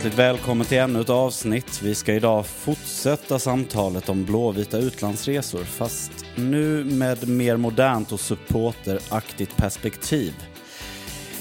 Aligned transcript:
Hjärtligt 0.00 0.18
välkommen 0.18 0.66
till 0.66 0.78
ännu 0.78 1.00
ett 1.00 1.10
avsnitt. 1.10 1.82
Vi 1.82 1.94
ska 1.94 2.14
idag 2.14 2.46
fortsätta 2.46 3.38
samtalet 3.38 4.08
om 4.08 4.24
blåvita 4.24 4.78
utlandsresor 4.78 5.64
fast 5.64 6.10
nu 6.36 6.84
med 6.84 7.28
mer 7.28 7.56
modernt 7.56 8.12
och 8.12 8.20
supporteraktigt 8.20 9.56
perspektiv. 9.56 10.34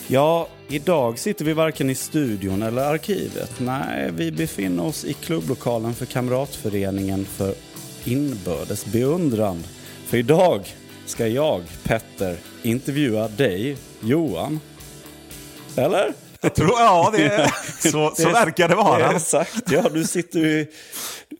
Ja, 0.07 0.47
idag 0.69 1.19
sitter 1.19 1.45
vi 1.45 1.53
varken 1.53 1.89
i 1.89 1.95
studion 1.95 2.61
eller 2.61 2.81
arkivet. 2.81 3.59
Nej, 3.59 4.11
vi 4.13 4.31
befinner 4.31 4.85
oss 4.85 5.05
i 5.05 5.13
klubblokalen 5.13 5.93
för 5.93 6.05
Kamratföreningen 6.05 7.25
för 7.25 7.53
inbördes 8.03 8.85
beundran. 8.85 9.63
För 10.05 10.17
idag 10.17 10.61
ska 11.05 11.27
jag, 11.27 11.63
Petter, 11.83 12.37
intervjua 12.63 13.27
dig, 13.27 13.77
Johan. 14.01 14.59
Eller? 15.75 16.13
Jag 16.41 16.55
tror, 16.55 16.71
ja, 16.79 17.13
det, 17.13 17.51
så, 17.91 18.13
så 18.15 18.29
verkar 18.29 18.67
det 18.67 18.75
vara. 18.75 19.11
Exakt, 19.11 19.71
ja 19.71 19.89
du 19.89 20.03
sitter 20.03 20.39
ju... 20.39 20.67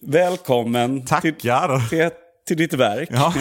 Välkommen 0.02 1.05
Tackar. 1.05 1.89
Till, 1.89 1.99
till, 1.99 2.09
till 2.48 2.58
ditt 2.58 2.73
verk. 2.73 3.09
Ja, 3.12 3.34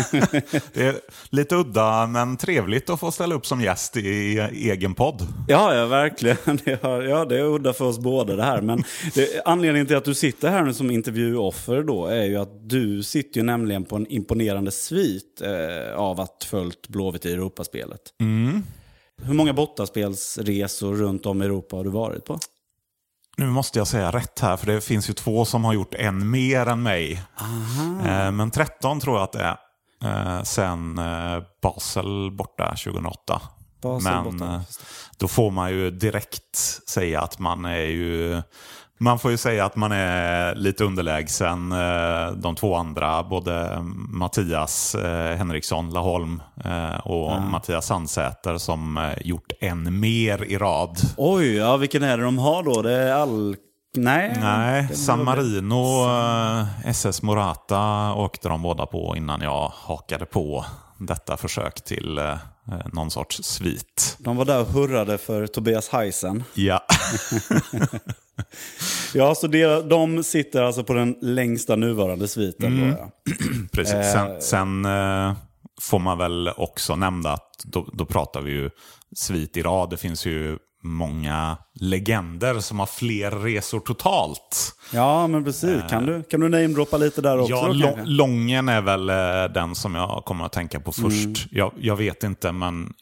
det 0.73 0.83
är 0.83 0.95
lite 1.31 1.55
udda 1.55 2.07
men 2.07 2.37
trevligt 2.37 2.91
att 2.91 3.01
få 3.01 3.11
ställa 3.11 3.35
upp 3.35 3.47
som 3.47 3.61
gäst 3.61 3.97
i 3.97 4.39
egen 4.53 4.95
podd. 4.95 5.27
Ja, 5.49 5.75
ja 5.75 5.87
verkligen. 5.87 6.61
Det 6.65 6.83
har, 6.83 7.03
ja, 7.03 7.25
det 7.25 7.39
är 7.39 7.45
udda 7.45 7.73
för 7.73 7.85
oss 7.85 7.99
båda 7.99 8.37
det 8.37 8.43
här. 8.43 8.61
Men 8.61 8.85
det, 9.15 9.43
anledningen 9.45 9.87
till 9.87 9.97
att 9.97 10.05
du 10.05 10.15
sitter 10.15 10.51
här 10.51 10.63
nu 10.63 10.75
som 10.75 10.91
intervjuoffer 10.91 11.83
då 11.83 12.07
är 12.07 12.25
ju 12.25 12.37
att 12.37 12.69
du 12.69 13.03
sitter 13.03 13.41
ju 13.41 13.47
nämligen 13.47 13.85
på 13.85 13.97
en 13.97 14.07
imponerande 14.07 14.71
svit 14.71 15.43
eh, 15.43 15.99
av 15.99 16.21
att 16.21 16.45
följt 16.45 16.89
Blåvitt 16.89 17.27
i 17.27 17.33
Europaspelet. 17.33 18.01
Mm. 18.21 18.63
Hur 19.23 19.35
många 19.35 19.53
bortaspelsresor 19.53 20.95
runt 20.95 21.27
om 21.27 21.43
i 21.43 21.45
Europa 21.45 21.77
har 21.77 21.85
du 21.85 21.91
varit 21.91 22.25
på? 22.25 22.39
Nu 23.37 23.47
måste 23.47 23.79
jag 23.79 23.87
säga 23.89 24.11
rätt 24.11 24.41
här, 24.41 24.57
för 24.57 24.67
det 24.67 24.81
finns 24.81 25.11
ju 25.11 25.15
två 25.15 25.45
som 25.45 25.65
har 25.65 25.73
gjort 25.73 25.95
en 25.95 26.31
mer 26.31 26.67
än 26.67 26.83
mig. 26.83 27.23
Eh, 28.07 28.31
men 28.31 28.51
13 28.51 29.01
tror 29.01 29.17
jag 29.17 29.25
att 29.25 29.33
det 29.33 29.43
är. 29.43 29.59
Eh, 30.05 30.43
sen 30.43 30.99
eh, 30.99 31.43
Basel 31.63 32.31
borta 32.31 32.77
2008. 32.85 33.41
Basel 33.81 34.13
men 34.25 34.43
eh, 34.43 34.61
då 35.19 35.29
får 35.29 35.51
man 35.51 35.71
ju 35.71 35.91
direkt 35.91 36.57
säga 36.89 37.21
att 37.21 37.39
man 37.39 37.65
är 37.65 37.87
ju... 37.87 38.43
Man 39.01 39.19
får 39.19 39.31
ju 39.31 39.37
säga 39.37 39.65
att 39.65 39.77
man 39.77 39.93
är 39.93 40.55
lite 40.55 40.85
underlägsen 40.85 41.73
eh, 41.73 42.33
de 42.33 42.55
två 42.55 42.77
andra. 42.77 43.23
Både 43.23 43.79
Mattias 44.09 44.95
eh, 44.95 45.37
Henriksson 45.37 45.91
Laholm 45.91 46.43
och 47.05 47.43
Mattias 47.43 47.87
Sandsäter 47.87 48.59
som 48.59 49.13
gjort 49.21 49.53
en 49.61 50.01
mer 50.01 50.45
i 50.45 50.59
rad. 50.59 50.99
Oj, 51.17 51.57
ja, 51.57 51.77
vilken 51.77 52.03
är 52.03 52.19
det 52.19 52.25
de 52.25 52.39
har 52.39 52.63
då? 52.63 52.83
Det 52.83 52.93
är 52.93 53.13
all... 53.13 53.57
Nej. 53.97 54.37
Nej, 54.41 54.97
San 54.97 55.25
Marino, 55.25 56.07
SS 56.85 57.23
Morata 57.23 58.15
åkte 58.15 58.49
de 58.49 58.63
båda 58.63 58.87
på 58.87 59.15
innan 59.17 59.41
jag 59.41 59.73
hakade 59.75 60.27
på 60.27 60.65
detta 60.99 61.37
försök 61.37 61.85
till 61.85 62.19
eh, 62.19 62.37
någon 62.93 63.11
sorts 63.11 63.43
svit. 63.43 64.17
De 64.19 64.37
var 64.37 64.45
där 64.45 64.61
och 64.61 64.67
hurrade 64.67 65.19
för 65.19 65.47
Tobias 65.47 65.89
Heisen. 65.89 66.45
Ja, 66.55 66.87
Ja, 69.15 69.35
så 69.35 69.47
det, 69.47 69.83
de 69.83 70.23
sitter 70.23 70.63
alltså 70.63 70.85
på 70.85 70.95
den 70.95 71.17
längsta 71.23 71.77
nuvarande 71.77 72.29
sviten. 72.29 72.67
Mm. 72.67 72.91
Då, 72.91 72.97
ja. 72.99 73.11
precis. 73.73 74.13
Sen, 74.13 74.41
sen 74.41 74.85
eh, 74.85 75.33
får 75.81 75.99
man 75.99 76.19
väl 76.19 76.51
också 76.57 76.97
nämna 76.97 77.31
att 77.31 77.51
då, 77.65 77.89
då 77.93 78.07
pratar 78.07 78.41
vi 78.41 78.51
ju 78.51 78.71
svit 79.17 79.57
i 79.57 79.63
rad. 79.63 79.91
Det 79.91 79.97
finns 79.97 80.27
ju 80.27 80.59
många 80.83 81.57
legender 81.81 82.61
som 82.61 82.79
har 82.79 82.87
fler 82.87 83.31
resor 83.31 83.81
totalt. 83.81 84.73
ja, 84.93 85.27
men 85.27 85.45
precis. 85.45 85.83
Kan 85.91 86.07
du, 86.07 86.23
kan 86.23 86.41
du 86.41 86.49
namedroppa 86.49 86.97
lite 86.97 87.21
där 87.21 87.39
också? 87.39 87.53
Ja, 87.53 87.67
då, 87.67 87.73
Lå- 87.73 87.83
kanske? 87.95 88.05
Lången 88.05 88.69
är 88.69 88.81
väl 88.81 89.11
eh, 89.11 89.55
den 89.55 89.75
som 89.75 89.95
jag 89.95 90.25
kommer 90.25 90.45
att 90.45 90.53
tänka 90.53 90.81
på 90.81 90.93
först. 90.93 91.25
Mm. 91.25 91.35
Jag, 91.51 91.73
jag 91.81 91.97
vet 91.97 92.25
inte, 92.25 92.53
men 92.53 92.93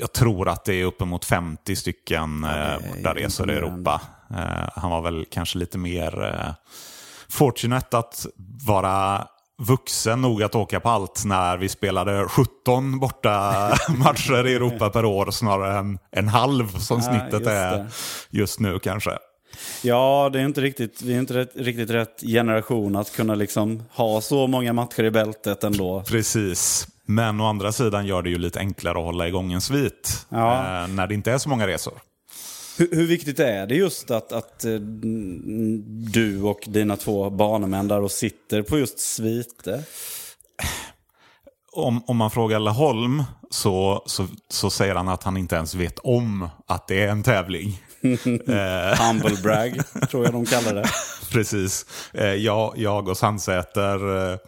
jag 0.00 0.12
tror 0.12 0.48
att 0.48 0.64
det 0.64 0.74
är 0.74 0.84
uppemot 0.84 1.24
50 1.24 1.76
stycken 1.76 2.44
eh, 2.44 2.50
bortaresor 2.50 3.50
i 3.50 3.54
imponerande. 3.54 3.54
Europa. 3.90 4.00
Eh, 4.30 4.68
han 4.74 4.90
var 4.90 5.00
väl 5.02 5.24
kanske 5.30 5.58
lite 5.58 5.78
mer 5.78 6.24
eh, 6.24 6.54
fortunate 7.28 7.98
att 7.98 8.26
vara 8.66 9.26
vuxen 9.62 10.20
nog 10.20 10.42
att 10.42 10.54
åka 10.54 10.80
på 10.80 10.88
allt 10.88 11.22
när 11.24 11.56
vi 11.56 11.68
spelade 11.68 12.28
17 12.28 12.98
borta 13.00 13.52
matcher 13.98 14.46
i 14.46 14.54
Europa 14.54 14.90
per 14.90 15.04
år 15.04 15.30
snarare 15.30 15.78
än 15.78 15.98
en 16.10 16.28
halv 16.28 16.78
som 16.78 17.00
Ja, 17.00 17.02
snittet 17.02 17.32
just 17.40 17.46
är 17.48 17.86
just 18.30 18.60
nu 18.60 18.78
kanske. 18.78 19.10
Ja, 19.82 20.30
det 20.32 20.40
är 20.40 20.44
inte 20.44 20.60
riktigt, 20.60 21.02
vi 21.02 21.14
är 21.14 21.18
inte 21.18 21.34
rätt, 21.34 21.52
riktigt 21.56 21.90
rätt 21.90 22.20
generation 22.20 22.96
att 22.96 23.12
kunna 23.16 23.34
liksom 23.34 23.82
ha 23.92 24.20
så 24.20 24.46
många 24.46 24.72
matcher 24.72 25.02
i 25.04 25.10
bältet 25.10 25.64
ändå. 25.64 26.02
Precis. 26.02 26.86
Men 27.06 27.40
å 27.40 27.46
andra 27.46 27.72
sidan 27.72 28.06
gör 28.06 28.22
det 28.22 28.30
ju 28.30 28.38
lite 28.38 28.58
enklare 28.58 28.98
att 28.98 29.04
hålla 29.04 29.28
igång 29.28 29.52
en 29.52 29.60
svit 29.60 30.26
Ja. 30.28 30.54
eh, 30.82 30.88
när 30.88 31.06
det 31.06 31.14
inte 31.14 31.32
är 31.32 31.38
så 31.38 31.48
många 31.48 31.66
resor. 31.66 31.94
Hur, 32.76 32.88
hur 32.92 33.06
viktigt 33.06 33.40
är 33.40 33.66
det 33.66 33.74
just 33.74 34.10
att, 34.10 34.32
att 34.32 34.64
eh, 34.64 34.74
du 36.14 36.42
och 36.42 36.64
dina 36.66 36.96
två 36.96 37.30
banemän 37.30 37.88
där 37.88 38.00
och 38.00 38.10
sitter 38.10 38.62
på 38.62 38.78
just 38.78 39.00
sviter? 39.00 39.82
Om, 41.72 42.04
om 42.06 42.16
man 42.16 42.30
frågar 42.30 42.58
Laholm 42.58 43.24
så, 43.50 44.02
så, 44.06 44.26
så 44.48 44.70
säger 44.70 44.94
han 44.94 45.08
att 45.08 45.22
han 45.22 45.36
inte 45.36 45.56
ens 45.56 45.74
vet 45.74 45.98
om 45.98 46.48
att 46.66 46.88
det 46.88 47.02
är 47.02 47.08
en 47.08 47.22
tävling. 47.22 47.82
Humble 48.98 49.36
brag, 49.42 49.80
tror 50.10 50.24
jag 50.24 50.32
de 50.32 50.46
kallar 50.46 50.74
det. 50.74 50.88
Precis. 51.32 51.86
Eh, 52.12 52.34
jag, 52.34 52.74
jag 52.76 53.08
och 53.08 53.16
Sandsäter 53.16 54.32
eh, 54.32 54.38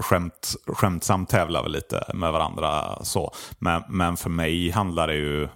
skämt, 0.00 0.54
skämtsamt 0.66 1.28
tävlar 1.28 1.62
väl 1.62 1.72
lite 1.72 2.04
med 2.14 2.32
varandra. 2.32 3.04
så. 3.04 3.34
Men, 3.58 3.82
men 3.88 4.16
för 4.16 4.30
mig 4.30 4.70
handlar 4.70 5.06
det 5.06 5.14
ju... 5.14 5.48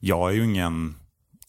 Jag 0.00 0.30
är 0.30 0.34
ju 0.34 0.44
ingen... 0.44 0.94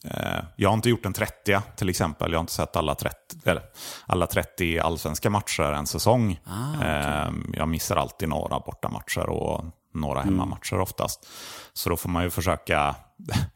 Eh, 0.04 0.44
jag 0.56 0.70
har 0.70 0.74
inte 0.74 0.90
gjort 0.90 1.06
en 1.06 1.14
30 1.14 1.60
till 1.76 1.90
exempel. 1.90 2.32
Jag 2.32 2.40
har 2.40 2.44
inte 2.44 2.54
sett 2.54 2.76
alla 2.76 2.96
30, 2.96 3.16
eller, 3.46 3.64
alla 4.06 4.28
30 4.28 4.80
allsvenska 4.80 5.30
matcher 5.30 5.64
en 5.64 5.88
säsong. 5.88 6.40
eh, 6.84 7.32
jag 7.54 7.68
missar 7.68 7.96
alltid 7.96 8.30
några 8.30 8.60
bortamatcher 8.60 9.30
och 9.30 9.66
några 9.94 10.22
hemmamatcher 10.22 10.80
oftast. 10.80 11.28
Så 11.74 11.90
då 11.90 11.98
får 11.98 12.10
man 12.10 12.24
ju 12.24 12.30
försöka 12.30 12.96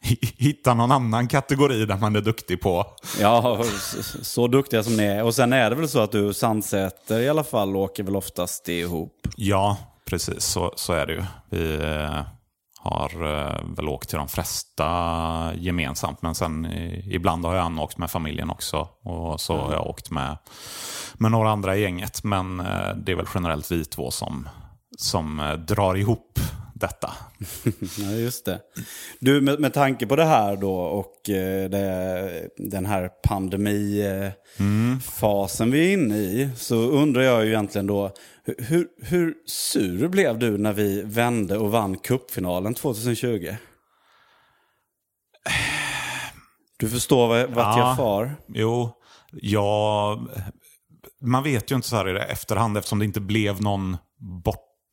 hitta 0.36 0.74
någon 0.74 0.92
annan 0.92 1.28
kategori 1.28 1.86
där 1.86 1.96
man 1.96 2.16
är 2.16 2.20
duktig 2.20 2.60
på. 2.60 2.86
Ja, 3.20 3.64
så, 4.22 4.46
duktiga 4.46 4.82
som 4.82 4.96
ni 4.96 5.04
är. 5.04 5.24
Och 5.24 5.34
sen 5.34 5.52
är 5.52 5.70
det 5.70 5.76
väl 5.76 5.88
så 5.88 6.00
att 6.00 6.12
du 6.12 6.34
Sandsäter 6.34 7.20
i 7.20 7.28
alla 7.28 7.44
fall 7.44 7.76
åker 7.76 8.02
väl 8.02 8.16
oftast 8.16 8.68
ihop. 8.68 9.28
Ja, 9.36 9.76
precis 10.04 10.44
så, 10.44 10.72
så 10.76 10.92
är 10.92 11.06
det 11.06 11.12
ju. 11.12 11.24
Vi 11.50 11.74
eh, 11.74 12.20
har 12.90 13.10
eh, 13.14 13.74
väl 13.76 13.88
åkt 13.88 14.08
till 14.08 14.18
de 14.18 14.28
flesta 14.28 14.88
gemensamt, 15.54 16.22
men 16.22 16.34
sen 16.34 16.66
ibland 17.04 17.44
har 17.44 17.54
jag 17.54 17.78
åkt 17.78 17.98
med 17.98 18.10
familjen 18.10 18.50
också. 18.50 18.88
Och 19.02 19.40
så 19.40 19.56
har 19.56 19.72
jag 19.72 19.86
åkt 19.86 20.10
med, 20.10 20.36
med 21.14 21.30
några 21.30 21.50
andra 21.50 21.76
i 21.76 21.80
gänget. 21.80 22.24
Men 22.24 22.60
eh, 22.60 22.94
det 22.96 23.12
är 23.12 23.16
väl 23.16 23.26
generellt 23.34 23.72
vi 23.72 23.84
två 23.84 24.10
som, 24.10 24.48
som 24.98 25.40
eh, 25.40 25.52
drar 25.52 25.94
ihop 25.94 26.38
detta. 26.80 27.10
Ja, 27.98 28.10
just 28.10 28.44
det. 28.44 28.60
Du, 29.20 29.40
med, 29.40 29.60
med 29.60 29.74
tanke 29.74 30.06
på 30.06 30.16
det 30.16 30.24
här 30.24 30.56
då 30.56 30.74
och 30.74 31.30
eh, 31.30 31.70
det, 31.70 32.48
den 32.56 32.86
här 32.86 33.08
pandemifasen 33.22 35.70
vi 35.70 35.88
är 35.88 35.92
inne 35.92 36.16
i 36.16 36.50
så 36.56 36.76
undrar 36.76 37.22
jag 37.22 37.44
ju 37.44 37.50
egentligen 37.50 37.86
då 37.86 38.12
hur, 38.58 38.86
hur, 39.02 39.34
sur 39.46 40.08
blev 40.08 40.38
du 40.38 40.58
när 40.58 40.72
vi 40.72 41.02
vände 41.02 41.58
och 41.58 41.70
vann 41.70 41.98
cupfinalen 41.98 42.74
2020? 42.74 43.54
Du 46.76 46.88
förstår 46.88 47.28
vad- 47.28 47.50
vart 47.50 47.76
Ja. 47.76 47.88
jag 47.88 47.96
far? 47.96 48.36
Jo, 48.48 48.90
jag... 49.32 50.28
Man 51.20 51.42
vet 51.42 51.70
ju 51.70 51.74
inte 51.76 51.88
så 51.88 51.96
här 51.96 52.16
i 52.16 52.20
efterhand 52.32 52.76
eftersom 52.78 52.98
det 52.98 53.04
inte 53.04 53.20
blev 53.20 53.62
någon 53.62 53.96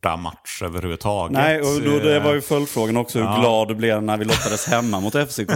bortamatch 0.06 0.62
överhuvudtaget. 0.62 1.34
Nej, 1.34 1.60
och 1.60 1.82
då, 1.82 2.00
det 2.00 2.20
var 2.20 2.32
ju 2.32 2.38
Eh, 2.38 2.42
följdfrågan 2.42 2.98
också 2.98 3.20
hur 3.20 3.40
glad 3.40 3.68
du 3.68 3.76
blev 3.76 4.04
när 4.04 4.18
vi 4.18 4.26
lottades 4.26 4.68
hemma 4.68 5.00
mot 5.00 5.14
FCK. 5.30 5.50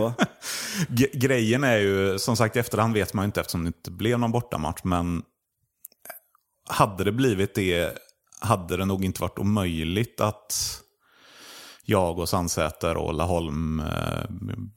Grejen 1.13 1.63
är 1.63 1.78
ju, 1.78 2.19
som 2.19 2.38
sagt 2.38 2.56
i 2.56 2.60
efterhand 2.60 2.94
vet 2.94 3.13
man 3.13 3.24
ju 3.24 3.25
inte 3.25 3.40
eftersom 3.40 3.63
det 3.63 3.68
inte 3.68 3.92
blev 3.92 4.19
någon 4.19 4.31
bortamatch, 4.31 4.80
men 4.84 5.24
hade 6.69 7.04
det 7.04 7.12
blivit 7.12 7.56
det 7.56 7.98
hade 8.42 8.78
det 8.78 8.86
nog 8.86 9.06
inte 9.06 9.22
varit 9.22 9.40
omöjligt 9.40 10.22
att 10.22 10.81
jag 11.86 12.19
och 12.19 12.30
Sandsäter 12.30 12.98
och 12.98 13.13
Laholm, 13.13 13.80
eh, 13.80 14.24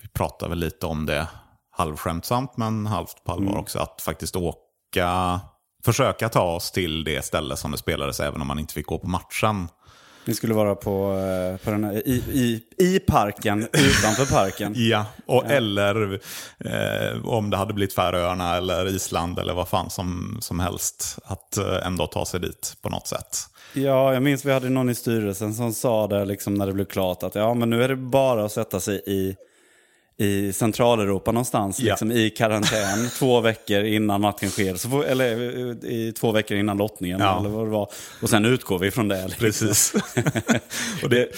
vi 0.02 0.08
pratade 0.08 0.48
väl 0.48 0.58
lite 0.58 0.86
om 0.86 1.06
det 1.06 1.28
halvskämtsamt 1.70 2.56
men 2.56 2.86
halvt 2.86 3.24
på 3.24 3.32
allvar 3.32 3.56
också, 3.56 3.78
att 3.78 4.02
faktiskt 4.02 4.36
åka, 4.36 5.40
försöka 5.84 6.28
ta 6.28 6.42
oss 6.42 6.70
till 6.70 7.04
det 7.04 7.24
ställe 7.24 7.56
som 7.56 7.70
det 7.70 7.78
spelades 7.78 8.20
även 8.20 8.40
om 8.40 8.46
man 8.46 8.58
inte 8.58 8.74
fick 8.74 8.86
gå 8.86 8.98
på 8.98 9.06
matchen. 9.06 9.68
Ni 10.24 10.34
skulle 10.34 10.54
vara 10.54 10.74
på, 10.74 11.18
eh, 11.18 11.64
på 11.64 11.70
den 11.70 11.84
här, 11.84 12.08
i, 12.08 12.22
i, 12.32 12.62
i 12.84 12.98
parken, 12.98 13.62
utanför 13.62 14.34
parken. 14.34 14.74
Ja, 14.76 15.06
och, 15.26 15.50
eller 15.50 16.20
eh, 16.58 17.26
om 17.26 17.50
det 17.50 17.56
hade 17.56 17.74
blivit 17.74 17.94
Färöarna 17.94 18.56
eller 18.56 18.88
Island 18.88 19.38
eller 19.38 19.54
vad 19.54 19.68
fan 19.68 19.90
som, 19.90 20.38
som 20.40 20.60
helst. 20.60 21.18
Att 21.24 21.56
eh, 21.56 21.86
ändå 21.86 22.06
ta 22.06 22.24
sig 22.24 22.40
dit 22.40 22.76
på 22.82 22.88
något 22.88 23.06
sätt. 23.06 23.38
Ja, 23.74 24.12
jag 24.14 24.22
minns 24.22 24.44
vi 24.44 24.52
hade 24.52 24.68
någon 24.68 24.90
i 24.90 24.94
styrelsen 24.94 25.54
som 25.54 25.72
sa 25.72 26.06
det 26.06 26.24
liksom 26.24 26.54
när 26.54 26.66
det 26.66 26.72
blev 26.72 26.84
klart 26.84 27.22
att 27.22 27.34
ja, 27.34 27.54
men 27.54 27.70
nu 27.70 27.84
är 27.84 27.88
det 27.88 27.96
bara 27.96 28.44
att 28.44 28.52
sätta 28.52 28.80
sig 28.80 29.02
i 29.06 29.36
i 30.16 30.52
Centraleuropa 30.52 31.32
någonstans, 31.32 31.80
Ja. 31.80 31.92
liksom 31.92 32.12
i 32.12 32.30
karantän 32.30 33.08
två 33.18 33.40
veckor 33.40 33.84
innan 33.84 34.20
matchen 34.20 34.50
sker. 34.50 34.74
Så 34.74 34.88
får, 34.88 35.04
eller 35.04 35.32
eh, 35.36 35.90
i 35.92 36.12
två 36.12 36.32
veckor 36.32 36.56
innan 36.56 36.76
lottningen, 36.76 37.20
Ja. 37.20 37.38
eller 37.40 37.48
vad 37.48 37.66
det 37.66 37.70
var. 37.70 37.88
Och 38.22 38.30
sen 38.30 38.44
utgår 38.44 38.78
vi 38.78 38.90
från 38.90 39.08
det. 39.08 39.22
Liksom. 39.22 39.38
Precis. 39.40 39.94
och 41.02 41.10
det, 41.10 41.28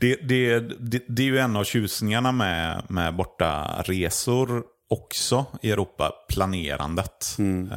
det, 0.00 0.16
det, 0.28 0.60
det, 0.60 1.04
det 1.08 1.22
är 1.22 1.26
ju 1.26 1.38
en 1.38 1.56
av 1.56 1.64
tjusningarna 1.64 2.32
med, 2.32 2.82
med 2.88 3.16
borta 3.16 3.82
resor 3.84 4.62
också 4.90 5.46
i 5.62 5.70
Europa, 5.70 6.12
planerandet. 6.28 7.36
Ehm, 7.38 7.70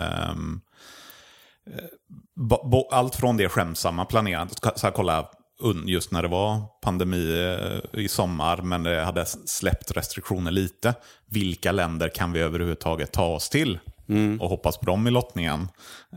eh, 1.68 1.84
bo- 2.36 2.69
bo- 2.69 2.90
allt 2.92 3.16
från 3.16 3.38
det 3.38 3.50
skämsamma 3.50 4.06
planerandet, 4.06 4.57
så 4.75 4.88
här, 4.88 4.92
kolla 4.92 5.30
just 5.86 6.12
när 6.12 6.22
det 6.22 6.28
var 6.28 6.62
pandemi 6.82 7.56
eh, 7.94 8.02
i 8.02 8.08
sommar, 8.08 8.58
men 8.58 8.84
det 8.84 9.02
hade 9.02 9.26
släppt 9.26 9.92
restriktioner 9.92 10.52
lite. 10.52 10.94
Vilka 11.26 11.72
länder 11.72 12.10
kan 12.10 12.32
vi 12.32 12.40
överhuvudtaget 12.40 13.12
ta 13.12 13.26
oss 13.26 13.50
till? 13.50 13.80
Och 14.40 14.50
hoppas 14.50 14.78
på 14.78 14.86
dem 14.86 15.08
i 15.08 15.12
lottningen. 15.12 15.68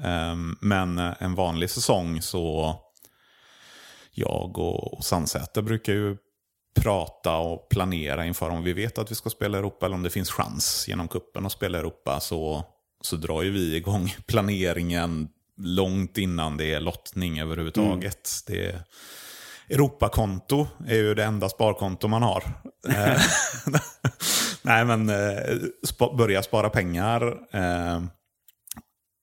Ehm, 0.05 0.57
men 0.61 0.99
eh, 0.99 1.13
en 1.19 1.35
vanlig 1.35 1.71
säsong 1.71 2.23
så 2.23 2.75
jag 4.13 4.59
och, 4.59 5.05
Sandsäter 5.05 5.63
brukar 5.63 5.93
ju 5.93 6.17
prata 6.75 7.37
och 7.37 7.69
planera 7.69 8.27
inför 8.27 8.51
om 8.51 8.63
vi 8.63 8.73
vet 8.73 8.99
att 8.99 9.11
vi 9.11 9.15
ska 9.15 9.31
spela 9.31 9.59
Europa 9.59 9.87
eller 9.87 9.97
om 9.97 10.03
det 10.03 10.11
finns 10.11 10.31
chans 10.31 10.85
genom 10.89 11.09
kuppen 11.09 11.47
att 11.47 11.53
spela 11.53 11.79
Europa 11.79 12.21
så, 12.21 12.65
så 13.01 13.17
drar 13.17 13.43
ju 13.43 13.51
vi 13.51 13.77
igång 13.77 14.15
planeringen 14.27 15.29
långt 15.57 16.19
innan 16.19 16.57
det 16.57 16.73
är 16.73 16.81
lottning 16.81 17.41
överhuvudtaget. 17.41 18.31
Det 18.47 18.67
är, 18.67 18.83
Europakonto 19.69 20.67
är 20.87 20.97
ju 20.97 21.15
det 21.15 21.25
enda 21.25 21.49
sparkonto 21.49 22.09
man 22.09 22.23
har. 22.23 22.45
Eh, 22.89 23.21
Nej 24.63 24.85
men 24.85 25.09
eh, 25.09 25.57
spa, 25.85 26.15
börja 26.17 26.43
spara 26.43 26.71
pengar. 26.71 27.39
Eh, 27.53 28.03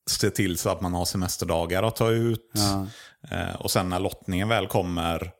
se 0.09 0.30
till 0.30 0.57
så 0.57 0.69
att 0.69 0.81
man 0.81 0.94
har 0.94 1.06
semesterdagar 1.06 1.83
att 1.83 1.95
ta 1.95 2.09
ut. 2.09 2.51
Ja. 2.53 2.88
Eh, 3.31 3.56
och 3.56 3.71
sen 3.71 3.89
när 3.89 4.00
lottningen 4.00 4.47
väl 4.47 4.68
kommer, 4.68 5.31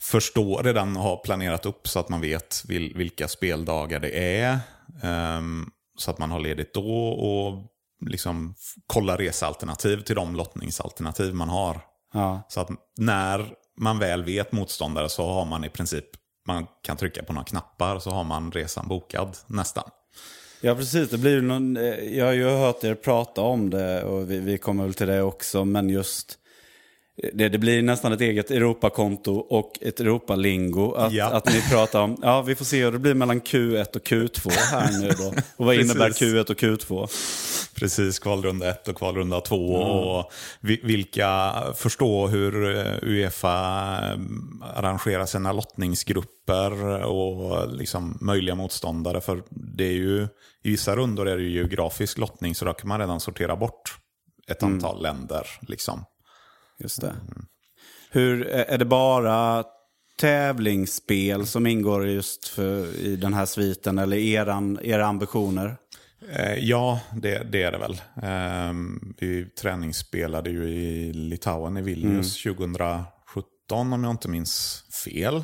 förstå, 0.00 0.62
redan 0.62 0.96
ha 0.96 1.16
planerat 1.16 1.66
upp 1.66 1.88
så 1.88 1.98
att 1.98 2.08
man 2.08 2.20
vet 2.20 2.64
vil, 2.68 2.92
vilka 2.96 3.28
speldagar 3.28 4.00
det 4.00 4.40
är. 4.40 4.58
Ehm, 5.02 5.66
så 5.98 6.10
att 6.10 6.18
man 6.18 6.30
har 6.30 6.40
ledigt 6.40 6.74
då 6.74 7.08
och 7.08 7.64
liksom 8.06 8.54
kolla 8.86 9.16
resealternativ 9.16 10.00
till 10.00 10.16
de 10.16 10.36
lottningsalternativ 10.36 11.34
man 11.34 11.48
har. 11.48 11.80
Ja. 12.12 12.46
Så 12.48 12.60
att 12.60 12.68
när 12.96 13.54
man 13.78 13.98
väl 13.98 14.24
vet 14.24 14.52
motståndare 14.52 15.08
så 15.08 15.26
har 15.26 15.44
man 15.44 15.64
i 15.64 15.68
princip, 15.68 16.04
man 16.46 16.66
kan 16.82 16.96
trycka 16.96 17.22
på 17.22 17.32
några 17.32 17.44
knappar 17.44 17.98
så 17.98 18.10
har 18.10 18.24
man 18.24 18.52
resan 18.52 18.88
bokad 18.88 19.36
nästan. 19.46 19.90
Ja, 20.60 20.74
precis. 20.74 21.10
Det 21.10 21.18
blir 21.18 21.40
någon, 21.40 21.76
eh, 21.76 22.16
jag 22.16 22.26
har 22.26 22.32
ju 22.32 22.48
hört 22.48 22.84
er 22.84 22.94
prata 22.94 23.40
om 23.40 23.70
det 23.70 24.02
och 24.02 24.30
vi, 24.30 24.38
vi 24.38 24.58
kommer 24.58 24.84
väl 24.84 24.94
till 24.94 25.06
det 25.06 25.22
också. 25.22 25.64
Men 25.64 25.88
just 25.88 26.37
det, 27.32 27.48
det 27.48 27.58
blir 27.58 27.82
nästan 27.82 28.12
ett 28.12 28.20
eget 28.20 28.50
Europakonto 28.50 29.34
och 29.34 29.72
ett 29.80 30.00
Europalingo. 30.00 30.92
Att, 30.94 31.12
Ja. 31.12 31.26
att 31.30 31.46
ni 31.52 31.62
pratar 31.70 32.00
om, 32.02 32.16
ja 32.22 32.42
vi 32.42 32.54
får 32.54 32.64
se 32.64 32.84
hur 32.84 32.92
det 32.92 32.98
blir 32.98 33.14
mellan 33.14 33.40
Q1 33.40 33.96
och 33.96 34.02
Q2 34.06 34.50
här 34.50 35.00
nu 35.00 35.08
då. 35.10 35.28
Och 35.56 35.66
vad 35.66 35.74
innebär 35.80 36.06
Precis. 36.06 36.22
Q1 36.34 36.50
och 36.50 36.56
Q2? 36.56 37.08
Precis, 37.74 38.18
kvalrunda 38.18 38.70
1 38.70 38.88
och 38.88 38.96
kvalrunda 38.96 39.40
2. 39.40 39.56
Och 39.74 40.32
vi- 40.60 40.80
vilka, 40.84 41.52
förstå 41.76 42.26
hur 42.26 42.76
eh, 42.78 42.92
Uefa 43.02 43.50
eh, 44.02 44.18
arrangerar 44.76 45.26
sina 45.26 45.52
lottningsgrupper 45.52 47.02
och 47.04 47.72
liksom 47.74 48.18
möjliga 48.20 48.54
motståndare. 48.54 49.20
För 49.20 49.42
det 49.50 49.84
är 49.84 49.92
ju, 49.92 50.22
i 50.62 50.70
vissa 50.70 50.96
rundor 50.96 51.28
är 51.28 51.36
det 51.36 51.42
ju 51.42 51.50
geografisk 51.50 52.18
lottning 52.18 52.54
så 52.54 52.64
då 52.64 52.72
kan 52.72 52.88
man 52.88 53.00
redan 53.00 53.20
sortera 53.20 53.56
bort 53.56 53.96
ett 54.50 54.62
antal 54.62 55.02
länder. 55.02 55.46
Liksom. 55.60 56.04
Just 56.78 57.00
det. 57.00 57.14
Hur, 58.10 58.46
är 58.46 58.78
det 58.78 58.84
bara 58.84 59.64
tävlingsspel 60.20 61.46
som 61.46 61.66
ingår 61.66 62.06
just 62.06 62.48
för, 62.48 62.96
i 62.96 63.16
den 63.16 63.34
här 63.34 63.46
sviten 63.46 63.98
eller 63.98 64.16
eran, 64.16 64.78
era 64.82 65.06
ambitioner? 65.06 65.76
Eh, 66.32 66.54
ja, 66.54 67.00
det, 67.12 67.52
det 67.52 67.62
är 67.62 67.72
det 67.72 67.78
väl. 67.78 68.00
Eh, 68.22 68.74
vi 69.18 69.44
träningsspelade 69.44 70.50
ju 70.50 70.68
i 70.68 71.12
Litauen 71.12 71.76
i 71.76 71.82
Vilnius 71.82 72.42
2017 72.42 73.92
om 73.92 74.04
jag 74.04 74.10
inte 74.10 74.28
minns 74.28 74.84
fel. 75.04 75.42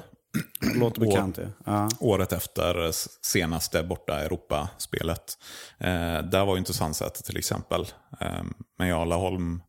Låter 0.75 1.01
bekant. 1.01 1.39
Ja. 1.65 1.89
året 2.01 2.33
efter 2.33 2.91
senaste 3.27 3.83
borta 3.83 4.21
Europaspelet. 4.21 5.39
Eh, 5.79 6.23
där 6.23 6.45
var 6.45 6.55
ju 6.55 6.59
inte 6.59 6.75
Sandsäter 6.75 7.23
till 7.23 7.37
exempel. 7.37 7.87
Eh, 8.21 8.43
men 8.79 8.89
Jarlaholm 8.89 9.63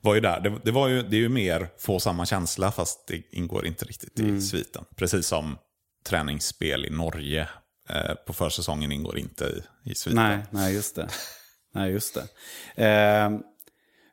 var 0.00 0.14
ju 0.14 0.20
där. 0.20 0.40
Det, 0.40 0.60
det, 0.64 0.70
var 0.70 0.88
ju, 0.88 1.02
det 1.02 1.16
är 1.16 1.20
ju 1.20 1.28
mer 1.28 1.68
få 1.78 2.00
samma 2.00 2.26
känsla 2.26 2.72
fast 2.72 3.08
det 3.08 3.22
ingår 3.32 3.66
inte 3.66 3.84
riktigt 3.84 4.20
i 4.20 4.40
sviten. 4.40 4.84
Precis 4.96 5.26
som 5.26 5.58
träningsspel 6.06 6.86
i 6.86 6.90
Norge 6.90 7.48
eh, 7.88 8.14
på 8.26 8.32
försäsongen 8.32 8.92
ingår 8.92 9.18
inte 9.18 9.44
i, 9.44 9.90
i 9.90 9.94
sviten. 9.94 10.16
Nej, 10.16 10.38
nej, 10.50 10.74
just 10.74 10.96
det. 10.96 11.08
Nej, 11.74 11.92
just 11.92 12.18
det. 12.74 12.84
Eh, 12.86 13.30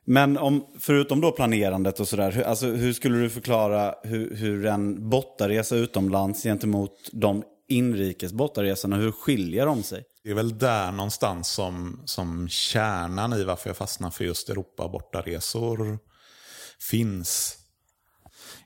men 0.08 0.38
om, 0.38 0.66
förutom 0.78 1.20
då 1.20 1.32
planerandet 1.32 2.00
och 2.00 2.08
sådär, 2.08 2.32
hur, 2.32 2.42
alltså, 2.42 2.66
hur 2.66 2.92
skulle 2.92 3.18
du 3.18 3.30
förklara 3.30 3.94
hur, 4.02 4.36
hur 4.36 4.66
en 4.66 5.10
bortaresa 5.10 5.76
utomlands 5.76 6.42
gentemot 6.42 7.08
de 7.12 7.42
inrikes 7.68 8.32
bortaresorna, 8.32 8.96
hur 8.96 9.12
skiljer 9.12 9.66
de 9.66 9.82
sig? 9.82 10.04
Det 10.24 10.30
är 10.30 10.34
väl 10.34 10.58
där 10.58 10.92
någonstans 10.92 11.48
som, 11.48 12.02
som 12.04 12.48
kärnan 12.48 13.32
i 13.32 13.44
varför 13.44 13.68
jag 13.68 13.76
fastnar 13.76 14.10
för 14.10 14.24
just 14.24 14.48
Europa 14.48 14.88
bortaresor 14.88 15.98
finns. 16.90 17.56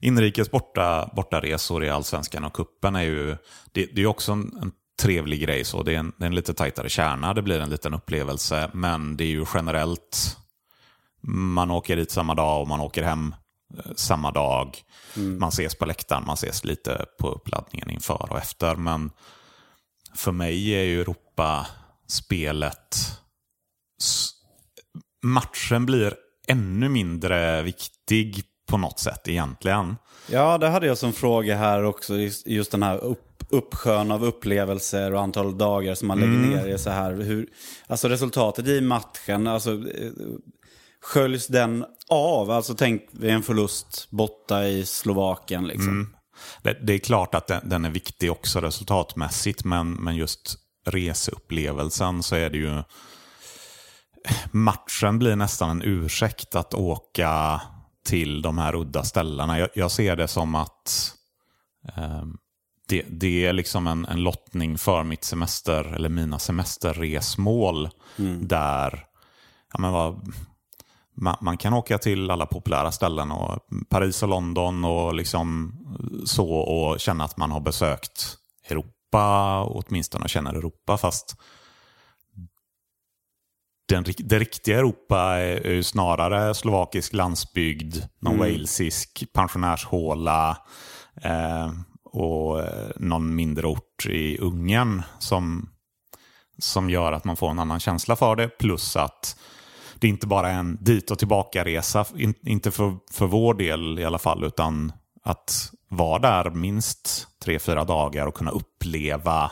Inrikes 0.00 0.50
borta, 0.50 1.10
bortaresor 1.16 1.84
i 1.84 1.88
Allsvenskan 1.88 2.44
och 2.44 2.52
kuppen 2.52 2.96
är 2.96 3.02
ju 3.02 3.36
det, 3.72 3.86
det 3.94 4.02
är 4.02 4.06
också 4.06 4.32
en, 4.32 4.58
en 4.62 4.72
trevlig 5.02 5.40
grej. 5.40 5.64
Så 5.64 5.82
det 5.82 5.94
är, 5.94 5.98
en, 5.98 6.12
det 6.18 6.24
är 6.24 6.26
en 6.26 6.34
lite 6.34 6.54
tajtare 6.54 6.88
kärna, 6.88 7.34
det 7.34 7.42
blir 7.42 7.60
en 7.60 7.70
liten 7.70 7.94
upplevelse. 7.94 8.70
Men 8.72 9.16
det 9.16 9.24
är 9.24 9.28
ju 9.28 9.44
generellt, 9.54 10.36
man 11.26 11.70
åker 11.70 11.96
dit 11.96 12.10
samma 12.10 12.34
dag 12.34 12.60
och 12.60 12.68
man 12.68 12.80
åker 12.80 13.02
hem 13.02 13.34
eh, 13.78 13.92
samma 13.96 14.30
dag. 14.30 14.82
Man 15.14 15.48
ses 15.48 15.74
på 15.74 15.86
läktaren, 15.86 16.24
man 16.26 16.34
ses 16.34 16.64
lite 16.64 17.04
på 17.20 17.30
uppladdningen 17.30 17.90
inför 17.90 18.26
och 18.30 18.38
efter. 18.38 18.76
Men 18.76 19.10
för 20.14 20.32
mig 20.32 20.74
är 20.74 20.82
ju 20.82 21.00
Europa-spelet... 21.00 23.18
Matchen 25.24 25.86
blir 25.86 26.14
ännu 26.48 26.88
mindre 26.88 27.62
viktig 27.62 28.44
på 28.68 28.76
något 28.76 28.98
sätt 28.98 29.28
egentligen. 29.28 29.96
Ja, 30.30 30.58
det 30.58 30.68
hade 30.68 30.86
jag 30.86 30.98
som 30.98 31.12
fråga 31.12 31.56
här 31.56 31.84
också. 31.84 32.14
Just, 32.14 32.46
just 32.46 32.70
den 32.70 32.82
här 32.82 32.98
upp, 32.98 33.44
uppsjön 33.48 34.10
av 34.10 34.24
upplevelser 34.24 35.14
och 35.14 35.20
antal 35.20 35.58
dagar 35.58 35.94
som 35.94 36.08
man 36.08 36.20
lägger 36.20 36.32
ner 36.32 36.74
i 36.74 36.78
så 36.78 36.90
här. 36.90 37.12
Hur, 37.12 37.48
alltså 37.86 38.08
resultatet 38.08 38.68
i 38.68 38.80
matchen, 38.80 39.46
alltså, 39.46 39.72
eh, 39.72 40.10
sköljs 41.02 41.46
den 41.46 41.84
av? 42.08 42.50
Alltså 42.50 42.74
tänk 42.74 43.02
en 43.22 43.42
förlust 43.42 44.06
borta 44.10 44.64
i 44.64 44.86
Slovakien. 44.86 45.66
Liksom. 45.66 46.16
Det, 46.62 46.78
det 46.82 46.92
är 46.92 46.98
klart 46.98 47.34
att 47.34 47.46
den, 47.46 47.68
den 47.68 47.84
är 47.84 47.90
viktig 47.90 48.32
också 48.32 48.60
resultatmässigt, 48.60 49.64
men, 49.64 49.92
men 49.92 50.16
just 50.16 50.56
reseupplevelsen 50.86 52.22
så 52.22 52.36
är 52.36 52.50
det 52.50 52.58
ju... 52.58 52.82
Matchen 54.52 55.18
blir 55.18 55.36
nästan 55.36 55.70
en 55.70 55.82
ursäkt 55.82 56.54
att 56.54 56.74
åka 56.74 57.60
till 58.04 58.42
de 58.42 58.58
här 58.58 58.74
udda 58.74 59.02
ställena. 59.02 59.58
Jag, 59.58 59.68
jag 59.74 59.90
ser 59.90 60.16
det 60.16 60.28
som 60.28 60.54
att 60.54 61.14
eh, 61.96 62.22
det, 62.88 63.06
det 63.08 63.46
är 63.46 63.52
liksom 63.52 63.86
en, 63.86 64.04
en 64.04 64.22
lottning 64.22 64.78
för 64.78 65.04
mitt 65.04 65.24
semester, 65.24 65.84
eller 65.84 66.08
mina 66.08 66.38
semesterresmål. 66.38 67.88
Där 68.40 69.04
ja, 69.72 69.80
men 69.80 69.92
vad, 69.92 70.32
man, 71.22 71.36
man 71.40 71.56
kan 71.56 71.74
åka 71.74 71.98
till 71.98 72.30
alla 72.30 72.46
populära 72.46 72.92
ställen, 72.92 73.30
och 73.30 73.58
Paris 73.88 74.22
och 74.22 74.28
London 74.28 74.84
och 74.84 75.14
liksom 75.14 75.72
så 76.26 76.50
och 76.50 77.00
känna 77.00 77.24
att 77.24 77.36
man 77.36 77.50
har 77.50 77.60
besökt 77.60 78.36
Europa, 78.68 79.62
åtminstone 79.64 80.28
känner 80.28 80.54
Europa. 80.54 80.96
Fast 80.96 81.36
den, 83.88 84.04
det 84.18 84.38
riktiga 84.38 84.78
Europa 84.78 85.20
är, 85.20 85.66
är 85.66 85.82
snarare 85.82 86.54
slovakisk 86.54 87.12
landsbygd, 87.12 87.96
någon 88.20 88.34
mm. 88.34 88.52
walesisk 88.52 89.24
pensionärshåla 89.32 90.58
eh, 91.22 91.72
och 92.04 92.60
eh, 92.60 92.90
någon 92.96 93.34
mindre 93.34 93.66
ort 93.66 94.06
i 94.08 94.38
Ungern 94.38 95.02
som, 95.18 95.70
som 96.58 96.90
gör 96.90 97.12
att 97.12 97.24
man 97.24 97.36
får 97.36 97.50
en 97.50 97.58
annan 97.58 97.80
känsla 97.80 98.16
för 98.16 98.36
det. 98.36 98.48
Plus 98.48 98.96
att 98.96 99.36
det 100.02 100.08
är 100.08 100.10
inte 100.10 100.26
bara 100.26 100.50
en 100.50 100.78
dit 100.80 101.10
och 101.10 101.18
tillbaka-resa, 101.18 102.04
in, 102.16 102.34
inte 102.42 102.70
för, 102.70 102.96
för 103.12 103.26
vår 103.26 103.54
del 103.54 103.98
i 103.98 104.04
alla 104.04 104.18
fall, 104.18 104.44
utan 104.44 104.92
att 105.22 105.70
vara 105.88 106.18
där 106.18 106.50
minst 106.50 107.28
tre, 107.44 107.58
fyra 107.58 107.84
dagar 107.84 108.26
och 108.26 108.34
kunna 108.34 108.50
uppleva 108.50 109.50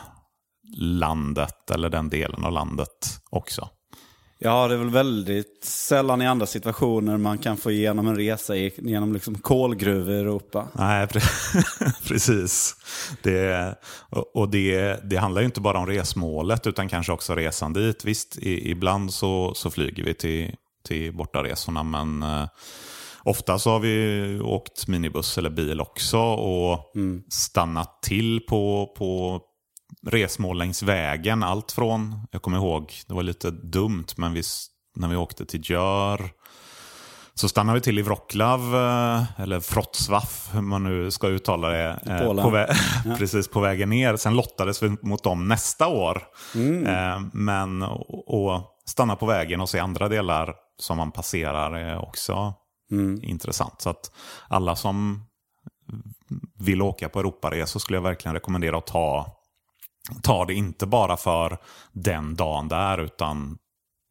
landet 0.77 1.71
eller 1.71 1.89
den 1.89 2.09
delen 2.09 2.45
av 2.45 2.51
landet 2.51 3.19
också. 3.29 3.69
Ja, 4.43 4.67
det 4.67 4.73
är 4.73 4.77
väl 4.77 4.89
väldigt 4.89 5.65
sällan 5.65 6.21
i 6.21 6.27
andra 6.27 6.45
situationer 6.45 7.17
man 7.17 7.37
kan 7.37 7.57
få 7.57 7.71
igenom 7.71 8.07
en 8.07 8.15
resa 8.15 8.55
genom 8.55 9.13
liksom 9.13 9.35
kolgruvor 9.35 10.13
i 10.13 10.19
Europa. 10.19 10.67
Nej, 10.73 11.07
precis. 12.07 12.75
Det, 13.23 13.75
och 14.33 14.49
det, 14.49 14.99
det 15.09 15.15
handlar 15.17 15.41
ju 15.41 15.45
inte 15.45 15.61
bara 15.61 15.79
om 15.79 15.87
resmålet 15.87 16.67
utan 16.67 16.89
kanske 16.89 17.11
också 17.11 17.35
resan 17.35 17.73
dit. 17.73 18.05
Visst, 18.05 18.37
ibland 18.41 19.13
så, 19.13 19.53
så 19.53 19.71
flyger 19.71 20.03
vi 20.03 20.13
till, 20.13 20.55
till 20.87 21.13
bortaresorna 21.13 21.83
men 21.83 22.23
eh, 22.23 22.47
ofta 23.23 23.59
så 23.59 23.69
har 23.69 23.79
vi 23.79 24.39
åkt 24.43 24.87
minibuss 24.87 25.37
eller 25.37 25.49
bil 25.49 25.81
också 25.81 26.19
och 26.19 26.95
mm. 26.95 27.23
stannat 27.29 28.01
till 28.03 28.39
på, 28.49 28.93
på 28.97 29.41
resmål 30.07 30.57
längs 30.57 30.83
vägen. 30.83 31.43
Allt 31.43 31.71
från, 31.71 32.27
jag 32.31 32.41
kommer 32.41 32.57
ihåg, 32.57 32.93
det 33.07 33.13
var 33.13 33.23
lite 33.23 33.51
dumt, 33.51 34.07
men 34.15 34.33
vi, 34.33 34.41
när 34.95 35.07
vi 35.07 35.15
åkte 35.15 35.45
till 35.45 35.69
Gör 35.69 36.31
så 37.33 37.49
stannade 37.49 37.79
vi 37.79 37.83
till 37.83 37.99
i 37.99 38.01
Wroclaw, 38.01 38.77
eh, 38.77 39.41
eller 39.41 39.59
Wrocław, 39.59 40.53
hur 40.53 40.61
man 40.61 40.83
nu 40.83 41.11
ska 41.11 41.27
uttala 41.27 41.69
det. 41.69 41.99
Eh, 42.05 42.43
på 42.43 42.49
vä 42.49 42.67
ja. 43.05 43.15
precis 43.17 43.47
på 43.47 43.59
vägen 43.59 43.89
ner. 43.89 44.15
Sen 44.15 44.35
lottades 44.35 44.83
vi 44.83 44.97
mot 45.01 45.23
dem 45.23 45.47
nästa 45.47 45.87
år. 45.87 46.23
Mm. 46.55 46.87
Eh, 46.87 47.19
men 47.33 47.83
att 47.83 48.65
stanna 48.85 49.15
på 49.15 49.25
vägen 49.25 49.61
och 49.61 49.69
se 49.69 49.79
andra 49.79 50.09
delar 50.09 50.55
som 50.79 50.97
man 50.97 51.11
passerar 51.11 51.75
är 51.77 51.97
också 52.01 52.53
mm. 52.91 53.23
intressant. 53.23 53.81
Så 53.81 53.89
att 53.89 54.11
alla 54.47 54.75
som 54.75 55.25
vill 56.59 56.81
åka 56.81 57.09
på 57.09 57.19
Europaresor 57.19 57.79
skulle 57.79 57.97
jag 57.97 58.03
verkligen 58.03 58.35
rekommendera 58.35 58.77
att 58.77 58.87
ta 58.87 59.40
ta 60.23 60.45
det 60.45 60.53
inte 60.53 60.85
bara 60.85 61.17
för 61.17 61.57
den 61.91 62.35
dagen 62.35 62.67
där 62.67 62.97
utan 62.97 63.57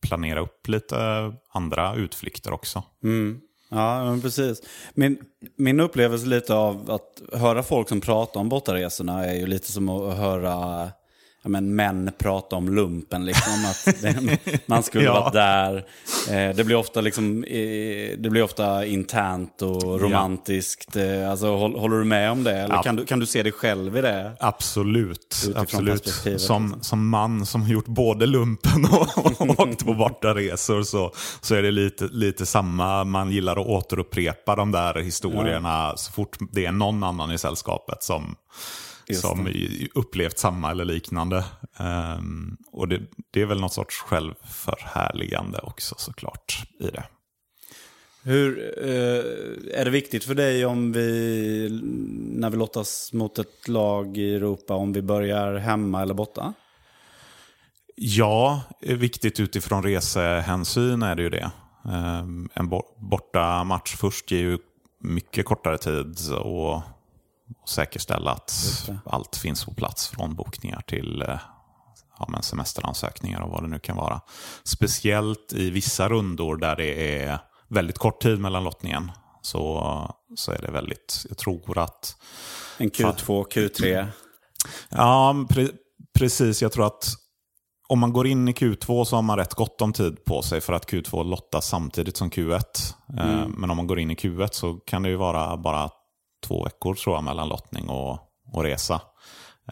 planera 0.06 0.40
upp 0.40 0.68
lite 0.68 1.32
andra 1.52 1.94
utflykter 1.94 2.52
också. 2.52 2.82
Mm. 3.04 3.40
Ja, 3.68 4.18
precis. 4.22 4.62
Min, 4.94 5.18
min 5.56 5.80
upplevelse 5.80 6.26
lite 6.26 6.54
av 6.54 6.90
att 6.90 7.40
höra 7.40 7.62
folk 7.62 7.88
som 7.88 8.00
pratar 8.00 8.40
om 8.40 8.48
bortaresorna 8.48 9.26
är 9.26 9.34
ju 9.34 9.46
lite 9.46 9.72
som 9.72 9.88
att 9.88 10.16
höra 10.16 10.88
men, 11.42 11.76
män 11.76 12.10
prata 12.18 12.56
om 12.56 12.74
lumpen. 12.74 13.24
Liksom, 13.24 13.52
att 13.64 14.02
det, 14.02 14.38
man 14.66 14.82
skulle 14.82 15.04
ja. 15.04 15.20
varit 15.20 15.32
där. 15.32 15.76
Eh, 16.30 16.56
det, 16.56 16.64
blir 16.64 16.76
ofta 16.76 17.00
liksom, 17.00 17.44
eh, 17.44 18.18
det 18.18 18.30
blir 18.30 18.42
ofta 18.42 18.86
internt 18.86 19.62
och 19.62 20.00
romantiskt. 20.00 20.96
Ja. 20.96 21.02
Eh, 21.02 21.30
alltså, 21.30 21.56
håll, 21.56 21.78
håller 21.78 21.98
du 21.98 22.04
med 22.04 22.30
om 22.30 22.44
det? 22.44 22.56
Eller 22.56 22.74
ja. 22.74 22.82
kan, 22.82 22.96
du, 22.96 23.04
kan 23.04 23.20
du 23.20 23.26
se 23.26 23.42
dig 23.42 23.52
själv 23.52 23.96
i 23.96 24.00
det? 24.00 24.32
Absolut. 24.40 25.50
Absolut. 25.56 26.14
Som, 26.36 26.78
som 26.80 27.08
man 27.08 27.46
som 27.46 27.62
har 27.62 27.68
gjort 27.68 27.86
både 27.86 28.26
lumpen 28.26 28.84
och, 28.84 29.40
och 29.40 29.60
åkt 29.60 29.84
på 29.84 29.94
bortaresor 29.94 30.82
så, 30.82 31.12
så 31.40 31.54
är 31.54 31.62
det 31.62 31.70
lite, 31.70 32.04
lite 32.04 32.46
samma. 32.46 33.04
Man 33.04 33.30
gillar 33.30 33.60
att 33.60 33.66
återupprepa 33.66 34.56
de 34.56 34.72
där 34.72 34.94
historierna 34.94 35.96
så 35.96 36.12
fort 36.12 36.36
det 36.52 36.66
är 36.66 36.72
någon 36.72 37.04
annan 37.04 37.32
i 37.32 37.38
sällskapet 37.38 38.02
som 38.02 38.36
som 39.14 39.48
upplevt 39.94 40.38
samma 40.38 40.70
eller 40.70 40.84
liknande. 40.84 41.44
Um, 41.78 42.56
och 42.72 42.88
det, 42.88 43.00
det, 43.30 43.42
är 43.42 43.46
väl 43.46 43.60
något 43.60 43.72
sorts 43.72 43.96
självförhärligande 43.96 45.58
också 45.58 45.94
såklart 45.98 46.62
i 46.80 46.86
det. 46.90 47.04
Hur, 48.22 48.74
eh, 48.78 49.80
är 49.80 49.84
det 49.84 49.90
viktigt 49.90 50.24
för 50.24 50.34
dig 50.34 50.66
om 50.66 50.92
vi, 50.92 51.82
när 52.34 52.50
vi 52.50 52.56
lottas 52.56 53.12
mot 53.12 53.38
ett 53.38 53.68
lag 53.68 54.18
i 54.18 54.34
Europa, 54.34 54.74
om 54.74 54.92
vi 54.92 55.02
börjar 55.02 55.54
hemma 55.54 56.02
eller 56.02 56.14
borta? 56.14 56.54
Ja, 57.96 58.62
viktigt 58.80 59.40
utifrån 59.40 59.82
resehänsyn 59.82 61.02
är 61.02 61.14
det 61.14 61.22
ju 61.22 61.30
det. 61.30 61.50
Um, 61.84 62.50
en 62.54 62.68
borta 62.96 63.64
match 63.64 63.96
först 63.96 64.30
ger 64.30 64.38
ju 64.38 64.58
mycket 65.00 65.46
kortare 65.46 65.78
tid 65.78 66.16
och 66.42 66.82
och 67.62 67.68
säkerställa 67.68 68.30
att 68.30 68.52
allt 69.04 69.36
finns 69.36 69.64
på 69.64 69.74
plats 69.74 70.08
från 70.08 70.34
bokningar 70.34 70.82
till 70.86 71.22
eh, 71.22 71.38
ja, 72.18 72.26
men 72.28 72.42
semesteransökningar 72.42 73.40
och 73.40 73.50
vad 73.50 73.62
det 73.62 73.68
nu 73.68 73.78
kan 73.78 73.96
vara. 73.96 74.20
Speciellt 74.64 75.52
i 75.52 75.70
vissa 75.70 76.08
rundor 76.08 76.56
där 76.56 76.76
det 76.76 77.22
är 77.22 77.38
väldigt 77.68 77.98
kort 77.98 78.22
tid 78.22 78.40
mellan 78.40 78.64
lottningen 78.64 79.12
så, 79.42 80.14
så 80.34 80.52
är 80.52 80.62
det 80.62 80.70
väldigt, 80.70 81.26
jag 81.28 81.38
tror 81.38 81.78
att... 81.78 82.16
En 82.78 82.90
Q2, 82.90 83.44
Q3? 83.44 84.06
Ja, 84.88 85.46
pre 85.48 85.68
precis. 86.18 86.62
Jag 86.62 86.72
tror 86.72 86.86
att 86.86 87.14
om 87.88 87.98
man 87.98 88.12
går 88.12 88.26
in 88.26 88.48
i 88.48 88.52
Q2 88.52 89.04
så 89.04 89.16
har 89.16 89.22
man 89.22 89.36
rätt 89.36 89.54
gott 89.54 89.82
om 89.82 89.92
tid 89.92 90.24
på 90.24 90.42
sig 90.42 90.60
för 90.60 90.72
att 90.72 90.92
Q2 90.92 91.24
lottas 91.24 91.68
samtidigt 91.68 92.16
som 92.16 92.30
Q1. 92.30 92.94
Eh, 93.18 93.30
mm. 93.30 93.50
Men 93.50 93.70
om 93.70 93.76
man 93.76 93.86
går 93.86 93.98
in 93.98 94.10
i 94.10 94.14
Q1 94.14 94.48
så 94.52 94.74
kan 94.74 95.02
det 95.02 95.08
ju 95.08 95.16
vara 95.16 95.56
bara 95.56 95.90
två 96.40 96.64
veckor 96.64 96.94
tror 96.94 97.16
jag 97.16 97.24
mellan 97.24 97.48
lottning 97.48 97.88
och, 97.88 98.18
och 98.52 98.62
resa. 98.62 99.00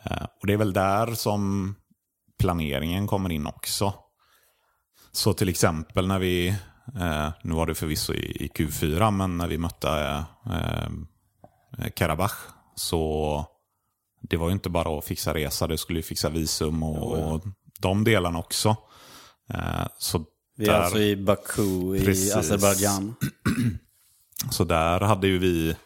Eh, 0.05 0.27
och 0.41 0.47
Det 0.47 0.53
är 0.53 0.57
väl 0.57 0.73
där 0.73 1.15
som 1.15 1.75
planeringen 2.39 3.07
kommer 3.07 3.33
in 3.33 3.47
också. 3.47 3.95
Så 5.13 5.33
till 5.33 5.49
exempel 5.49 6.07
när 6.07 6.19
vi, 6.19 6.49
eh, 7.01 7.29
nu 7.43 7.55
var 7.55 7.67
det 7.67 7.75
förvisso 7.75 8.15
i, 8.15 8.45
i 8.45 8.49
Q4, 8.49 9.11
men 9.11 9.39
när 9.39 9.49
vi 9.49 9.59
mötte 9.59 10.25
eh, 10.47 10.89
Karabach 11.95 12.39
så 12.75 13.45
det 14.21 14.37
var 14.37 14.49
ju 14.49 14.53
inte 14.53 14.71
bara 14.71 14.99
att 14.99 15.05
fixa 15.05 15.35
resa, 15.35 15.67
det 15.67 15.79
skulle 15.79 15.99
ju 15.99 16.03
fixa 16.03 16.29
visum 16.29 16.83
och, 16.83 17.33
och 17.33 17.43
de 17.81 18.05
delarna 18.05 18.39
också. 18.39 18.77
Så 19.99 20.25
vi 20.57 20.69
är 20.69 20.73
där, 20.73 20.81
alltså 20.81 20.99
i 20.99 21.17
Baku 21.17 21.97
i 21.97 22.33
Azerbajdzjan. 22.33 23.15
Så 24.51 24.65
där 24.65 25.01
hade 25.01 25.27
ju 25.27 25.39
vi 25.39 25.77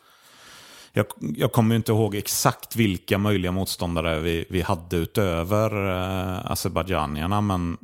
jag, 0.93 1.07
jag 1.21 1.53
kommer 1.53 1.77
inte 1.77 1.93
ihåg 1.93 2.15
exakt 2.15 2.77
vilka 2.77 3.19
möjliga 3.19 3.53
motståndare 3.53 4.21
vi, 4.21 4.45
vi 4.51 4.61
hade 4.63 4.97
utöver 4.97 5.91
eh, 5.91 6.51
azerbajdzjanierna, 6.51 7.41
men 7.41 7.77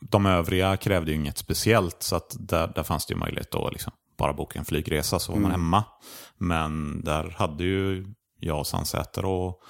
de 0.00 0.26
övriga 0.26 0.76
krävde 0.76 1.10
ju 1.10 1.16
inget 1.16 1.38
speciellt, 1.38 2.02
så 2.02 2.16
att 2.16 2.36
där, 2.38 2.72
där 2.74 2.82
fanns 2.82 3.06
det 3.06 3.14
ju 3.14 3.20
möjlighet 3.20 3.54
att 3.54 3.72
liksom 3.72 3.92
bara 4.18 4.32
boka 4.32 4.58
en 4.58 4.64
flygresa 4.64 5.18
så 5.18 5.32
var 5.32 5.38
man 5.38 5.50
mm. 5.50 5.60
hemma. 5.60 5.84
Men 6.38 7.00
där 7.04 7.34
hade 7.38 7.64
ju 7.64 8.06
jag 8.40 8.66
Sandsäter 8.66 9.24
och 9.24 9.62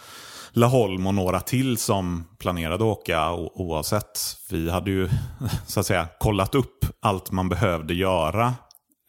Laholm 0.53 1.07
och 1.07 1.15
några 1.15 1.41
till 1.41 1.79
som 1.79 2.25
planerade 2.39 2.75
att 2.75 2.81
åka 2.81 3.33
oavsett. 3.33 4.21
Vi 4.51 4.71
hade 4.71 4.91
ju 4.91 5.09
så 5.67 5.81
att 5.81 5.87
säga 5.87 6.09
kollat 6.21 6.55
upp 6.55 6.85
allt 7.01 7.31
man 7.31 7.49
behövde 7.49 7.95
göra 7.95 8.55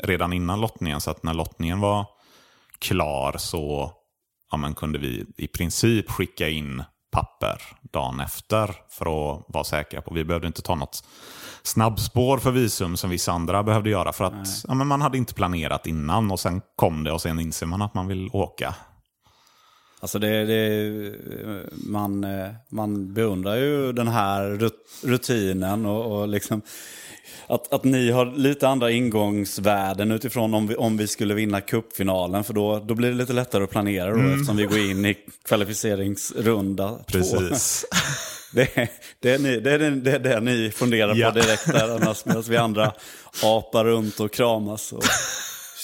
redan 0.03 0.33
innan 0.33 0.61
lottningen. 0.61 1.01
Så 1.01 1.11
att 1.11 1.23
när 1.23 1.33
lottningen 1.33 1.79
var 1.79 2.05
klar 2.81 3.37
så 3.37 3.91
ja, 4.51 4.57
men 4.57 4.73
kunde 4.73 4.99
vi 4.99 5.25
i 5.37 5.47
princip 5.47 6.09
skicka 6.09 6.49
in 6.49 6.83
papper 7.11 7.61
dagen 7.81 8.19
efter 8.19 8.75
för 8.89 9.05
att 9.05 9.45
vara 9.47 9.63
säkra 9.63 10.01
på. 10.01 10.13
Vi 10.13 10.23
behövde 10.23 10.47
inte 10.47 10.61
ta 10.61 10.75
något 10.75 11.03
snabbspår 11.63 12.37
för 12.37 12.51
visum 12.51 12.97
som 12.97 13.09
vissa 13.09 13.31
andra 13.31 13.63
behövde 13.63 13.89
göra 13.89 14.13
för 14.13 14.23
att 14.23 14.47
ja, 14.67 14.73
men 14.73 14.87
man 14.87 15.01
hade 15.01 15.17
inte 15.17 15.33
planerat 15.33 15.87
innan 15.87 16.31
och 16.31 16.39
sen 16.39 16.61
kom 16.75 17.03
det 17.03 17.11
och 17.11 17.21
sen 17.21 17.39
inser 17.39 17.65
man 17.65 17.81
att 17.81 17.93
man 17.93 18.07
vill 18.07 18.29
åka. 18.33 18.75
Alltså 20.01 20.19
det, 20.19 20.45
det, 20.45 21.15
man, 21.71 22.25
man 22.69 23.13
beundrar 23.13 23.55
ju 23.55 23.93
den 23.93 24.07
här 24.07 24.71
rutinen 25.07 25.85
och, 25.85 26.19
och 26.19 26.27
liksom 26.27 26.61
att, 27.47 27.73
att 27.73 27.83
ni 27.83 28.11
har 28.11 28.25
lite 28.25 28.67
andra 28.67 28.91
ingångsvärden 28.91 30.11
utifrån 30.11 30.53
om 30.53 30.67
vi, 30.67 30.75
om 30.75 30.97
vi 30.97 31.07
skulle 31.07 31.33
vinna 31.33 31.61
cupfinalen. 31.61 32.43
För 32.43 32.53
då, 32.53 32.79
då 32.79 32.95
blir 32.95 33.09
det 33.09 33.15
lite 33.15 33.33
lättare 33.33 33.63
att 33.63 33.69
planera 33.69 34.09
då, 34.09 34.19
mm. 34.19 34.33
eftersom 34.33 34.57
vi 34.57 34.65
går 34.65 34.79
in 34.79 35.05
i 35.05 35.17
kvalificeringsrunda 35.47 36.99
Precis. 37.07 37.85
två. 37.89 37.97
Det, 38.53 38.89
det, 39.19 39.31
är 39.31 39.39
ni, 39.39 39.59
det, 39.59 39.71
är 39.71 39.79
det, 39.79 39.89
det 39.89 40.11
är 40.11 40.19
det 40.19 40.39
ni 40.39 40.71
funderar 40.71 41.15
ja. 41.15 41.31
på 41.31 41.39
direkt 41.39 41.67
där 41.67 41.95
annars 41.95 42.25
medan 42.25 42.41
vi 42.41 42.57
andra 42.57 42.93
apar 43.43 43.85
runt 43.85 44.19
och 44.19 44.33
kramas 44.33 44.93
och 44.93 45.03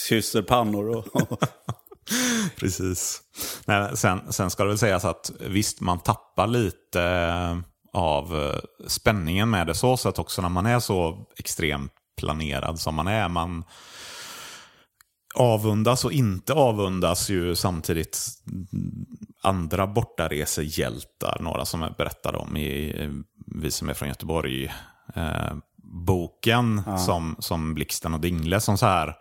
kysser 0.10 0.42
pannor. 0.42 0.90
Och, 0.90 1.32
och. 1.32 1.40
Precis. 2.56 3.22
Nej, 3.66 3.98
sen, 3.98 4.34
sen 4.34 4.50
ska 4.50 4.64
det 4.64 4.70
väl 4.70 4.78
sägas 4.78 5.06
att 5.06 5.32
visst, 5.40 5.82
man 5.82 6.00
tappar 6.00 6.48
lite 6.48 7.02
av 7.96 8.40
eh, 8.40 8.88
spänningen 8.88 9.50
med 9.50 9.68
det 9.68 9.76
så 9.76 9.98
sätt 9.98 10.20
också 10.20 10.42
när 10.42 10.50
man 10.50 10.66
är 10.66 10.80
så 10.80 11.26
extremt 11.38 11.92
planerad 12.18 12.80
som 12.80 12.96
man 12.96 13.08
är. 13.08 13.30
Man 13.30 13.64
avundas 15.36 16.06
och 16.06 16.12
inte 16.12 16.54
avundas 16.54 17.30
ju 17.30 17.56
samtidigt 17.56 18.20
andra 19.42 19.88
bortaresehjältar. 19.88 21.38
Några 21.40 21.66
som 21.66 21.82
jag 21.82 21.94
berättade 21.94 22.38
om 22.38 22.58
i 22.58 22.94
Vi 23.62 23.72
som 23.72 23.90
är 23.90 23.94
från 23.94 24.10
Göteborg. 24.10 24.66
Eh, 25.16 25.56
boken 25.84 26.82
ja. 26.86 26.98
som, 26.98 27.36
som 27.40 27.74
Blixten 27.74 28.14
och 28.14 28.20
Dingle 28.20 28.60
som 28.60 28.78
så 28.78 28.86
här 28.86 29.16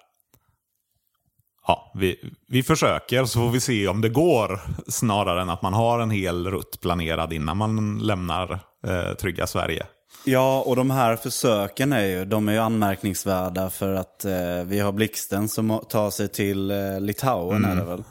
ja, 1.66 1.92
vi, 1.94 2.32
vi 2.48 2.62
försöker 2.62 3.24
så 3.24 3.38
får 3.38 3.50
vi 3.50 3.60
se 3.60 3.88
om 3.88 4.00
det 4.00 4.08
går. 4.08 4.60
Snarare 4.88 5.42
än 5.42 5.50
att 5.50 5.62
man 5.62 5.74
har 5.74 5.98
en 5.98 6.10
hel 6.10 6.50
rutt 6.50 6.80
planerad 6.80 7.32
innan 7.32 7.56
man 7.56 7.98
lämnar 7.98 8.60
eh, 8.86 9.14
trygga 9.14 9.46
Sverige. 9.46 9.86
Ja, 10.24 10.62
och 10.66 10.76
de 10.76 10.90
här 10.90 11.16
försöken 11.16 11.92
är 11.92 12.04
ju, 12.04 12.24
de 12.24 12.48
är 12.48 12.52
ju 12.52 12.58
anmärkningsvärda 12.58 13.70
för 13.70 13.94
att 13.94 14.24
eh, 14.24 14.64
vi 14.64 14.80
har 14.80 14.92
Blixten 14.92 15.48
som 15.48 15.84
tar 15.88 16.10
sig 16.10 16.28
till 16.28 16.70
eh, 16.70 17.00
Litauen 17.00 17.64
mm. 17.64 17.70
är 17.70 17.76
det 17.76 17.90
väl? 17.90 18.04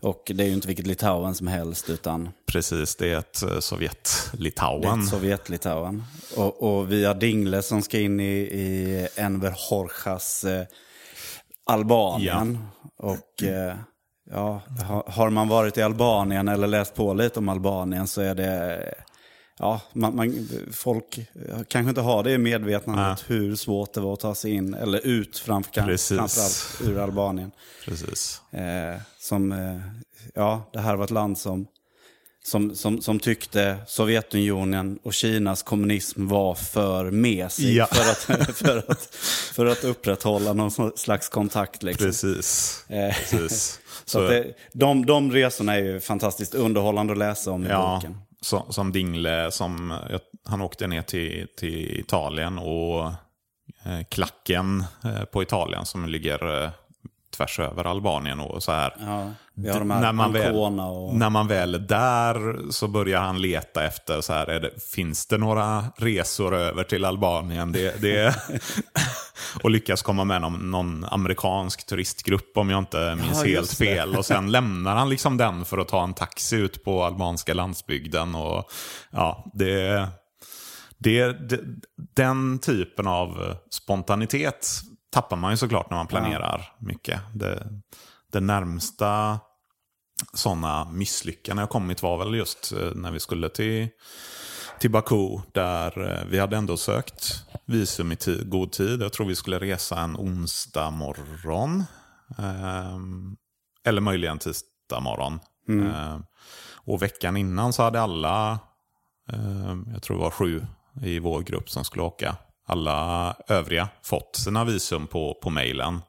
Och 0.00 0.22
det 0.34 0.44
är 0.44 0.46
ju 0.46 0.52
inte 0.52 0.68
vilket 0.68 0.86
Litauen 0.86 1.34
som 1.34 1.46
helst 1.46 1.90
utan... 1.90 2.28
Precis, 2.46 2.96
det 2.96 3.12
är 3.12 3.18
ett 3.18 3.42
eh, 3.42 3.58
Sovjet-Litauen. 3.60 5.02
Sovjet-Litauen. 5.02 6.02
Och, 6.36 6.62
och 6.62 6.92
vi 6.92 7.04
har 7.04 7.14
Dingle 7.14 7.62
som 7.62 7.82
ska 7.82 8.00
in 8.00 8.20
i, 8.20 8.38
i 8.38 9.08
Enver 9.16 9.54
Horjas 9.70 10.44
eh, 10.44 10.66
Albanien. 11.66 12.58
Ja. 12.98 13.08
Och 13.08 13.42
eh, 13.42 13.76
ja, 14.30 14.60
har 15.06 15.30
man 15.30 15.48
varit 15.48 15.78
i 15.78 15.82
Albanien 15.82 16.48
eller 16.48 16.66
läst 16.66 16.94
på 16.94 17.14
lite 17.14 17.38
om 17.38 17.48
Albanien 17.48 18.06
så 18.06 18.20
är 18.20 18.34
det... 18.34 18.94
Ja, 19.58 19.80
man, 19.92 20.16
man, 20.16 20.48
folk 20.72 21.20
kanske 21.68 21.88
inte 21.88 22.00
har 22.00 22.22
det 22.22 22.32
i 22.32 22.38
medvetandet 22.38 23.24
ja. 23.28 23.34
hur 23.34 23.56
svårt 23.56 23.92
det 23.92 24.00
var 24.00 24.12
att 24.12 24.20
ta 24.20 24.34
sig 24.34 24.54
in, 24.54 24.74
eller 24.74 25.06
ut 25.06 25.38
framför, 25.38 25.96
framförallt 26.16 26.80
ur 26.84 26.98
Albanien. 26.98 27.50
Precis. 27.84 28.42
Eh, 28.50 29.00
som, 29.18 29.52
eh, 29.52 29.80
ja, 30.34 30.70
det 30.72 30.78
här 30.78 30.96
var 30.96 31.04
ett 31.04 31.10
land 31.10 31.38
som 31.38 31.66
som, 32.44 32.74
som, 32.74 33.02
som 33.02 33.18
tyckte 33.18 33.76
Sovjetunionen 33.86 34.98
och 35.02 35.14
Kinas 35.14 35.62
kommunism 35.62 36.28
var 36.28 36.54
för 36.54 37.10
mesig 37.10 37.76
ja. 37.76 37.86
för, 37.86 38.10
att, 38.10 38.56
för, 38.56 38.78
att, 38.88 39.04
för 39.54 39.66
att 39.66 39.84
upprätthålla 39.84 40.52
någon 40.52 40.92
slags 40.96 41.28
kontakt. 41.28 41.82
Liksom. 41.82 42.06
Precis. 42.06 42.84
Eh, 42.88 43.14
Precis. 43.14 43.80
så 44.04 44.18
så 44.18 44.26
det, 44.26 44.54
de, 44.72 45.06
de 45.06 45.32
resorna 45.32 45.74
är 45.74 45.78
ju 45.78 46.00
fantastiskt 46.00 46.54
underhållande 46.54 47.12
att 47.12 47.18
läsa 47.18 47.50
om 47.50 47.66
i 47.66 47.68
ja, 47.68 47.94
boken. 47.94 48.18
Så, 48.40 48.66
som 48.70 48.92
Dingle, 48.92 49.50
som, 49.50 49.98
han 50.44 50.60
åkte 50.60 50.86
ner 50.86 51.02
till, 51.02 51.46
till 51.56 52.00
Italien 52.00 52.58
och 52.58 53.06
eh, 53.84 54.04
klacken 54.08 54.84
eh, 55.04 55.24
på 55.24 55.42
Italien 55.42 55.86
som 55.86 56.08
ligger 56.08 56.64
eh, 56.64 56.70
tvärs 57.36 57.58
över 57.58 57.84
Albanien 57.84 58.40
och 58.40 58.62
så 58.62 58.72
här. 58.72 58.96
Ja, 59.00 59.30
när, 59.54 60.12
man 60.12 60.32
väl, 60.32 60.54
och... 60.54 61.14
när 61.14 61.30
man 61.30 61.48
väl 61.48 61.74
är 61.74 61.78
där 61.78 62.70
så 62.70 62.88
börjar 62.88 63.20
han 63.20 63.42
leta 63.42 63.84
efter, 63.84 64.20
så 64.20 64.32
här, 64.32 64.46
det, 64.46 64.70
finns 64.94 65.26
det 65.26 65.38
några 65.38 65.84
resor 65.96 66.54
över 66.54 66.84
till 66.84 67.04
Albanien? 67.04 67.72
Det, 67.72 68.00
det 68.00 68.36
och 69.62 69.70
lyckas 69.70 70.02
komma 70.02 70.24
med 70.24 70.40
någon, 70.40 70.70
någon, 70.70 71.04
amerikansk 71.04 71.86
turistgrupp 71.86 72.56
om 72.56 72.70
jag 72.70 72.78
inte 72.78 73.14
minns 73.14 73.44
ja, 73.44 73.50
helt 73.50 73.72
fel. 73.72 74.16
Och 74.16 74.26
sen 74.26 74.50
lämnar 74.50 74.96
han 74.96 75.08
liksom 75.08 75.36
den 75.36 75.64
för 75.64 75.78
att 75.78 75.88
ta 75.88 76.04
en 76.04 76.14
taxi 76.14 76.56
ut 76.56 76.84
på 76.84 77.04
albanska 77.04 77.54
landsbygden. 77.54 78.34
Och, 78.34 78.70
ja, 79.10 79.50
det, 79.54 80.08
det, 80.98 81.48
det, 81.48 81.60
den 82.14 82.58
typen 82.58 83.06
av 83.06 83.56
spontanitet 83.70 84.68
tappar 85.12 85.36
man 85.36 85.50
ju 85.50 85.56
såklart 85.56 85.90
när 85.90 85.96
man 85.96 86.06
planerar 86.06 86.58
ja. 86.58 86.86
mycket. 86.86 87.20
Det, 87.34 87.66
det 88.32 88.40
närmsta 88.40 89.40
sådana 90.32 90.84
misslyckanden 90.84 91.62
jag 91.62 91.70
kommit 91.70 92.02
var 92.02 92.18
väl 92.18 92.34
just 92.34 92.72
eh, 92.72 92.94
när 92.94 93.10
vi 93.10 93.20
skulle 93.20 93.48
till, 93.48 93.88
till 94.78 94.90
Baku. 94.90 95.38
Där 95.52 96.10
eh, 96.10 96.24
vi 96.30 96.38
hade 96.38 96.56
ändå 96.56 96.76
sökt 96.76 97.44
visum 97.66 98.12
i 98.12 98.16
tid, 98.16 98.50
god 98.50 98.72
tid. 98.72 99.02
Jag 99.02 99.12
tror 99.12 99.26
vi 99.26 99.34
skulle 99.34 99.58
resa 99.58 100.00
en 100.00 100.16
onsdag 100.16 100.90
morgon. 100.90 101.84
Eh, 102.38 102.98
eller 103.84 104.00
möjligen 104.00 104.38
tisdag 104.38 105.00
morgon. 105.00 105.40
Mm. 105.68 105.90
Eh, 105.90 106.18
och 106.84 107.02
veckan 107.02 107.36
innan 107.36 107.72
så 107.72 107.82
hade 107.82 108.00
alla, 108.00 108.58
eh, 109.32 109.76
jag 109.92 110.02
tror 110.02 110.16
det 110.16 110.22
var 110.22 110.30
sju 110.30 110.66
i 111.02 111.18
vår 111.18 111.40
grupp 111.40 111.70
som 111.70 111.84
skulle 111.84 112.02
åka 112.02 112.36
alla 112.66 113.34
övriga 113.48 113.88
fått 114.02 114.36
sina 114.36 114.64
visum 114.64 115.06
på, 115.06 115.38
på 115.42 115.50
mejlen 115.50 116.00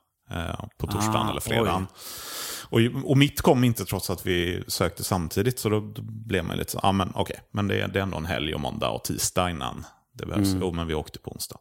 på 0.78 0.88
torsdagen 0.88 1.28
ah, 1.28 1.30
eller 1.30 1.41
fredagen. 1.41 1.88
Och, 2.74 3.10
och 3.10 3.18
mitt 3.18 3.42
kom 3.42 3.64
inte 3.64 3.86
trots 3.86 4.10
att 4.10 4.26
vi 4.26 4.64
sökte 4.68 5.04
samtidigt. 5.04 5.60
Så 5.60 5.70
då, 5.70 5.80
då 5.80 6.02
blev 6.02 6.46
man 6.46 6.58
lite 6.58 6.72
så, 6.72 6.80
ja 6.84 6.90
ah, 6.90 6.92
men 6.92 7.10
okej, 7.10 7.22
okay, 7.22 7.38
men 7.52 7.68
det, 7.68 7.88
det, 7.88 8.00
är 8.00 8.04
ändå 8.04 8.18
en 8.18 8.26
helg 8.26 8.54
och 8.54 8.60
måndag 8.60 8.90
och 8.90 9.04
tisdag 9.04 9.50
innan 9.50 9.86
det 10.14 10.26
behövs. 10.26 10.48
Mm. 10.48 10.62
Jo, 10.62 10.72
men 10.72 10.88
vi 10.88 10.94
åkte 10.94 11.20
på 11.20 11.32
onsdag. 11.32 11.60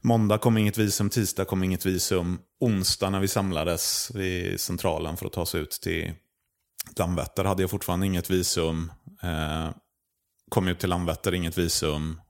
Måndag 0.00 0.38
kom 0.38 0.56
inget 0.56 0.78
visum, 0.78 1.10
tisdag 1.10 1.44
kom 1.44 1.64
inget 1.64 1.86
visum. 1.86 2.38
Onsdag 2.60 3.10
när 3.10 3.20
vi 3.20 3.28
samlades 3.28 4.10
vid 4.14 4.60
centralen 4.60 5.16
för 5.16 5.26
att 5.26 5.32
ta 5.32 5.40
oss 5.40 5.54
ut 5.54 5.70
till 5.70 6.12
Landvetter 6.98 7.44
hade 7.44 7.62
jag 7.62 7.70
fortfarande 7.70 8.06
inget 8.06 8.30
visum. 8.30 8.92
Eh, 9.22 9.70
kom 10.50 10.68
ut 10.68 10.78
till 10.78 10.90
Landvetter, 10.90 11.34
inget 11.34 11.58
visum. 11.58 12.20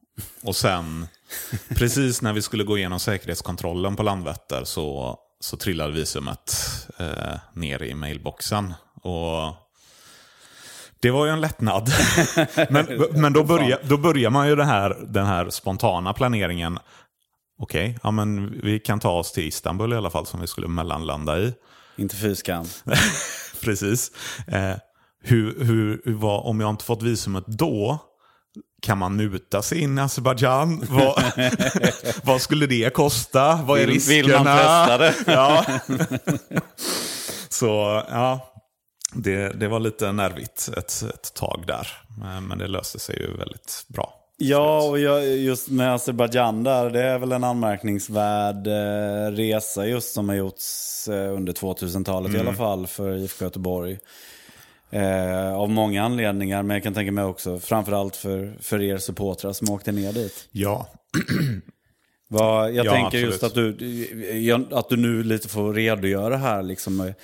Och 0.42 0.56
sen, 0.56 1.06
precis 1.68 2.22
när 2.22 2.32
vi 2.32 2.42
skulle 2.42 2.64
gå 2.64 2.78
igenom 2.78 3.00
säkerhetskontrollen 3.00 3.96
på 3.96 4.02
Landvetter 4.02 4.64
så, 4.64 5.18
så 5.46 5.56
trillade 5.56 5.92
visumet 5.92 6.56
eh, 6.98 7.38
ner 7.52 7.82
i 7.82 7.94
mailboxen. 7.94 8.74
Och 9.02 9.54
det 11.00 11.10
var 11.10 11.26
ju 11.26 11.32
en 11.32 11.40
lättnad. 11.40 11.90
men 12.70 12.86
men 13.10 13.32
då, 13.32 13.44
börjar, 13.44 13.80
då 13.82 13.96
börjar 13.96 14.30
man 14.30 14.48
ju 14.48 14.56
det 14.56 14.64
här, 14.64 14.96
den 15.08 15.26
här 15.26 15.50
spontana 15.50 16.12
planeringen. 16.12 16.78
Okej, 17.58 17.88
okay, 17.88 17.98
ja, 18.02 18.10
men 18.10 18.60
vi 18.62 18.78
kan 18.78 19.00
ta 19.00 19.10
oss 19.10 19.32
till 19.32 19.48
Istanbul 19.48 19.92
i 19.92 19.96
alla 19.96 20.10
fall 20.10 20.26
som 20.26 20.40
vi 20.40 20.46
skulle 20.46 20.68
mellanlanda 20.68 21.38
i. 21.38 21.54
Inte 21.96 22.16
fy 22.16 22.34
skam. 22.34 22.66
Precis. 23.60 24.10
Eh, 24.46 24.76
hur, 25.22 25.64
hur, 25.64 26.02
vad, 26.04 26.46
om 26.46 26.60
jag 26.60 26.70
inte 26.70 26.84
fått 26.84 27.02
visumet 27.02 27.44
då, 27.46 27.98
kan 28.82 28.98
man 28.98 29.16
muta 29.16 29.62
sig 29.62 29.80
in 29.80 29.98
i 29.98 30.00
Azerbajdzjan? 30.00 30.86
Vad, 30.90 31.22
vad 32.22 32.40
skulle 32.40 32.66
det 32.66 32.94
kosta? 32.94 33.60
Vad 33.64 33.80
är 33.80 33.86
riskerna? 33.86 34.22
Vill 34.22 34.32
man 34.32 34.44
testa 34.44 34.98
det? 34.98 35.14
ja. 35.26 35.64
Så 37.48 38.02
ja, 38.08 38.52
det, 39.12 39.60
det 39.60 39.68
var 39.68 39.80
lite 39.80 40.12
nervigt 40.12 40.68
ett, 40.76 41.02
ett 41.02 41.34
tag 41.34 41.64
där. 41.66 41.88
Men 42.40 42.58
det 42.58 42.68
löste 42.68 42.98
sig 42.98 43.18
ju 43.18 43.36
väldigt 43.36 43.84
bra. 43.88 44.26
Ja, 44.38 44.82
och 44.82 44.98
just 44.98 45.68
med 45.68 45.94
Azerbajdzjan 45.94 46.64
där, 46.64 46.90
det 46.90 47.02
är 47.02 47.18
väl 47.18 47.32
en 47.32 47.44
anmärkningsvärd 47.44 48.66
eh, 48.66 49.32
resa 49.32 49.86
just 49.86 50.14
som 50.14 50.28
har 50.28 50.36
gjorts 50.36 51.08
eh, 51.08 51.34
under 51.34 51.52
2000-talet 51.52 52.28
mm. 52.28 52.36
i 52.36 52.40
alla 52.40 52.48
mm. 52.48 52.58
fall 52.58 52.86
för 52.86 53.16
IFK 53.16 53.44
Göteborg. 53.44 53.98
Eh, 54.90 55.54
av 55.54 55.70
många 55.70 56.04
anledningar, 56.04 56.62
men 56.62 56.74
jag 56.74 56.82
kan 56.82 56.94
tänka 56.94 57.12
mig 57.12 57.24
också 57.24 57.58
framförallt 57.58 58.16
för, 58.16 58.56
för 58.60 58.82
er 58.82 58.98
supportrar 58.98 59.52
som 59.52 59.70
åkte 59.70 59.92
ner 59.92 60.12
dit. 60.12 60.48
Ja. 60.52 60.88
Va, 62.28 62.70
jag 62.70 62.86
ja, 62.86 62.92
tänker 62.92 63.06
absolut. 63.06 63.30
just 63.30 63.42
att 63.42 63.54
du, 63.54 64.66
att 64.70 64.88
du 64.88 64.96
nu 64.96 65.22
lite 65.22 65.48
får 65.48 65.74
redogöra 65.74 66.36
här. 66.36 66.62
Liksom, 66.62 66.96
med, 66.96 67.14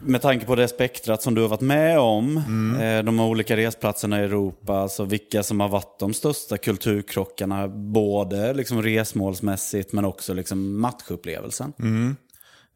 med 0.00 0.22
tanke 0.22 0.46
på 0.46 0.54
det 0.54 0.68
spektrat 0.68 1.22
som 1.22 1.34
du 1.34 1.40
har 1.42 1.48
varit 1.48 1.60
med 1.60 1.98
om, 1.98 2.36
mm. 2.36 2.80
eh, 2.80 3.04
de 3.04 3.20
olika 3.20 3.56
resplatserna 3.56 4.20
i 4.20 4.24
Europa, 4.24 4.78
alltså 4.78 5.04
vilka 5.04 5.42
som 5.42 5.60
har 5.60 5.68
varit 5.68 5.98
de 5.98 6.14
största 6.14 6.58
kulturkrockarna, 6.58 7.68
både 7.68 8.54
liksom 8.54 8.82
resmålsmässigt 8.82 9.92
men 9.92 10.04
också 10.04 10.34
liksom 10.34 10.80
matchupplevelsen. 10.80 11.72
Mm. 11.78 12.16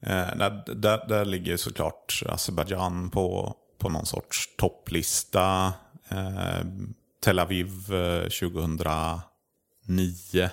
Eh, 0.06 0.36
där, 0.36 0.74
där, 0.74 1.08
där 1.08 1.24
ligger 1.24 1.56
såklart 1.56 2.22
Azerbajdzjan 2.26 3.10
på, 3.10 3.56
på 3.82 3.88
någon 3.88 4.06
sorts 4.06 4.56
topplista. 4.56 5.72
Eh, 6.08 6.64
Tel 7.24 7.38
Aviv 7.38 7.68
2009 7.86 8.82
eh, 10.34 10.50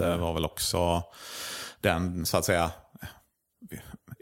eh 0.00 0.16
var 0.16 0.34
väl 0.34 0.44
också 0.44 1.02
den, 1.80 2.26
så 2.26 2.36
att 2.36 2.44
säga, 2.44 2.70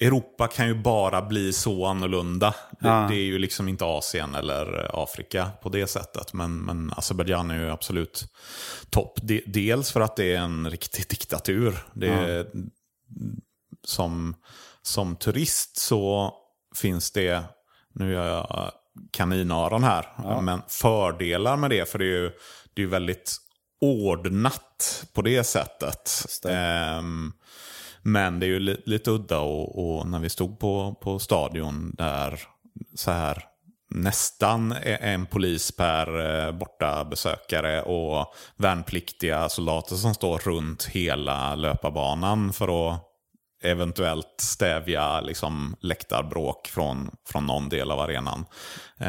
Europa 0.01 0.49
kan 0.49 0.69
ju 0.69 0.75
bara 0.75 1.23
bli 1.23 1.53
så 1.53 1.87
annorlunda. 1.87 2.55
Det, 2.71 2.89
ja. 2.89 3.07
det, 3.11 3.15
är 3.15 3.25
ju 3.25 3.39
liksom 3.39 3.69
inte 3.69 3.85
Asien 3.85 4.35
eller 4.35 4.91
Afrika 5.03 5.51
på 5.63 5.69
det 5.69 5.87
sättet. 5.87 6.33
Men, 6.33 6.59
men 6.59 6.93
Azerbajdzjan 6.97 7.51
är 7.51 7.59
ju 7.59 7.71
absolut 7.71 8.27
topp. 8.91 9.19
De, 9.23 9.43
dels 9.47 9.93
för 9.93 10.01
att 10.01 10.17
det 10.17 10.35
är 10.35 10.39
en 10.39 10.71
riktig 10.71 11.09
diktatur. 11.09 11.79
Det 11.93 12.09
är, 12.09 12.47
som, 13.85 14.35
som 14.83 15.17
turist 15.17 15.77
så 15.77 16.35
finns 16.75 17.11
det 17.11 17.45
nu 17.95 18.13
gör 18.13 18.27
jag 18.27 18.73
kaninöron 19.11 19.85
här. 19.85 20.07
Men 20.43 20.63
fördelar 20.69 21.57
med 21.57 21.71
det, 21.71 21.89
för 21.89 21.99
det 21.99 22.05
är 22.05 22.21
ju 22.21 22.31
det 22.75 22.83
är 22.83 22.87
väldigt 22.87 23.37
ordnat 23.81 25.05
på 25.15 25.23
det 25.23 25.45
sättet. 25.45 26.11
det. 26.43 26.53
Ehm, 26.53 27.33
men 28.03 28.41
det 28.41 28.47
är 28.47 28.49
ju 28.49 28.59
li, 28.59 28.83
lite 28.87 29.11
udda 29.11 29.39
och, 29.39 29.99
och 29.99 30.07
när 30.07 30.19
vi 30.19 30.29
stod 30.29 30.59
på, 30.59 30.95
på 31.03 31.19
stadion 31.19 31.95
där 31.99 32.41
så 32.95 33.11
här 33.11 33.45
nästan 33.91 34.75
en 34.83 35.27
polis 35.27 35.73
per 35.73 36.21
eh, 36.47 36.53
borta 36.53 37.05
besökare 37.05 37.83
och 37.83 38.35
värnpliktiga 38.57 39.49
soldater 39.49 39.97
som 39.97 40.15
står 40.15 40.39
runt 40.39 40.85
hela 40.85 41.55
löparbanan 41.55 42.53
för 42.53 42.95
att 42.95 43.10
eventuellt 43.63 44.35
stävja 44.41 45.21
liksom, 45.21 45.77
läktarbråk 45.81 46.67
från, 46.69 47.11
från 47.29 47.47
någon 47.47 47.69
del 47.69 47.91
av 47.91 48.01
arenan. 48.01 48.45
Eh, 48.99 49.07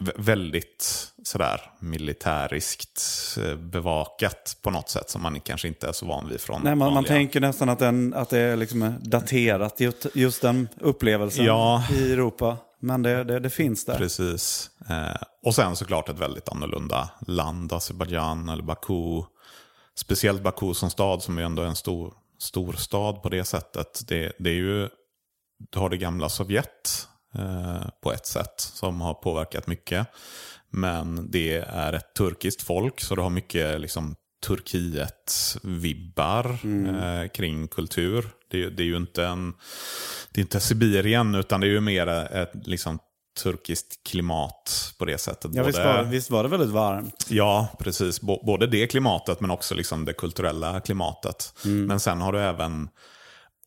vä- 0.00 0.12
väldigt 0.16 1.08
sådär 1.24 1.60
militäriskt 1.80 3.02
eh, 3.44 3.54
bevakat 3.56 4.56
på 4.62 4.70
något 4.70 4.88
sätt 4.90 5.10
som 5.10 5.22
man 5.22 5.40
kanske 5.40 5.68
inte 5.68 5.88
är 5.88 5.92
så 5.92 6.06
van 6.06 6.28
vid 6.28 6.40
från 6.40 6.62
Nej, 6.62 6.74
man, 6.74 6.78
man 6.78 6.94
vanliga- 6.94 7.08
tänker 7.08 7.40
nästan 7.40 7.68
att, 7.68 7.78
den, 7.78 8.14
att 8.14 8.30
det 8.30 8.38
är 8.38 8.56
liksom 8.56 8.94
daterat, 9.00 9.80
just, 9.80 10.06
just 10.14 10.42
den 10.42 10.68
upplevelsen 10.80 11.44
Ja. 11.44 11.84
i 11.92 12.12
Europa. 12.12 12.56
Men 12.80 13.02
det, 13.02 13.24
det, 13.24 13.40
det 13.40 13.50
finns 13.50 13.84
där. 13.84 13.98
Precis. 13.98 14.70
Eh, 14.90 15.22
och 15.42 15.54
sen 15.54 15.76
såklart 15.76 16.08
ett 16.08 16.18
väldigt 16.18 16.48
annorlunda 16.48 17.10
land, 17.26 17.72
Azerbajdzjan 17.72 18.48
eller 18.48 18.62
Baku. 18.62 19.22
Speciellt 19.94 20.42
Baku 20.42 20.74
som 20.74 20.90
stad 20.90 21.22
som 21.22 21.38
ju 21.38 21.44
ändå 21.44 21.62
är 21.62 21.66
en 21.66 21.76
stor, 21.76 22.14
stor 22.38 22.72
stad 22.72 23.22
på 23.22 23.28
det 23.28 23.44
sättet. 23.44 24.02
Det, 24.08 24.32
det 24.38 24.50
är 24.50 24.54
ju, 24.54 24.88
du 25.70 25.78
har 25.78 25.90
det 25.90 25.96
gamla 25.96 26.28
Sovjet 26.28 27.08
eh, 27.34 27.88
på 28.02 28.12
ett 28.12 28.26
sätt 28.26 28.60
som 28.60 29.00
har 29.00 29.14
påverkat 29.14 29.66
mycket. 29.66 30.06
Men 30.70 31.30
det 31.30 31.56
är 31.56 31.92
ett 31.92 32.14
turkiskt 32.14 32.62
folk 32.62 33.00
så 33.00 33.14
du 33.14 33.22
har 33.22 33.30
mycket 33.30 33.80
liksom, 33.80 34.16
Turkiet-vibbar 34.46 36.58
eh, 36.88 37.28
kring 37.28 37.68
kultur. 37.68 38.28
Det, 38.50 38.68
det 38.68 38.82
är 38.82 38.86
ju 38.86 38.96
inte 38.96 39.24
en 39.24 39.54
det 40.30 40.40
är 40.40 40.42
inte 40.42 40.60
Sibirien 40.60 41.34
utan 41.34 41.60
det 41.60 41.66
är 41.66 41.70
ju 41.70 41.80
mer 41.80 42.06
ett 42.06 42.66
liksom, 42.66 42.98
turkiskt 43.42 44.04
klimat 44.04 44.94
på 44.98 45.04
det 45.04 45.18
sättet. 45.18 45.50
Ja, 45.54 45.62
visst, 45.62 45.78
var, 45.78 46.02
visst 46.02 46.30
var 46.30 46.42
det 46.42 46.48
väldigt 46.48 46.70
varmt? 46.70 47.26
Ja, 47.28 47.68
precis. 47.78 48.20
B- 48.20 48.38
både 48.42 48.66
det 48.66 48.86
klimatet 48.86 49.40
men 49.40 49.50
också 49.50 49.74
liksom 49.74 50.04
det 50.04 50.12
kulturella 50.12 50.80
klimatet. 50.80 51.54
Men 51.64 52.00
sen 52.00 52.20
har 52.20 52.32
du 52.32 52.40
även 52.40 52.88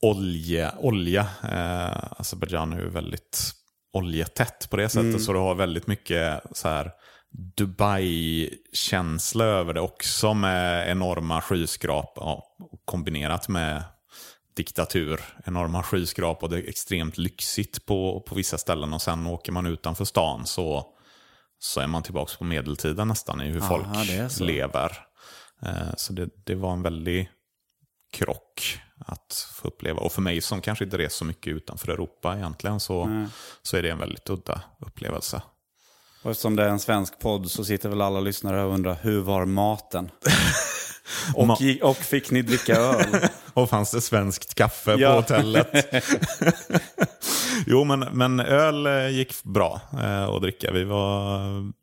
olje, 0.02 0.72
olja. 0.78 1.28
Eh, 1.44 2.04
Azerbajdzjan 2.18 2.74
är 2.74 2.80
ju 2.80 2.90
väldigt 2.90 3.52
oljetätt 3.94 4.70
på 4.70 4.78
det 4.78 4.90
sättet. 4.90 5.24
Så 5.24 5.34
du 5.34 5.40
har 5.40 5.56
väldigt 5.56 5.88
mycket 5.88 6.42
så 6.52 6.68
här 6.68 6.92
Dubai-känsla 7.58 9.46
över 9.46 9.74
det 9.74 9.82
också 9.82 10.34
med 10.34 10.90
enorma 10.92 11.42
skyskrapor 11.42 12.24
ja, 12.24 12.46
kombinerat 12.86 13.48
med 13.48 13.84
diktatur. 14.60 15.22
Enorma 15.46 15.84
skyskrapor 15.84 16.48
och 16.48 16.50
det 16.50 16.58
är 16.58 16.70
extremt 16.70 17.18
lyxigt 17.18 17.86
på, 17.86 18.24
på 18.28 18.36
vissa 18.36 18.58
ställen. 18.58 18.94
Och 18.94 19.02
sen 19.02 19.28
åker 19.28 19.52
man 19.52 19.66
utanför 19.66 20.06
stan 20.06 20.46
så, 20.46 20.86
så 21.60 21.80
är 21.80 21.88
man 21.88 22.04
tillbaka 22.04 22.34
på 22.38 22.44
medeltiden 22.44 23.08
nästan 23.08 23.42
i 23.42 23.50
hur 23.50 23.60
folk 23.60 23.88
är 24.10 24.30
så. 24.30 24.44
lever. 24.44 24.98
Eh, 25.62 25.96
så 25.98 26.14
det, 26.14 26.30
det 26.46 26.56
var 26.56 26.74
en 26.74 26.82
väldig 26.82 27.30
krock 28.12 28.80
att 29.06 29.48
få 29.54 29.68
uppleva. 29.68 30.00
Och 30.00 30.12
för 30.12 30.22
mig 30.22 30.42
som 30.42 30.62
kanske 30.62 30.86
inte 30.86 30.98
reser 30.98 31.18
så 31.18 31.26
mycket 31.26 31.54
utanför 31.54 31.92
Europa 31.92 32.38
egentligen 32.38 32.80
så, 32.80 33.28
så 33.62 33.78
är 33.78 33.84
det 33.84 33.90
en 33.90 34.00
väldigt 34.00 34.30
udda 34.30 34.62
upplevelse. 34.80 35.42
Och 36.24 36.32
eftersom 36.32 36.56
det 36.56 36.64
är 36.64 36.70
en 36.70 36.80
svensk 36.80 37.20
podd 37.20 37.52
så 37.52 37.66
sitter 37.66 37.90
väl 37.90 38.02
alla 38.02 38.20
lyssnare 38.20 38.64
och 38.64 38.74
undrar 38.74 38.98
hur 39.02 39.22
var 39.22 39.46
maten? 39.46 40.12
och, 41.36 41.46
Ma- 41.48 41.82
och 41.82 41.98
fick 41.98 42.32
ni 42.32 42.42
dricka 42.42 42.76
öl? 42.76 43.06
Och 43.54 43.70
fanns 43.70 43.92
det 43.92 44.02
svenskt 44.02 44.56
kaffe 44.56 44.94
på 44.94 45.00
Ja. 45.00 45.16
hotellet? 45.16 45.68
jo, 47.68 47.84
men, 47.84 48.00
men 48.00 48.40
öl 48.40 48.86
eh, 48.88 49.10
gick 49.10 49.44
bra 49.44 49.82
eh, 49.94 50.24
att 50.24 50.42
dricka. 50.42 50.72
Vi 50.72 50.84
var, 50.84 51.40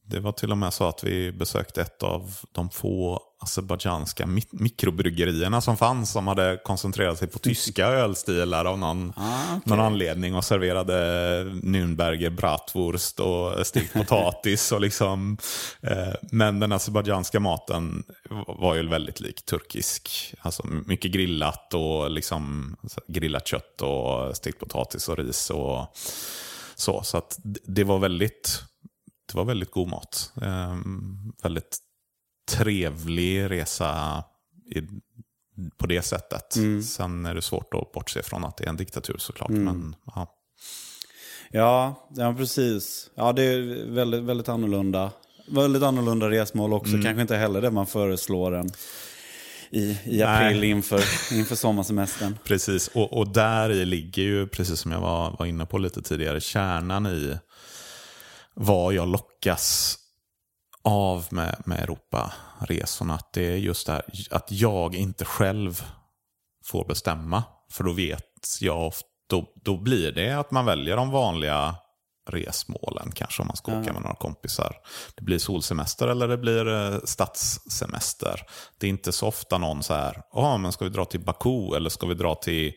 det 0.07 0.21
var 0.21 0.33
till 0.33 0.51
och 0.51 0.59
med 0.59 0.73
så 0.75 0.89
att 0.89 1.05
vi 1.05 1.33
besökte 1.33 1.81
ett 1.83 2.03
av 2.03 2.35
de 2.53 2.71
få 2.71 3.21
azerbajdzjanska 3.39 4.25
mi- 4.27 4.49
mikrobryggerierna 4.51 5.61
som 5.61 5.77
fanns 5.77 6.11
som 6.13 6.27
hade 6.27 6.61
koncentrerat 6.65 7.19
sig 7.19 7.29
på 7.29 7.39
tyska 7.39 7.87
ölstilar 7.87 8.65
av 8.65 8.79
någon, 8.79 9.13
någon 9.65 9.81
anledning 9.81 10.35
och 10.35 10.45
serverade 10.45 10.95
Nürnberger 11.45 12.31
bratwurst 12.31 13.21
och 13.21 13.67
stekt 13.67 13.93
potatis. 13.93 14.73
och 14.73 14.81
liksom, 14.81 15.39
eh, 15.81 16.15
men 16.31 16.61
den 16.61 16.73
azerbajdzjanska 16.73 17.41
maten 17.41 18.05
var 18.47 18.75
ju 18.75 18.89
väldigt 18.89 19.21
lik 19.21 19.45
turkisk. 19.45 20.35
Alltså 20.41 20.67
mycket 20.67 21.13
grillat 21.13 21.75
och 21.75 22.11
liksom 22.11 22.77
så 22.89 23.01
här 23.07 23.15
grillat 23.15 23.47
kött 23.49 23.83
och 23.83 24.37
stekt 24.37 24.59
potatis 24.61 25.09
och 25.09 25.19
ris 25.19 25.51
och 25.51 25.97
så. 26.75 27.03
Så 27.03 27.19
att 27.19 27.39
det- 27.45 27.61
det 27.67 27.85
var 27.85 27.99
väldigt, 27.99 28.63
det 29.33 29.37
var 29.39 29.45
väldigt 29.45 29.71
god 29.71 29.89
mat. 29.89 30.33
Eh, 30.43 30.77
väldigt 31.43 31.79
trevlig 32.49 33.51
resa 33.51 34.25
i, 34.75 34.81
på 35.77 35.87
det 35.87 36.03
sättet. 36.03 36.57
Sen 36.85 37.27
är 37.27 37.35
det 37.35 37.43
svårt 37.43 37.75
att 37.75 37.93
bortse 37.93 38.23
från 38.23 38.45
att 38.45 38.57
det 38.57 38.65
är 38.65 38.69
en 38.69 38.77
diktatur 38.77 39.17
såklart. 39.19 39.51
Men, 39.51 39.97
ja. 40.15 40.33
Ja, 41.51 42.09
ja 42.17 42.35
precis. 42.35 43.11
Ja, 43.15 43.33
det 43.33 43.43
är 43.43 43.91
väldigt, 43.91 44.23
väldigt 44.23 44.49
annorlunda. 44.49 45.11
Väldigt 45.49 45.83
annorlunda 45.83 46.31
resmål 46.31 46.73
också. 46.73 46.93
Mm. 46.93 47.05
Kanske 47.05 47.23
inte 47.23 47.37
heller 47.37 47.63
det 47.63 47.71
man 47.71 47.87
föreslår 47.87 48.55
en 48.55 48.71
i, 49.71 49.99
i 50.05 50.23
april 50.23 50.61
Nej. 50.61 50.71
inför, 50.71 51.05
inför 51.33 51.57
sommarsemestern. 51.57 52.39
Precis, 52.45 52.89
och, 52.89 53.13
och 53.13 53.29
där 53.29 53.71
i 53.71 53.85
ligger 53.85 54.23
ju, 54.23 54.47
precis 54.47 54.81
som 54.81 54.93
jag 54.93 55.01
var, 55.01 55.37
var 55.39 55.47
inne 55.47 55.67
på 55.67 55.79
lite 55.79 56.03
tidigare, 56.03 56.41
kärnan 56.41 57.07
i 57.07 57.39
vad 58.55 58.95
jag 58.95 59.09
lockas 59.09 59.99
av 60.87 61.27
med, 61.31 61.63
med 61.65 61.81
Europaresorna. 61.81 63.15
Att 63.15 63.33
det 63.33 63.53
är 63.53 63.57
just 63.57 63.87
det 63.87 63.93
här 63.93 64.03
att 64.31 64.47
jag 64.53 64.95
inte 64.95 65.25
själv 65.25 65.85
får 66.65 66.85
bestämma. 66.85 67.43
För 67.71 67.85
då 67.85 67.93
vet 67.93 68.23
jag, 68.61 68.93
då, 69.31 69.47
då 69.65 69.77
blir 69.77 70.13
det 70.13 70.33
att 70.33 70.51
man 70.51 70.65
väljer 70.65 70.97
de 70.97 71.11
vanliga 71.11 71.75
resmålen 72.31 73.13
kanske 73.15 73.43
om 73.43 73.47
man 73.49 73.57
ska 73.57 73.73
åka 73.81 73.93
med 73.93 74.03
några 74.03 74.15
kompisar. 74.17 74.77
Det 75.17 75.23
blir 75.25 75.39
solsemester 75.39 76.09
eller 76.09 76.29
det 76.29 76.37
blir 76.39 76.69
eh, 76.93 76.99
stadssemester. 77.05 78.43
Det 78.79 78.87
är 78.87 78.91
inte 78.91 79.13
så 79.13 79.27
ofta 79.27 79.59
någon 79.59 79.83
så 79.83 79.95
här, 79.95 80.23
ja 80.33 80.57
men 80.57 80.73
ska 80.73 80.85
vi 80.85 80.91
dra 80.91 81.05
till 81.05 81.21
Baku 81.21 81.77
eller 81.77 81.91
ska 81.91 82.07
vi 82.07 82.15
dra 82.15 82.35
till 82.35 82.73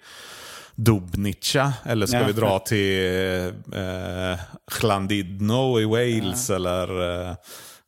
Dubnica 0.75 1.73
eller 1.85 2.05
ska 2.05 2.17
Ja. 2.19 2.27
vi 2.27 2.33
dra 2.33 2.59
till 2.59 3.47
eh, 3.73 4.39
Llandudno 4.81 5.79
i 5.79 5.85
Wales 5.85 6.49
eller 6.49 7.11
eh, 7.29 7.35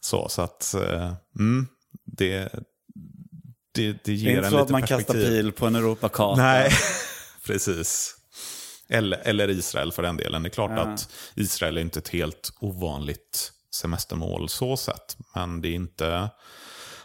så. 0.01 0.29
Så 0.29 0.41
att 0.41 0.73
eh, 0.73 1.13
mm, 1.39 1.67
det, 2.05 2.53
det, 3.73 3.91
det 3.91 4.03
Det 4.03 4.13
ger 4.13 4.31
är 4.31 4.35
inte 4.35 4.45
en 4.45 4.51
så 4.51 4.57
att 4.57 4.69
man 4.69 4.87
kastar 4.87 5.13
pil 5.13 5.51
på 5.51 5.67
en 5.67 5.75
Europakarta. 5.75 6.41
Nej, 6.41 6.71
precis. 7.45 8.15
Eller, 8.89 9.17
eller 9.17 9.49
Israel 9.49 9.91
för 9.91 10.03
den 10.03 10.17
delen. 10.17 10.43
Det 10.43 10.49
är 10.49 10.51
klart 10.51 10.79
att 10.79 11.09
Israel 11.35 11.77
är 11.77 11.81
inte 11.81 11.99
ett 11.99 12.09
helt 12.09 12.53
ovanligt 12.59 13.51
semestermål 13.75 14.49
så 14.49 14.77
sett. 14.77 15.17
Men 15.35 15.61
det 15.61 15.67
är 15.67 15.73
inte 15.73 16.29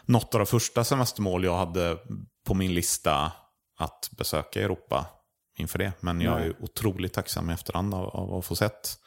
något 0.05 0.33
av 0.35 0.39
de 0.39 0.45
första 0.45 0.83
semestermål 0.83 1.43
jag 1.43 1.57
hade 1.57 1.97
på 2.45 2.53
min 2.53 2.73
lista 2.73 3.31
att 3.79 4.09
besöka 4.17 4.61
Europa 4.61 5.05
inför 5.57 5.79
det. 5.79 5.91
Men 5.99 6.21
jag 6.21 6.41
är 6.41 6.63
otroligt 6.63 7.13
tacksam 7.13 7.49
i 7.49 7.53
efterhand 7.53 7.93
av, 7.93 8.09
av 8.09 8.33
att 8.33 8.45
få 8.45 8.55
sett 8.55 8.97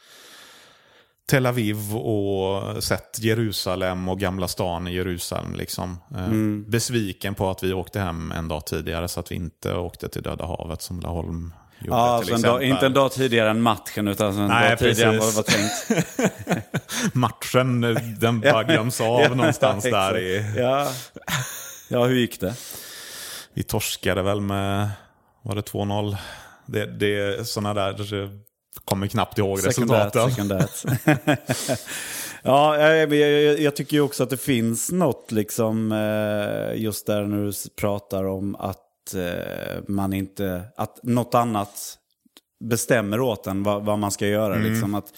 Tel 1.31 1.45
Aviv 1.45 1.95
och 1.95 2.83
sett 2.83 3.19
Jerusalem 3.19 4.09
och 4.09 4.19
Gamla 4.19 4.47
stan 4.47 4.87
i 4.87 4.93
Jerusalem. 4.93 5.55
Liksom. 5.55 5.97
Eh, 6.15 6.69
Besviken 6.71 7.35
på 7.35 7.49
att 7.49 7.63
vi 7.63 7.73
åkte 7.73 7.99
hem 7.99 8.31
en 8.31 8.47
dag 8.47 8.65
tidigare 8.65 9.07
så 9.07 9.19
att 9.19 9.31
vi 9.31 9.35
inte 9.35 9.75
åkte 9.75 10.09
till 10.09 10.21
Döda 10.21 10.45
havet 10.45 10.81
som 10.81 10.99
Laholm 10.99 11.53
gjorde 11.79 11.97
Ja, 11.97 12.15
alltså 12.15 12.33
en 12.33 12.41
dag, 12.41 12.63
inte 12.63 12.85
en 12.85 12.93
dag 12.93 13.11
tidigare 13.11 13.49
än 13.49 13.61
matchen 13.61 14.07
utan 14.07 14.27
alltså 14.27 14.41
en 14.41 14.47
Nej, 14.47 14.69
dag 14.69 14.79
tidigare 14.79 15.13
än 15.13 15.19
vad 15.19 15.35
det 15.35 15.43
precis. 15.43 15.89
var 15.89 15.95
tänkt. 15.95 17.13
Matchen, 17.15 17.83
eh, 17.83 17.95
den 18.19 18.39
bara 18.39 18.63
glöms 18.63 19.01
av 19.01 19.19
Ja, 19.21 19.33
någonstans 19.33 19.85
ja, 19.85 19.91
där 19.91 20.19
i... 20.19 20.53
Ja. 20.57 20.87
ja, 21.89 22.05
hur 22.05 22.15
gick 22.15 22.39
det? 22.39 22.53
Vi 23.53 23.63
torskade 23.63 24.21
väl 24.21 24.41
med, 24.41 24.89
var 25.41 25.55
det 25.55 25.61
2-0? 25.71 26.17
Det, 26.65 26.85
det 26.85 27.19
är 27.19 27.43
sådana 27.43 27.73
där, 27.73 28.23
eh, 28.23 28.29
kommer 28.85 29.07
knappt 29.07 29.37
ihåg 29.37 29.59
Sekundärt, 29.59 30.15
resultaten. 30.15 30.31
sekundärt. 30.31 30.85
ja, 32.43 32.77
jag, 32.77 33.13
jag, 33.13 33.59
jag 33.59 33.75
tycker 33.75 33.97
ju 33.97 34.01
också 34.01 34.23
att 34.23 34.29
det 34.29 34.37
finns 34.37 34.91
något 34.91 35.31
liksom 35.31 35.91
eh, 35.91 36.81
just 36.81 37.05
där 37.05 37.23
när 37.23 37.45
du 37.45 37.51
pratar 37.75 38.23
om 38.23 38.55
att 38.55 39.13
eh, 39.15 39.83
man 39.87 40.13
inte, 40.13 40.63
att 40.77 41.03
något 41.03 41.35
annat 41.35 41.97
bestämmer 42.61 43.19
åt 43.19 43.47
en 43.47 43.63
vad, 43.63 43.85
vad 43.85 43.99
man 43.99 44.11
ska 44.11 44.27
göra. 44.27 44.55
Liksom, 44.55 44.95
att 44.95 45.13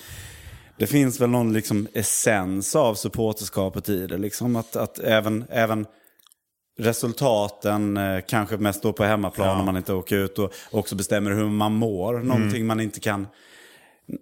Det 0.78 0.88
finns 0.88 1.22
väl 1.22 1.30
någon 1.30 1.54
liksom 1.54 1.88
essens 1.94 2.76
av 2.76 2.96
supporterskapet 2.96 3.90
i 3.90 4.08
det. 4.08 4.18
Liksom 4.18 4.56
att, 4.56 4.76
att 4.76 5.00
även, 5.00 5.46
även 5.50 5.86
resultaten 6.80 7.98
eh, 7.98 8.20
kanske 8.28 8.58
mest 8.58 8.84
då 8.84 8.94
på 8.94 9.04
hemmaplan 9.04 9.48
Ja. 9.48 9.58
när 9.58 9.64
man 9.64 9.78
inte 9.78 9.94
åker 9.94 10.16
ut 10.18 10.40
och 10.40 10.54
också 10.72 10.96
bestämmer 10.96 11.32
hur 11.32 11.50
man 11.50 11.74
mår. 11.74 12.20
Någonting 12.20 12.66
man 12.66 12.80
inte 12.80 13.00
kan 13.00 13.28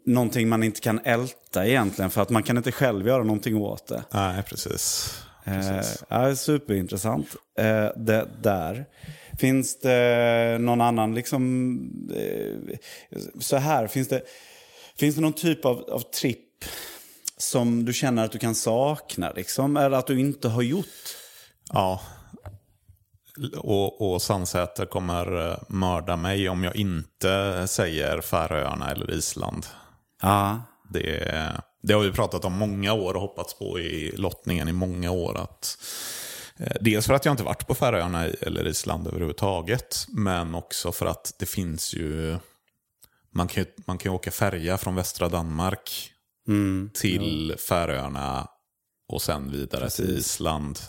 Någonting 0.06 0.50
man 0.50 0.64
inte 0.64 0.82
kan 0.82 1.00
älta 1.04 1.68
egentligen 1.68 2.12
för 2.12 2.22
att 2.22 2.30
man 2.30 2.44
kan 2.44 2.58
inte 2.58 2.72
själv 2.72 3.08
göra 3.08 3.24
någonting 3.24 3.58
åt 3.58 3.88
det. 3.88 4.04
Nej, 4.12 4.44
precis. 4.44 5.14
Eh, 5.44 5.54
precis. 5.54 6.04
ja, 6.10 6.36
superintressant. 6.36 7.28
Eh, 7.60 7.88
det 7.96 8.28
där. 8.42 8.86
Finns 9.40 9.80
det 9.80 10.58
någon 10.60 10.82
annan, 10.82 11.16
liksom, 11.16 11.80
eh, 12.16 12.76
så 13.40 13.58
här, 13.58 13.88
finns 13.88 14.08
det, 14.08 14.22
finns 14.98 15.16
det 15.16 15.22
någon 15.22 15.34
typ 15.34 15.66
av, 15.66 15.78
av 15.90 16.00
tripp 16.00 16.66
som 17.38 17.86
du 17.86 17.94
känner 17.94 18.26
att 18.26 18.32
du 18.32 18.40
kan 18.40 18.56
sakna, 18.56 19.32
liksom, 19.32 19.78
eller 19.78 19.98
att 19.98 20.08
du 20.08 20.20
inte 20.20 20.48
har 20.48 20.62
gjort? 20.62 20.86
Ja. 21.74 22.02
Och, 23.58 24.12
och 24.12 24.22
Sandsäter 24.22 24.86
kommer 24.86 25.50
eh, 25.50 25.58
mörda 25.68 26.16
mig 26.16 26.50
om 26.50 26.64
jag 26.64 26.76
inte 26.76 27.64
säger 27.68 28.22
Färöarna 28.22 28.92
eller 28.92 29.12
Island. 29.12 29.66
Ja. 30.22 30.62
Det, 30.90 31.62
det 31.84 31.94
har 31.94 32.02
vi 32.02 32.12
pratat 32.12 32.46
om 32.46 32.54
många 32.54 32.94
år 32.94 33.14
och 33.14 33.22
hoppats 33.22 33.54
på 33.54 33.80
i 33.80 34.12
lottningen 34.18 34.68
i 34.68 34.74
många 34.74 35.12
år. 35.12 35.38
Att, 35.38 35.78
eh, 36.58 36.76
dels 36.82 37.08
för 37.08 37.14
att 37.14 37.26
jag 37.26 37.34
inte 37.34 37.44
varit 37.44 37.68
på 37.68 37.76
Färöarna 37.76 38.26
eller 38.26 38.68
Island 38.68 39.08
överhuvudtaget. 39.08 40.06
Men 40.08 40.56
också 40.56 40.92
för 40.92 41.06
att 41.06 41.36
det 41.40 41.46
finns 41.46 41.94
ju... 41.94 42.38
Man 43.34 43.48
kan 43.48 43.64
ju, 43.64 43.70
man 43.86 43.98
kan 43.98 44.12
åka 44.12 44.32
färja 44.32 44.78
från 44.78 44.96
västra 44.96 45.30
Danmark 45.30 46.12
till 46.94 47.56
Färöarna 47.70 48.48
och 49.14 49.22
sen 49.22 49.52
vidare 49.52 49.90
till 49.90 50.18
Island. 50.18 50.80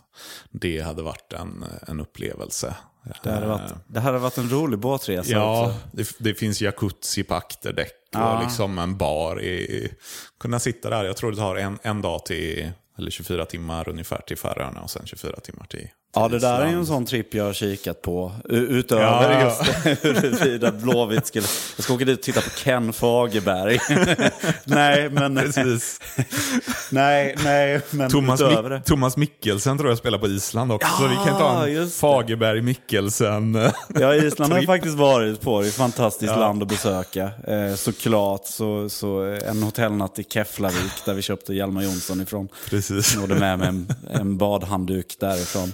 Det 0.50 0.80
hade 0.80 1.02
varit 1.02 1.32
en, 1.32 1.64
en 1.88 2.00
upplevelse. 2.00 2.76
Det 3.22 3.30
hade, 3.30 3.46
varit, 3.46 3.72
det 3.86 4.00
hade 4.00 4.18
varit 4.18 4.38
en 4.38 4.50
rolig 4.50 4.78
båtresa 4.78 5.30
Ja, 5.32 5.74
det, 5.92 6.08
det 6.18 6.34
finns 6.34 6.60
jacuzzi 6.60 7.22
på 7.22 7.34
akterdäck 7.34 7.92
Ja. 8.12 8.36
och 8.36 8.42
liksom 8.44 8.78
en 8.78 8.96
bar. 8.96 9.40
I, 9.42 9.92
kunna 10.40 10.58
sitta 10.58 10.90
där, 10.90 11.04
jag 11.04 11.16
tror 11.16 11.30
det 11.30 11.36
tar 11.36 11.56
en, 11.56 11.78
en 11.82 12.02
dag 12.02 12.24
till, 12.26 12.70
eller 12.98 13.10
24 13.10 13.46
timmar 13.46 13.88
ungefär 13.88 14.20
till 14.26 14.38
Färöarna 14.38 14.80
och 14.80 14.90
sen 14.90 15.06
24 15.06 15.40
timmar 15.40 15.66
till 15.66 15.88
Ja, 16.14 16.28
det 16.28 16.38
där 16.38 16.60
är 16.60 16.66
ju 16.66 16.72
en 16.74 16.86
sån 16.86 17.06
tripp 17.06 17.34
jag 17.34 17.44
har 17.44 17.52
kikat 17.52 18.02
på. 18.02 18.32
Utöver 18.48 19.30
Ja. 19.40 19.44
just 19.44 19.86
huruvida 20.04 20.72
Blåvitt 20.72 21.26
skulle... 21.26 21.46
Jag 21.76 21.84
ska 21.84 21.94
åka 21.94 22.04
dit 22.04 22.18
och 22.18 22.22
titta 22.24 22.40
på 22.40 22.50
Ken 22.50 22.92
Fagerberg. 22.92 23.78
nej, 24.64 25.10
men... 25.10 25.36
Precis. 25.36 26.00
nej, 26.90 27.36
nej, 27.44 27.80
men 27.90 28.10
Thomas, 28.10 28.40
utöver 28.40 28.70
det. 28.70 28.80
Thomas 28.82 29.16
Mikkelsen 29.16 29.78
tror 29.78 29.90
jag 29.90 29.98
spelar 29.98 30.18
på 30.18 30.26
Island 30.28 30.72
också. 30.72 30.88
Ja, 30.90 30.96
så 30.98 31.06
vi 31.08 31.14
kan 31.14 31.38
ta 31.38 31.66
en. 31.68 31.90
Fagerberg 31.90 32.60
Mikkelsen. 32.62 33.70
Ja, 34.00 34.14
Island 34.14 34.52
har 34.52 34.58
jag 34.58 34.66
faktiskt 34.66 34.96
varit 34.96 35.40
på. 35.40 35.60
Det 35.60 35.66
är 35.66 35.68
ett 35.68 35.74
fantastiskt 35.74 36.32
Ja. 36.32 36.40
land 36.40 36.62
att 36.62 36.68
besöka. 36.68 37.30
Eh, 37.46 37.74
såklart 37.74 38.46
så, 38.46 38.88
så 38.88 39.20
en 39.46 39.62
hotellnatt 39.62 40.18
i 40.18 40.24
Keflavik 40.24 40.92
där 41.04 41.14
vi 41.14 41.22
köpte 41.22 41.54
Hjalmar 41.54 41.82
Jonsson 41.82 42.20
ifrån. 42.20 42.48
Precis. 42.70 43.16
Nådde 43.16 43.34
med 43.34 43.58
mig 43.58 43.68
en, 43.68 43.88
en 44.12 44.36
badhandduk 44.36 45.16
därifrån. 45.20 45.72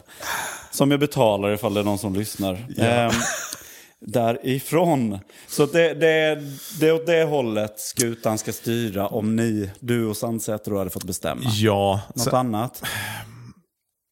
Som 0.71 0.91
jag 0.91 1.01
betalar 1.01 1.51
ifall 1.51 1.75
det 1.75 1.81
är 1.81 1.85
någon 1.85 1.99
som 1.99 2.15
lyssnar. 2.15 2.67
Ehm, 2.79 3.13
därifrån. 4.01 5.19
Så 5.49 5.67
det, 5.67 5.95
det, 5.95 6.43
det 6.81 6.89
är 6.89 6.93
åt 6.93 7.07
det 7.07 7.25
hållet 7.25 7.81
skutan 7.81 8.39
ska 8.39 8.53
styra 8.53 9.07
om 9.07 9.37
ni, 9.37 9.71
du 9.81 10.07
och 10.07 10.17
Sandsäter 10.17 10.73
hade 10.73 10.91
fått 10.91 11.05
bestämma. 11.05 11.43
Ja, 11.45 12.01
Något 12.15 12.25
sen, 12.25 12.35
annat? 12.35 12.83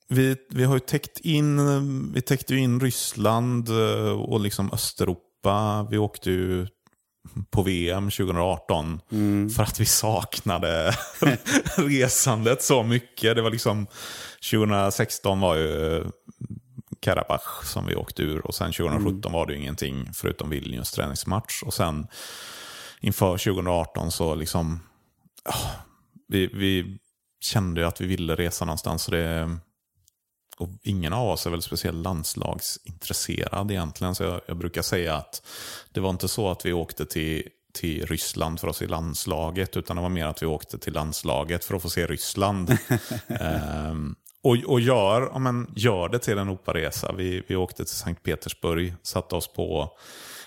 vi, 0.08 0.36
vi 0.50 0.64
har 0.64 0.74
ju 0.74 0.80
täckt 0.80 1.20
in, 1.20 2.12
vi 2.12 2.22
täckte 2.22 2.54
in 2.54 2.80
Ryssland 2.80 3.68
eh, 3.68 4.20
och 4.20 4.40
liksom 4.40 4.72
Östeuropa. 4.72 5.86
Vi 5.90 5.98
åkte 5.98 6.30
ju 6.30 6.66
på 7.50 7.62
VM 7.62 8.10
2018 8.10 9.00
för 9.56 9.62
att 9.62 9.80
vi 9.80 9.84
saknade 9.84 10.94
resandet 11.76 12.62
så 12.62 12.82
mycket. 12.82 13.36
Det 13.36 13.42
var 13.42 13.50
liksom 13.50 13.86
2016 14.50 15.40
var 15.40 15.56
ju 15.56 16.04
Karabach 17.00 17.64
som 17.64 17.86
vi 17.86 17.94
åkte 17.96 18.22
ur 18.22 18.46
och 18.46 18.54
sen 18.54 18.72
2017 18.72 19.32
var 19.32 19.46
det 19.46 19.52
ju 19.52 19.58
ingenting 19.58 20.08
förutom 20.14 20.50
Vilnius 20.50 20.90
träningsmatch. 20.90 21.62
Och 21.62 21.74
sen 21.74 22.06
inför 23.00 23.38
2018 23.38 24.10
så 24.10 24.34
liksom 24.34 24.80
ja, 25.44 25.54
vi, 26.28 26.46
vi 26.46 26.98
kände 27.40 27.80
ju 27.80 27.86
att 27.86 28.00
vi 28.00 28.06
ville 28.06 28.36
resa 28.36 28.64
någonstans. 28.64 29.02
Så 29.02 29.10
det, 29.10 29.58
och 30.58 30.68
ingen 30.82 31.12
av 31.12 31.28
oss 31.28 31.46
är 31.46 31.50
väl 31.50 31.62
speciellt 31.62 32.04
landslagsintresserad 32.04 33.70
egentligen. 33.70 34.14
Så 34.14 34.22
jag, 34.22 34.40
jag 34.46 34.56
brukar 34.56 34.82
säga 34.82 35.14
att 35.14 35.46
det 35.92 36.00
var 36.00 36.10
inte 36.10 36.28
så 36.28 36.50
att 36.50 36.66
vi 36.66 36.72
åkte 36.72 37.06
till, 37.06 37.48
till 37.72 38.06
Ryssland 38.06 38.60
för 38.60 38.68
att 38.68 38.76
se 38.76 38.86
landslaget. 38.86 39.76
Utan 39.76 39.96
det 39.96 40.02
var 40.02 40.08
mer 40.08 40.26
att 40.26 40.42
vi 40.42 40.46
åkte 40.46 40.78
till 40.78 40.92
landslaget 40.92 41.64
för 41.64 41.74
att 41.74 41.82
få 41.82 41.90
se 41.90 42.06
Ryssland. 42.06 42.78
Ehm, 43.28 44.16
och, 44.46 44.56
och 44.72 44.80
gör, 44.80 45.30
ja, 45.32 45.38
men, 45.38 45.72
gör 45.76 46.08
det 46.08 46.18
till 46.18 46.38
en 46.38 46.48
operaresa. 46.48 47.12
Vi, 47.12 47.42
vi 47.48 47.56
åkte 47.56 47.84
till 47.84 47.94
Sankt 47.94 48.22
Petersburg, 48.22 48.94
satte 49.02 49.34
oss 49.34 49.52
på 49.52 49.98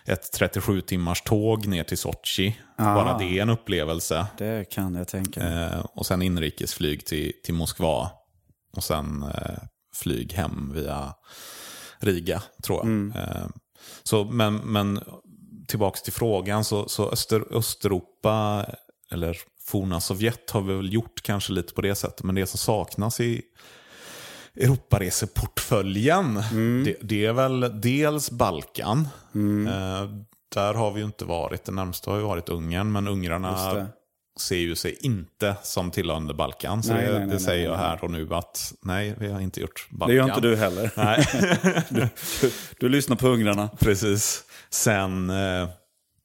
ett 0.06 0.32
37 0.32 0.82
timmars 0.82 1.22
tåg 1.22 1.68
ner 1.68 1.84
till 1.84 1.98
Sochi. 1.98 2.60
Bara 2.78 3.18
det 3.18 3.26
är 3.26 3.42
en 3.42 3.50
upplevelse. 3.50 4.28
Det 4.38 4.70
kan 4.70 4.96
jag 4.96 5.08
tänka. 5.08 5.42
Eh, 5.42 5.86
och 5.94 6.06
sen 6.06 6.22
inrikesflyg 6.22 7.06
till, 7.06 7.34
till 7.44 7.54
Moskva. 7.54 8.12
Och 8.76 8.84
sen 8.84 9.24
eh, 9.24 9.64
flyg 9.96 10.34
hem 10.34 10.72
via 10.74 11.14
Riga, 12.00 12.44
tror 12.64 12.78
jag. 12.78 12.88
Eh, 13.24 13.48
så, 14.04 14.26
men, 14.26 14.56
men 14.56 15.00
tillbaka 15.68 16.00
till 16.00 16.14
frågan, 16.14 16.64
så, 16.64 16.90
så 16.90 17.10
Öster, 17.10 17.58
Östeuropa, 17.58 18.66
eller 19.12 19.38
forna 19.62 20.00
Sovjet 20.00 20.50
har 20.50 20.62
vi 20.62 20.74
väl 20.74 20.94
gjort 20.94 21.22
kanske 21.22 21.54
lite 21.54 21.74
på 21.74 21.82
det 21.82 21.96
sättet. 21.96 22.24
Men 22.24 22.36
det 22.36 22.46
som 22.46 22.58
saknas 22.58 23.20
i 23.20 23.42
Europareseportföljen, 24.60 26.44
det, 26.86 26.96
det 27.02 27.26
är 27.26 27.34
väl 27.34 27.82
dels 27.82 28.32
Balkan. 28.32 29.08
Eh, 29.68 30.10
där 30.56 30.74
har 30.74 30.92
vi 30.92 31.00
ju 31.00 31.06
inte 31.06 31.26
varit. 31.26 31.66
Det 31.66 31.72
närmaste 31.72 32.10
har 32.10 32.18
ju 32.18 32.24
varit 32.24 32.50
Ungern, 32.50 32.92
men 32.92 33.08
ungrarna 33.08 33.88
ser 34.40 34.56
ju 34.56 34.76
sig 34.76 34.98
inte 35.02 35.56
som 35.64 35.92
tillhörande 35.92 36.34
Balkan. 36.34 36.84
Så 36.84 36.94
Nej, 36.94 37.06
det, 37.06 37.12
nej, 37.12 37.20
nej, 37.20 37.30
det 37.30 37.40
säger 37.40 37.70
nej, 37.70 37.78
jag 37.78 37.78
nej. 37.78 37.88
här 37.90 38.04
och 38.04 38.12
nu 38.12 38.36
att 38.36 38.74
nej, 38.82 39.16
vi 39.18 39.32
har 39.32 39.40
inte 39.40 39.62
gjort 39.62 39.88
Balkan. 39.90 40.10
Det 40.10 40.16
gör 40.16 40.26
inte 40.26 40.42
du 40.42 40.56
heller. 40.56 40.92
Nej, 40.96 41.26
Du, 41.90 42.08
du 42.80 42.90
lyssnar 42.90 43.16
på 43.16 43.28
ungrarna. 43.28 43.70
precis. 43.80 44.44
Sen, 44.70 45.30
eh, 45.30 45.70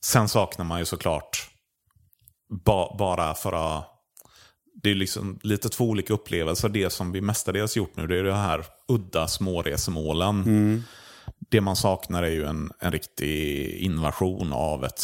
sen 0.05 0.29
saknar 0.29 0.65
man 0.65 0.79
ju 0.79 0.85
såklart, 0.85 1.49
ba, 2.65 2.97
bara 2.99 3.35
för 3.35 3.53
att... 3.79 3.91
Det 4.85 4.91
är 4.91 4.95
liksom 4.95 5.39
lite 5.43 5.69
två 5.69 5.85
olika 5.85 6.13
upplevelser. 6.13 6.69
Det 6.69 6.91
som 6.91 7.13
vi 7.13 7.21
mestadels 7.21 7.77
gjort 7.77 7.97
nu, 7.97 8.07
det 8.07 8.19
är 8.19 8.23
det 8.23 8.35
här 8.35 8.65
udda 8.89 9.29
småresemålen. 9.29 10.43
Mm. 10.43 10.83
Det 11.51 11.61
man 11.61 11.77
saknar 11.77 12.23
är 12.23 12.31
ju 12.31 12.45
en, 12.47 12.73
en 12.81 12.93
riktig 12.93 13.69
invasion 13.75 14.53
av 14.53 14.85
ett 14.85 15.03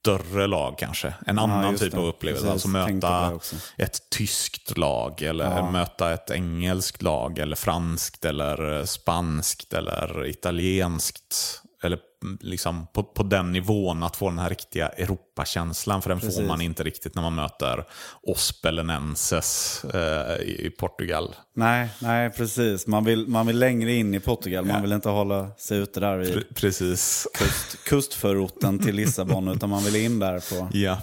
större 0.00 0.46
lag 0.46 0.78
kanske. 0.78 1.14
En 1.26 1.38
annan 1.38 1.70
just 1.70 1.82
typ 1.82 1.92
det. 1.92 1.98
av 1.98 2.06
upplevelse. 2.06 2.46
Precis, 2.46 2.52
Alltså 2.52 2.68
möta 2.68 3.38
ett 3.76 4.10
tyskt 4.10 4.78
lag 4.78 5.22
eller 5.22 5.70
möta 5.70 6.12
ett 6.12 6.30
engelskt 6.30 7.02
lag 7.02 7.38
eller 7.38 7.56
franskt 7.56 8.24
eller 8.24 8.84
spanskt 8.84 9.72
eller 9.72 10.26
italienskt. 10.26 11.62
Eller 11.82 11.98
liksom 12.40 12.86
på, 12.92 13.02
på 13.02 13.22
den 13.22 13.52
nivån 13.52 14.02
att 14.02 14.16
få 14.16 14.28
den 14.28 14.38
här 14.38 14.48
riktiga 14.48 14.88
Europakänslan. 14.88 16.02
För 16.02 16.10
den 16.10 16.20
får 16.20 16.26
Precis. 16.26 16.48
man 16.48 16.60
inte 16.60 16.82
riktigt 16.82 17.14
när 17.14 17.22
man 17.22 17.34
möter 17.34 17.84
Ospelenenses 18.22 19.84
eh, 19.94 20.36
i 20.42 20.62
i 20.66 20.70
Portugal. 20.70 21.34
Nej, 21.56 21.88
nej, 21.98 22.30
precis. 22.30 22.86
Man 22.86 23.04
vill, 23.04 23.28
man 23.28 23.46
vill 23.46 23.58
längre 23.58 23.92
in 23.92 24.14
i 24.14 24.20
Portugal. 24.20 24.64
Man 24.64 24.82
vill 24.82 24.92
inte 24.92 25.08
hålla 25.08 25.50
sig 25.56 25.78
ute 25.78 26.00
där 26.00 26.18
vid 26.18 26.34
Pre- 26.36 26.54
Precis. 26.54 27.26
kust, 27.34 27.84
kustförorten 27.84 28.78
till 28.78 28.94
Lissabon. 28.94 29.48
utan 29.48 29.70
man 29.70 29.84
vill 29.84 29.96
in 29.96 30.18
där 30.18 30.40
på... 30.40 30.68
Ja, 30.78 31.00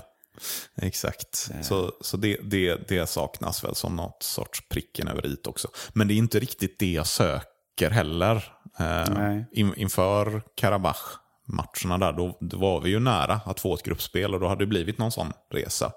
exakt. 0.82 1.50
Så, 1.62 1.92
så 2.02 2.18
det, 2.18 2.38
det, 2.44 2.88
det 2.88 3.10
saknas 3.10 3.64
väl 3.64 3.76
som 3.76 3.96
något 3.96 4.24
sorts 4.24 4.70
pricken 4.70 5.08
över 5.08 5.26
i 5.26 5.38
också. 5.46 5.68
Men 5.94 6.08
det 6.08 6.14
är 6.14 6.16
inte 6.16 6.40
riktigt 6.40 6.80
det 6.80 6.92
jag 6.92 7.08
söker 7.08 7.59
heller. 7.88 8.44
Eh, 8.80 9.42
in, 9.52 9.74
inför 9.76 10.42
Karabach-matcherna 10.56 11.98
där, 11.98 12.14
då, 12.14 12.38
då 12.42 12.58
var 12.58 12.82
vi 12.82 12.90
ju 12.90 13.00
nära 13.00 13.42
att 13.46 13.60
få 13.60 13.74
ett 13.74 13.84
gruppspel 13.84 14.34
och 14.34 14.40
då 14.40 14.48
hade 14.48 14.62
det 14.62 14.68
blivit 14.68 14.98
någon 14.98 15.12
sån 15.12 15.34
resa. 15.54 15.92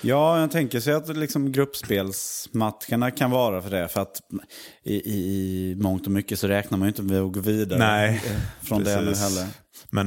Ja, 0.00 0.40
jag 0.40 0.50
tänker 0.50 0.80
sig 0.80 0.94
att 0.94 1.16
liksom 1.16 1.52
gruppspelsmatcherna 1.52 3.10
kan 3.10 3.30
vara 3.30 3.62
för 3.62 3.70
det. 3.70 3.88
För 3.88 4.00
att 4.00 4.20
i, 4.84 4.94
i, 4.94 5.18
i 5.70 5.76
mångt 5.76 6.06
och 6.06 6.12
mycket 6.12 6.38
så 6.38 6.48
räknar 6.48 6.78
man 6.78 6.86
ju 6.86 6.90
inte 6.90 7.02
med 7.02 7.20
att 7.20 7.32
gå 7.32 7.40
vidare 7.40 7.78
Nej, 7.78 8.22
eh, 8.26 8.66
från 8.66 8.84
det 8.84 9.00
nu 9.00 9.06
precis. 9.06 9.24
heller. 9.24 9.48
Men 9.90 10.06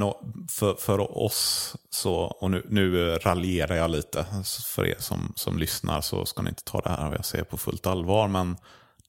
för, 0.52 0.74
för 0.74 1.18
oss, 1.18 1.76
så, 1.90 2.14
och 2.14 2.52
nu, 2.52 2.66
nu 2.70 3.16
raljerar 3.16 3.76
jag 3.76 3.92
lite, 3.92 4.26
för 4.76 4.86
er 4.86 4.96
som, 5.00 5.34
som 5.36 5.58
lyssnar 5.58 6.02
så 6.02 6.26
ska 6.26 6.42
ni 6.42 6.50
inte 6.50 6.64
ta 6.64 6.82
det 6.82 6.90
här 6.90 7.12
jag 7.12 7.26
säger 7.26 7.44
på 7.44 7.58
fullt 7.58 7.88
allvar, 7.88 8.28
men 8.28 8.58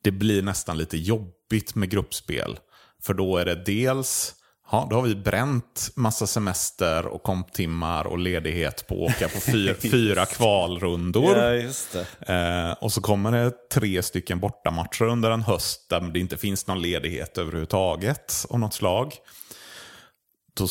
det 0.03 0.11
blir 0.11 0.43
nästan 0.43 0.79
lite 0.79 0.97
jobbigt 0.97 1.75
med 1.75 1.91
gruppspel. 1.91 2.59
För 3.03 3.15
då 3.15 3.37
är 3.37 3.45
det 3.45 3.55
dels, 3.55 4.35
ja, 4.71 4.87
då 4.91 4.97
har 4.97 5.03
vi 5.03 5.15
bränt 5.15 5.91
massa 5.97 6.27
semester 6.27 7.07
och 7.07 7.23
komptimmar 7.23 8.07
och 8.07 8.19
ledighet 8.19 8.87
på 8.87 9.07
att 9.07 9.17
åka 9.17 9.29
på 9.29 9.41
fyra, 9.53 9.75
fyra 9.75 10.27
kvalrundor. 10.27 11.39
Ja. 11.39 12.35
Eh, 12.35 12.73
och 12.73 12.93
så 12.93 13.01
kommer 13.01 13.33
det 13.33 13.53
tre 13.73 14.03
stycken 14.03 14.41
bortamatcher 14.41 15.05
under 15.05 15.31
en 15.31 15.43
höst 15.43 15.87
där 15.91 16.01
det 16.01 16.21
inte 16.21 16.37
finns 16.37 16.67
någon 16.67 16.83
ledighet 16.83 17.39
överhuvudtaget 17.39 18.47
av 18.51 18.59
något 18.59 18.75
slag. 18.75 19.15
Då, 20.55 20.67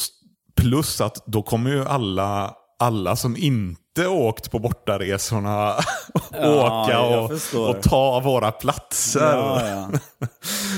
plus 0.56 1.02
att 1.02 1.26
då 1.26 1.44
kommer 1.44 1.72
ju 1.72 1.86
alla, 1.86 2.56
alla 2.82 3.16
som 3.16 3.38
inte 3.38 4.08
åkt 4.08 4.52
på 4.52 4.60
bortaresorna 4.60 5.76
åka 6.34 6.92
jag 6.92 7.32
och, 7.32 7.70
och 7.70 7.82
ta 7.82 8.20
våra 8.20 8.52
platser. 8.52 9.20
Ja, 9.20 9.68
ja. 9.68 10.00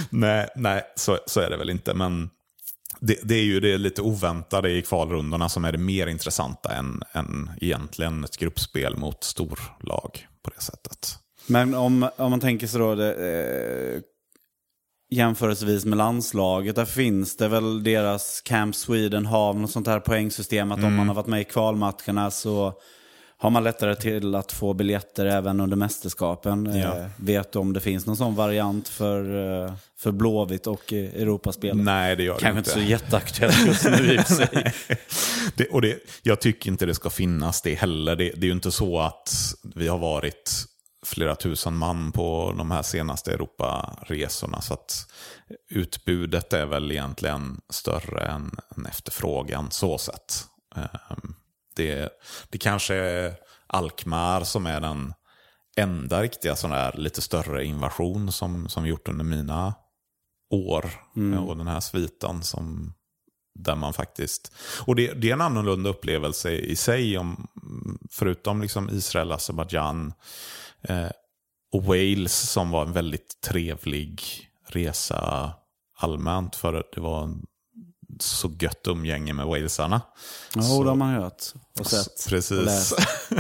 nej, 0.10 0.48
nej 0.56 0.84
så, 0.96 1.20
så 1.26 1.40
är 1.40 1.50
det 1.50 1.58
väl 1.58 1.70
inte. 1.70 1.94
Men 1.94 2.30
det, 3.00 3.18
det 3.24 3.36
är 3.36 3.44
ju 3.44 3.60
det 3.60 3.78
lite 3.78 4.02
oväntade 4.02 4.70
i 4.70 4.82
kvalrundorna 4.82 5.50
som 5.50 5.66
är 5.66 5.72
det 5.72 5.78
mer 5.78 6.08
intressanta 6.08 6.74
än, 6.74 7.04
än 7.12 7.52
egentligen 7.62 8.24
ett 8.24 8.38
gruppspel 8.38 8.98
mot 8.98 9.24
storlag 9.24 10.28
på 10.44 10.52
det 10.56 10.62
sättet. 10.62 11.18
Men 11.48 11.76
om, 11.76 12.10
om 12.18 12.32
man 12.32 12.40
tänker 12.40 12.68
sig 12.68 12.80
då 12.80 12.96
det, 12.96 13.14
eh, 13.14 14.02
jämförelsevis 15.14 15.86
med 15.86 15.98
landslaget, 15.98 16.76
där 16.76 16.86
finns 16.86 17.38
det 17.38 17.48
väl 17.48 17.84
deras 17.84 18.42
Camp 18.42 18.76
Sweden 18.76 19.26
har 19.26 19.54
något 19.54 19.72
sånt 19.72 19.88
här 19.88 20.00
poängsystem 20.00 20.72
att 20.72 20.84
om 20.84 20.96
man 20.96 21.08
har 21.08 21.16
varit 21.16 21.28
med 21.28 21.42
i 21.42 21.44
kvalmatcherna 21.44 22.32
så 22.32 22.74
har 23.44 23.50
man 23.50 23.64
lättare 23.64 23.96
till 23.96 24.36
att 24.36 24.52
få 24.52 24.74
biljetter 24.74 25.26
även 25.26 25.60
under 25.60 25.78
mästerskapen. 25.78 26.66
Ja. 26.76 26.98
Eh, 26.98 27.06
vet 27.18 27.52
du 27.52 27.60
om 27.60 27.74
det 27.74 27.80
finns 27.80 28.06
någon 28.06 28.18
sån 28.18 28.36
variant 28.36 28.88
för, 28.88 29.20
eh, 29.66 29.74
för 29.98 30.12
Blåvitt 30.12 30.68
och 30.68 30.94
eh, 30.94 31.22
Europaspelet? 31.22 31.86
Nej, 31.86 32.16
det 32.16 32.24
gör 32.24 32.34
det 32.34 32.40
Kanske 32.40 32.60
inte. 32.60 32.70
inte 32.72 32.82
så 32.82 32.90
jätteaktuellt 32.90 33.66
just 33.68 33.86
nu 33.86 34.14
i 34.14 34.18
och 34.18 34.22
för 34.22 34.34
sig. 34.34 34.74
Det, 35.56 35.68
och 35.68 35.82
det, 35.82 36.00
jag 36.24 36.42
tycker 36.42 36.72
inte 36.72 36.86
det 36.86 36.94
ska 36.94 37.10
finnas 37.10 37.62
det 37.62 37.76
heller. 37.76 38.16
Det, 38.16 38.24
det 38.24 38.46
är 38.46 38.48
ju 38.48 38.52
inte 38.52 38.72
så 38.72 39.00
att 39.00 39.56
vi 39.76 39.88
har 39.88 39.98
varit 39.98 40.66
flera 41.14 41.36
tusen 41.36 41.78
man 41.78 42.12
på 42.12 42.54
de 42.58 42.72
här 42.72 42.82
senaste 42.82 43.34
Europaresorna. 43.34 44.62
Så 44.62 44.74
att 44.74 45.12
utbudet 45.70 46.54
är 46.54 46.66
väl 46.66 46.92
egentligen 46.92 47.62
större 47.70 48.26
än, 48.26 48.52
än 48.78 48.86
efterfrågan 48.86 49.72
så 49.72 49.98
sett. 49.98 50.46
Ehm, 50.76 51.36
Det, 51.76 52.10
det 52.50 52.58
kanske 52.58 52.96
är 52.96 53.36
Alkmaar 53.68 54.44
som 54.44 54.66
är 54.66 54.82
den 54.82 55.14
enda 55.78 56.22
riktiga 56.22 56.56
sån 56.56 56.72
där 56.72 56.94
lite 56.98 57.22
större 57.22 57.66
invasion 57.66 58.32
som, 58.32 58.70
som 58.70 58.88
gjort 58.88 59.08
under 59.08 59.26
mina 59.26 59.74
år. 60.50 60.92
Och 61.38 61.58
den 61.58 61.68
här 61.68 61.80
sviten 61.80 62.44
som 62.44 62.94
där 63.60 63.76
man 63.76 63.94
faktiskt... 63.94 64.52
Och 64.86 64.96
det, 64.96 65.14
det 65.14 65.30
är 65.30 65.34
en 65.34 65.42
annorlunda 65.42 65.90
upplevelse 65.90 66.52
i 66.52 66.76
sig, 66.76 67.18
om, 67.18 67.48
förutom 68.12 68.62
liksom 68.62 68.90
Israel, 68.90 69.32
Azerbajdzjan 69.32 70.14
och 71.74 71.84
Wales 71.84 72.50
som 72.52 72.72
var 72.72 72.86
en 72.86 72.94
väldigt 72.94 73.42
trevlig 73.42 74.22
resa 74.68 75.52
allmänt. 75.98 76.56
För 76.56 76.84
det 76.94 77.02
var 77.02 77.24
en 77.24 77.46
så 78.20 78.52
gött 78.60 78.88
umgänge 78.88 79.34
med 79.34 79.46
walesarna. 79.46 80.02
Ja, 80.56 80.62
det 80.62 80.90
har 80.90 80.96
man 80.96 81.14
hört 81.14 81.44
och 81.80 81.88
sett. 81.88 82.08
Och 82.08 82.30
Precis. 82.30 82.66
läst. 82.66 82.96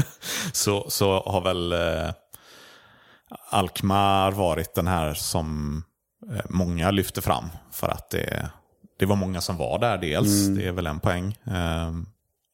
så, 0.53 0.89
så 0.89 1.19
har 1.19 1.41
väl 1.41 1.71
eh, 1.71 2.13
Alkmaar 3.49 4.31
varit 4.31 4.75
den 4.75 4.87
här 4.87 5.13
som 5.13 5.77
eh, 6.31 6.45
många 6.49 6.91
lyfter 6.91 7.21
fram. 7.21 7.45
För 7.71 7.87
att 7.87 8.09
det, 8.09 8.49
det 8.99 9.05
var 9.05 9.15
många 9.15 9.41
som 9.41 9.57
var 9.57 9.79
där 9.79 9.97
dels. 9.97 10.47
Det 10.47 10.67
är 10.67 10.71
väl 10.71 10.87
en 10.87 10.99
poäng. 10.99 11.37
Eh, 11.45 11.91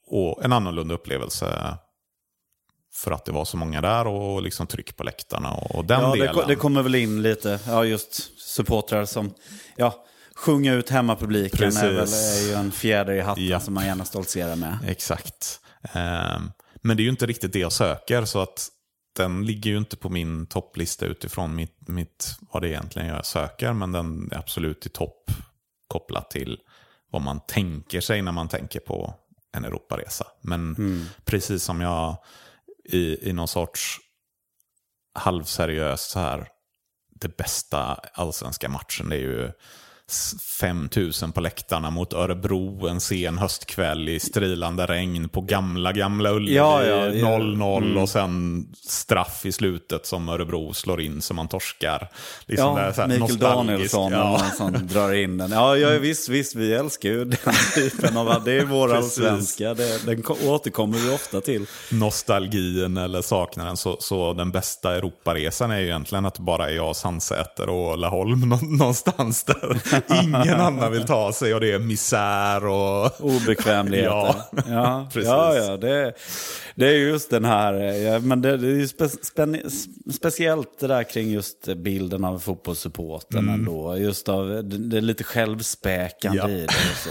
och 0.08 0.46
en 0.46 0.54
annorlunda 0.54 0.94
upplevelse 0.94 1.78
för 2.94 3.12
att 3.12 3.26
det 3.26 3.32
var 3.32 3.46
så 3.46 3.58
många 3.58 3.82
där 3.82 4.08
och 4.08 4.42
liksom 4.42 4.68
tryck 4.68 4.98
på 4.98 5.04
läktarna 5.04 5.54
och, 5.54 5.86
den 5.86 6.02
Ja, 6.02 6.12
det, 6.12 6.20
delen. 6.20 6.34
ko- 6.34 6.44
det 6.48 6.56
kommer 6.56 6.82
väl 6.82 6.96
in 6.96 7.22
lite, 7.22 7.60
ja 7.68 7.86
just 7.86 8.40
supportrar 8.42 9.06
som, 9.06 9.34
ja, 9.76 10.06
sjunga 10.36 10.74
ut 10.74 10.90
hemmapubliken 10.90 11.78
är, 11.78 11.92
väl, 11.94 12.08
är 12.14 12.48
ju 12.48 12.54
en 12.54 12.72
fjäder 12.72 13.14
i 13.14 13.22
hatten 13.22 13.48
Ja. 13.48 13.60
som 13.60 13.74
man 13.74 13.86
gärna 13.86 14.06
stoltserar 14.06 14.56
med. 14.56 14.78
Exakt. 14.88 15.60
Ehm, 15.94 16.52
men 16.82 16.98
det 16.98 17.02
är 17.02 17.06
ju 17.06 17.10
inte 17.10 17.26
riktigt 17.26 17.54
det 17.54 17.60
jag 17.60 17.72
söker, 17.72 18.26
så 18.26 18.40
att 18.42 18.68
den 19.18 19.46
ligger 19.46 19.72
ju 19.72 19.78
inte 19.78 19.98
på 19.98 20.10
min 20.10 20.46
topplista 20.46 21.06
utifrån 21.06 21.56
mitt, 21.56 21.88
mitt, 21.88 22.36
vad 22.54 22.62
det 22.62 22.70
egentligen 22.70 23.08
jag 23.08 23.26
söker, 23.26 23.74
men 23.74 23.92
den 23.92 24.30
är 24.32 24.38
absolut 24.38 24.86
i 24.86 24.90
topp 24.90 25.32
kopplat 25.88 26.32
till 26.32 26.60
vad 27.12 27.22
man 27.22 27.40
tänker 27.48 28.02
sig 28.02 28.22
när 28.22 28.32
man 28.32 28.48
tänker 28.48 28.80
på 28.80 29.14
en 29.58 29.66
Europaresa. 29.66 30.26
Men 30.42 30.76
precis 31.26 31.64
som 31.64 31.82
jag 31.82 32.18
i, 32.90 33.30
i 33.30 33.34
någon 33.34 33.48
sorts 33.48 33.98
halvseriös 35.14 36.02
så 36.02 36.20
här, 36.20 36.48
det 37.16 37.38
bästa 37.38 38.00
allsvenska 38.14 38.70
matchen. 38.70 39.10
Det 39.10 39.16
är 39.16 39.20
ju 39.20 39.52
5000 40.60 41.32
på 41.32 41.42
läktarna 41.42 41.90
mot 41.90 42.14
Örebro 42.14 42.88
en 42.88 43.00
sen 43.02 43.38
höstkväll 43.38 44.10
i 44.10 44.20
strilande 44.20 44.86
regn 44.86 45.30
på 45.30 45.42
gamla, 45.42 45.92
gamla 45.92 46.32
Ullevi. 46.32 46.56
Ja, 46.58 46.84
ja, 46.84 47.06
ja. 47.08 47.38
0-0 47.38 48.02
och 48.02 48.10
sen 48.10 48.66
straff 48.88 49.46
i 49.46 49.52
slutet 49.52 50.06
som 50.06 50.30
Örebro 50.30 50.74
slår 50.74 51.02
in 51.02 51.22
så 51.22 51.34
man 51.34 51.48
torskar. 51.48 52.08
Liksom 52.46 52.68
Ja, 52.68 52.76
det 52.76 52.82
är 52.88 52.92
så 52.92 53.02
här 53.02 53.08
Mikael. 53.08 53.38
Danielsson 53.38 54.12
Ja. 54.12 54.42
som 54.58 54.88
drar 54.88 55.14
in 55.14 55.38
den. 55.38 55.52
Ja, 55.52 55.78
ja 55.78 55.90
visst, 56.00 56.30
visst, 56.30 56.56
vi 56.56 56.74
älskar 56.74 57.10
ju 57.10 57.26
den 57.26 57.54
typen 57.76 58.18
av, 58.18 58.44
det 58.46 58.54
är 58.54 58.66
vår 58.66 58.96
allsvenska, 58.96 59.74
det, 59.74 60.06
den 60.06 60.22
ko- 60.24 60.38
återkommer 60.46 60.98
vi 60.98 61.16
ofta 61.16 61.42
till. 61.42 61.66
nostalgin 61.92 62.98
eller 62.98 63.22
saknaden. 63.22 63.78
Så, 63.78 63.98
så 64.00 64.34
den 64.34 64.52
bästa 64.52 64.96
Europaresan 64.96 65.72
är 65.72 65.80
ju 65.80 65.86
egentligen 65.86 66.26
att 66.26 66.40
bara 66.40 66.70
är 66.70 66.76
jag, 66.76 66.96
Sandsäter 66.96 67.70
och 67.70 67.98
Laholm 67.98 68.40
nå- 68.50 68.60
någonstans 68.62 69.44
där 69.44 69.99
ingen 70.24 70.60
annan 70.62 70.92
vill 70.92 71.06
ta 71.06 71.34
sig 71.34 71.54
och 71.54 71.60
det 71.62 71.72
är 71.72 71.80
misär 71.80 72.66
och... 72.66 73.22
Obekvämligheter. 73.22 74.12
Ja, 74.12 74.50
ja, 74.68 75.08
precis. 75.14 75.30
ja, 75.30 75.56
ja 75.56 75.78
det, 75.78 76.14
det 76.76 76.86
är 76.88 76.94
just 76.98 77.30
den 77.30 77.46
här, 77.46 77.74
ja, 77.74 78.20
men 78.20 78.42
det, 78.42 78.58
det 78.58 78.68
är 78.68 78.76
ju 78.76 78.88
spe, 78.88 79.10
spänn, 79.10 79.58
speciellt 80.14 80.80
det 80.80 80.88
där 80.88 81.04
kring 81.04 81.32
just 81.32 81.66
bilden 81.76 82.26
av 82.26 82.40
fotbollssupporten 82.40 83.40
Mm. 83.40 83.54
ändå. 83.54 83.98
Just 83.98 84.30
av 84.30 84.48
det, 84.50 84.62
det 84.62 84.98
är 84.98 85.02
lite 85.02 85.24
självspäkande 85.24 86.38
Ja. 86.38 86.50
i 86.50 86.60
det 86.60 86.66
och 86.66 86.98
så. 87.04 87.10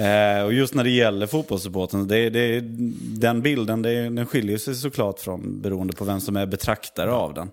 Eh, 0.00 0.42
och 0.44 0.52
just 0.52 0.74
när 0.74 0.84
det 0.84 0.90
gäller 0.90 1.26
fotbollssupporten, 1.26 2.08
det, 2.08 2.30
det, 2.30 2.60
den 3.20 3.42
bilden 3.42 3.82
det, 3.82 4.02
den 4.08 4.26
skiljer 4.26 4.58
sig 4.58 4.74
såklart 4.74 5.20
från 5.20 5.60
beroende 5.62 5.92
på 5.92 6.04
vem 6.04 6.20
som 6.20 6.36
är 6.36 6.46
betraktare 6.46 7.12
av 7.12 7.34
den. 7.34 7.50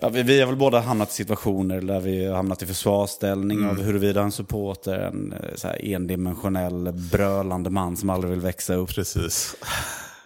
Ja, 0.00 0.08
vi, 0.08 0.22
vi 0.22 0.40
har 0.40 0.46
väl 0.46 0.56
båda 0.56 0.80
hamnat 0.80 1.10
i 1.10 1.12
situationer 1.14 1.80
där 1.80 2.00
vi 2.00 2.26
har 2.26 2.36
hamnat 2.36 2.62
i 2.62 2.66
försvarsställning 2.66 3.58
Mm. 3.58 3.70
av 3.70 3.82
huruvida 3.82 4.22
en 4.22 4.32
supporter 4.32 4.92
är 4.94 5.06
en 5.08 5.32
eh, 5.32 5.54
så 5.54 5.68
här, 5.68 5.84
endimensionell 5.84 6.92
brölande 7.12 7.70
man 7.70 7.96
som 7.96 8.10
aldrig 8.10 8.30
vill 8.30 8.40
växa 8.40 8.74
upp. 8.74 8.88
Precis. 8.94 9.56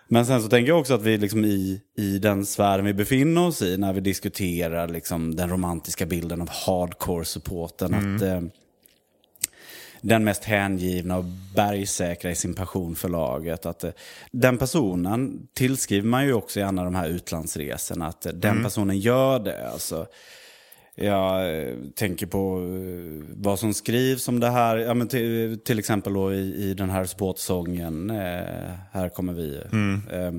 Men 0.09 0.27
sen 0.27 0.43
så 0.43 0.49
tänker 0.49 0.69
jag 0.69 0.81
också 0.81 0.95
att 0.95 1.03
vi 1.03 1.19
liksom 1.19 1.45
i, 1.45 1.81
i 1.99 2.19
den 2.19 2.47
sfären 2.47 2.85
vi 2.85 2.95
befinner 2.95 3.47
oss 3.47 3.63
i 3.63 3.77
när 3.77 3.93
vi 3.93 4.01
diskuterar 4.01 4.89
liksom 4.89 5.37
den 5.37 5.51
romantiska 5.51 6.07
bilden 6.07 6.41
av 6.41 6.49
hardcore-supporten. 6.51 7.95
Att 7.95 8.23
eh, 8.23 8.41
den 10.01 10.24
mest 10.24 10.44
hängivna 10.44 11.16
och 11.18 11.24
bergsäkra 11.55 12.30
i 12.30 12.34
sin 12.34 12.55
passion 12.55 12.96
för 12.96 13.09
laget. 13.09 13.66
Att, 13.66 13.84
eh, 13.84 13.90
den 14.30 14.59
personen 14.59 15.48
tillskriver 15.55 16.09
man 16.09 16.26
ju 16.26 16.32
också 16.32 16.61
gärna 16.61 16.84
de 16.84 16.94
här 16.94 17.09
utlandsresorna. 17.09 18.07
Att 18.07 18.26
eh, 18.26 18.32
den 18.32 18.62
personen 18.64 18.98
gör 18.98 19.38
det. 19.38 19.70
Alltså, 19.70 20.07
jag 20.94 21.59
eh, 21.59 21.74
tänker 21.94 22.26
på 22.26 22.62
vad 23.36 23.59
som 23.59 23.74
skrivs 23.74 24.28
om 24.28 24.40
det 24.40 24.51
här. 24.51 24.76
Ja, 24.76 24.94
men 24.94 25.09
till, 25.09 25.59
till 25.64 25.78
exempel 25.78 26.12
då 26.12 26.34
i, 26.34 26.70
i 26.70 26.74
den 26.74 26.90
här 26.90 27.05
sportsången, 27.05 28.11
eh, 28.11 28.70
Här 28.92 29.09
kommer 29.09 29.32
vi. 29.32 29.57
Eh, 30.12 30.32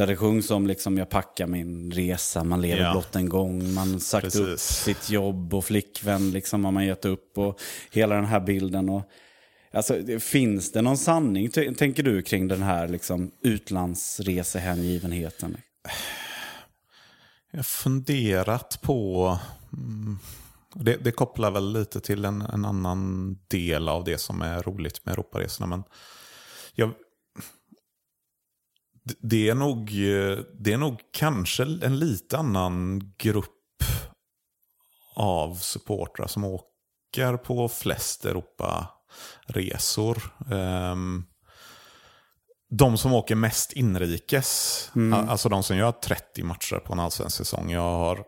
där 0.00 0.06
det 0.06 0.16
sjungs 0.16 0.50
om 0.50 0.66
liksom, 0.66 0.98
jag 0.98 1.08
packar 1.08 1.46
min 1.46 1.92
resa, 1.92 2.44
man 2.44 2.60
lever 2.60 2.82
Ja. 2.82 2.92
blott 2.92 3.16
en 3.16 3.28
gång, 3.28 3.74
man 3.74 4.00
sagt 4.00 4.36
upp 4.36 4.46
Precis. 4.46 4.82
sitt 4.84 5.10
jobb 5.10 5.54
och 5.54 5.64
flickvän 5.64 6.30
liksom, 6.30 6.64
har 6.64 6.72
man 6.72 6.86
gett 6.86 7.04
upp. 7.04 7.38
Och 7.38 7.60
hela 7.90 8.14
den 8.14 8.24
här 8.24 8.40
bilden. 8.40 8.88
Och, 8.88 9.02
alltså, 9.72 9.94
finns 10.20 10.72
det 10.72 10.82
någon 10.82 10.98
sanning, 10.98 11.50
tänker 11.50 12.02
du, 12.02 12.22
kring 12.22 12.48
den 12.48 12.62
här 12.62 12.88
liksom, 12.88 13.30
utlandsresehängivenheten? 13.42 15.56
Jag 17.50 17.58
har 17.58 17.62
funderat 17.62 18.78
på... 18.82 19.38
mm, 19.72 20.18
Det, 20.74 20.96
det 20.96 21.12
kopplar 21.12 21.50
väl 21.50 21.72
lite 21.72 22.00
till 22.00 22.24
en, 22.24 22.42
en, 22.42 22.64
annan 22.64 23.38
del 23.48 23.88
av 23.88 24.04
det 24.04 24.18
som 24.18 24.42
är 24.42 24.62
roligt 24.62 25.06
med 25.06 25.12
Europaresorna. 25.12 25.66
Men 25.66 25.82
jag, 26.74 26.90
det, 29.20 29.48
är 29.48 29.54
nog, 29.54 29.86
det 30.58 30.72
är 30.72 30.76
nog 30.76 31.00
kanske 31.12 31.62
en 31.62 31.98
lite 31.98 32.38
annan 32.38 33.02
grupp 33.18 33.56
av 35.14 35.54
supportrar 35.54 36.26
som 36.26 36.44
åker 36.44 37.36
på 37.36 37.68
flest 37.68 38.24
Europaresor. 38.24 40.22
Um, 40.50 41.26
de 42.70 42.98
som 42.98 43.12
åker 43.12 43.34
mest 43.34 43.72
inrikes, 43.72 44.90
mm. 44.96 45.28
alltså 45.28 45.48
de 45.48 45.62
som 45.62 45.76
gör 45.76 45.92
30 45.92 46.42
matcher 46.42 46.76
på 46.76 46.92
en 46.92 47.00
allsvensk 47.00 47.36
säsong. 47.36 47.70
Jag 47.70 47.80
har 47.80 48.24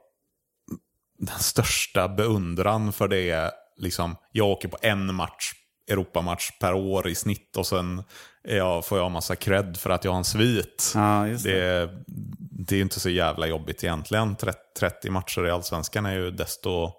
den 1.19 1.39
största 1.39 2.09
beundran 2.09 2.93
för 2.93 3.09
det. 3.09 3.53
Liksom, 3.77 4.17
jag 4.33 4.47
åker 4.47 4.69
på 4.69 4.79
en 4.83 5.15
match, 5.15 5.53
Europamatch 5.91 6.51
per 6.61 6.75
år 6.75 7.09
i 7.09 7.15
snitt 7.15 7.57
och 7.57 7.67
sen 7.67 8.03
jag, 8.43 8.85
får 8.85 8.99
jag 8.99 9.11
massa 9.11 9.37
cred 9.37 9.77
för 9.77 9.91
att 9.91 10.05
jag 10.05 10.13
har 10.13 10.19
en 10.19 10.25
svit. 10.25 10.93
Ja, 10.95 11.25
det. 11.25 11.43
Det, 11.43 11.91
det. 12.51 12.77
är 12.77 12.81
inte 12.81 13.01
så 13.01 13.11
jävla 13.11 13.47
jobbigt 13.47 13.85
egentligen. 13.85 14.37
30 14.79 15.11
matcher 15.11 15.47
i 15.47 15.51
allsvenskan 15.51 16.07
är 16.07 16.15
ju 16.15 16.31
desto 16.31 16.91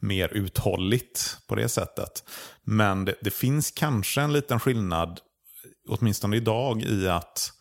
mer 0.00 0.28
uthålligt 0.28 1.38
på 1.46 1.54
det 1.54 1.68
sättet. 1.68 2.24
Men 2.62 3.04
det, 3.04 3.14
det 3.20 3.30
finns 3.30 3.70
kanske 3.70 4.20
en 4.20 4.32
liten 4.32 4.60
skillnad 4.60 5.20
åtminstone 5.88 6.36
idag, 6.36 6.82
i 6.82 7.08
att 7.08 7.52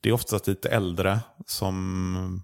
det 0.00 0.08
är 0.08 0.12
oftast 0.12 0.46
lite 0.46 0.68
äldre 0.68 1.20
som 1.46 2.42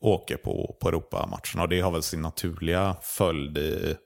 åker 0.00 0.36
på, 0.36 0.76
på 0.80 0.88
Europamatcherna. 0.88 1.62
Och 1.62 1.68
det 1.68 1.80
har 1.80 1.90
väl 1.90 2.02
sin 2.02 2.22
naturliga 2.22 2.96
följd 3.02 3.58
i, 3.58 3.96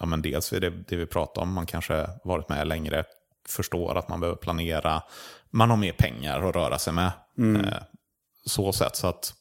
ja 0.00 0.06
men 0.06 0.22
dels 0.22 0.50
det, 0.50 0.70
det 0.70 0.96
vi 0.96 1.06
pratar 1.06 1.42
om, 1.42 1.52
man 1.52 1.66
kanske 1.66 2.08
varit 2.24 2.48
med 2.48 2.66
längre, 2.66 3.04
förstår 3.48 3.98
att 3.98 4.08
man 4.08 4.20
behöver 4.20 4.38
planera, 4.38 5.02
man 5.50 5.70
har 5.70 5.76
mer 5.76 5.92
pengar 5.92 6.42
att 6.42 6.54
röra 6.54 6.78
sig 6.78 6.92
med. 6.92 7.12
Mm. 7.38 7.64
Eh, 7.64 7.82
så 8.46 8.72
sätt 8.72 8.96
så 8.96 9.06
att 9.06 9.34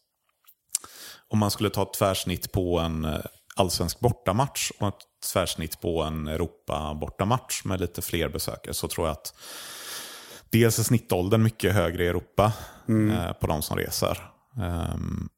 om 1.28 1.39
man 1.39 1.51
skulle 1.51 1.70
ta 1.70 1.82
ett 1.82 1.93
tvärsnitt 1.93 2.51
på 2.51 2.80
en 2.80 3.06
eh, 3.06 3.20
allsvensk 3.56 3.99
bortamatch 3.99 4.72
och 4.80 4.88
ett 4.88 5.04
tvärsnitt 5.34 5.82
på 5.82 6.04
en 6.04 6.28
Europa 6.28 6.93
bortamatch 6.93 7.64
med 7.66 7.82
lite 7.82 8.01
fler 8.01 8.30
besökare 8.30 8.74
så 8.74 8.88
tror 8.88 9.08
jag 9.08 9.12
att 9.12 9.34
dels 10.49 10.80
är 10.80 10.84
snittåldern 10.84 11.43
mycket 11.43 11.74
högre 11.74 12.04
i 12.04 12.08
Europa 12.08 12.54
mm. 12.88 13.12
eh, 13.12 13.34
på 13.34 13.47
de 13.47 13.62
som 13.62 13.78
reser. 13.78 14.18
Um, 14.93 15.30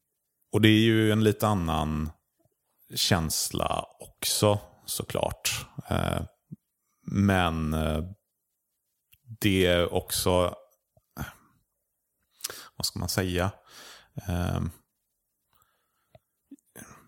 och 0.52 0.60
det 0.60 0.68
är 0.68 0.80
ju 0.80 1.12
en 1.12 1.24
lite 1.24 1.46
annan 1.46 2.10
känsla 2.94 3.84
också 4.00 4.58
såklart. 4.86 5.66
Eh, 5.88 6.22
men 7.06 7.74
det 9.40 9.66
är 9.66 9.94
också, 9.94 10.54
eh, 11.20 11.26
vad 12.76 12.86
ska 12.86 12.98
man 12.98 13.08
säga? 13.08 13.50
Ehm, 14.28 14.70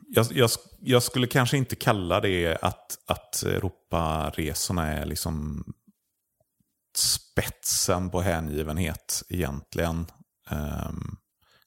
jag, 0.09 0.27
jag, 0.31 0.51
jag, 0.81 1.03
skulle 1.03 1.27
kanske 1.27 1.57
inte 1.57 1.77
kalla 1.77 2.21
det 2.21 2.59
att, 2.63 2.99
att 3.07 3.43
Europaresorna 3.43 4.87
är 4.87 5.07
liksom 5.07 5.65
spetsen 6.97 8.11
på 8.11 8.21
hängivenhet 8.21 9.23
egentligen. 9.29 10.07
Ehm, 10.51 11.17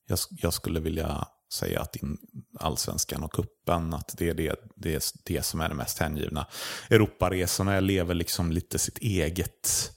jag, 0.08 0.20
jag, 0.30 0.54
skulle 0.54 0.80
vilja 0.80 1.28
säga 1.54 1.82
att 1.82 1.96
in, 1.96 2.18
allsvenskan 2.60 3.24
och 3.24 3.34
kuppen 3.34 3.94
att 3.94 4.16
det 4.18 4.30
är 4.30 4.34
det, 4.34 4.56
det, 4.76 4.96
är 4.96 5.02
det 5.24 5.44
som 5.44 5.62
är 5.62 5.70
det 5.70 5.76
mest 5.76 6.00
hängivna. 6.00 6.48
Europaresorna 6.90 7.80
lever 7.80 8.14
liksom 8.14 8.52
lite 8.52 8.80
sitt 8.80 8.98
eget 8.98 9.92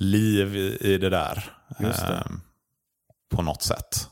liv 0.00 0.56
i, 0.56 0.78
i 0.80 0.98
det 0.98 1.10
där. 1.10 1.52
Det. 1.78 1.86
Um, 1.86 2.40
på 3.30 3.42
något 3.42 3.62
sätt. 3.62 4.06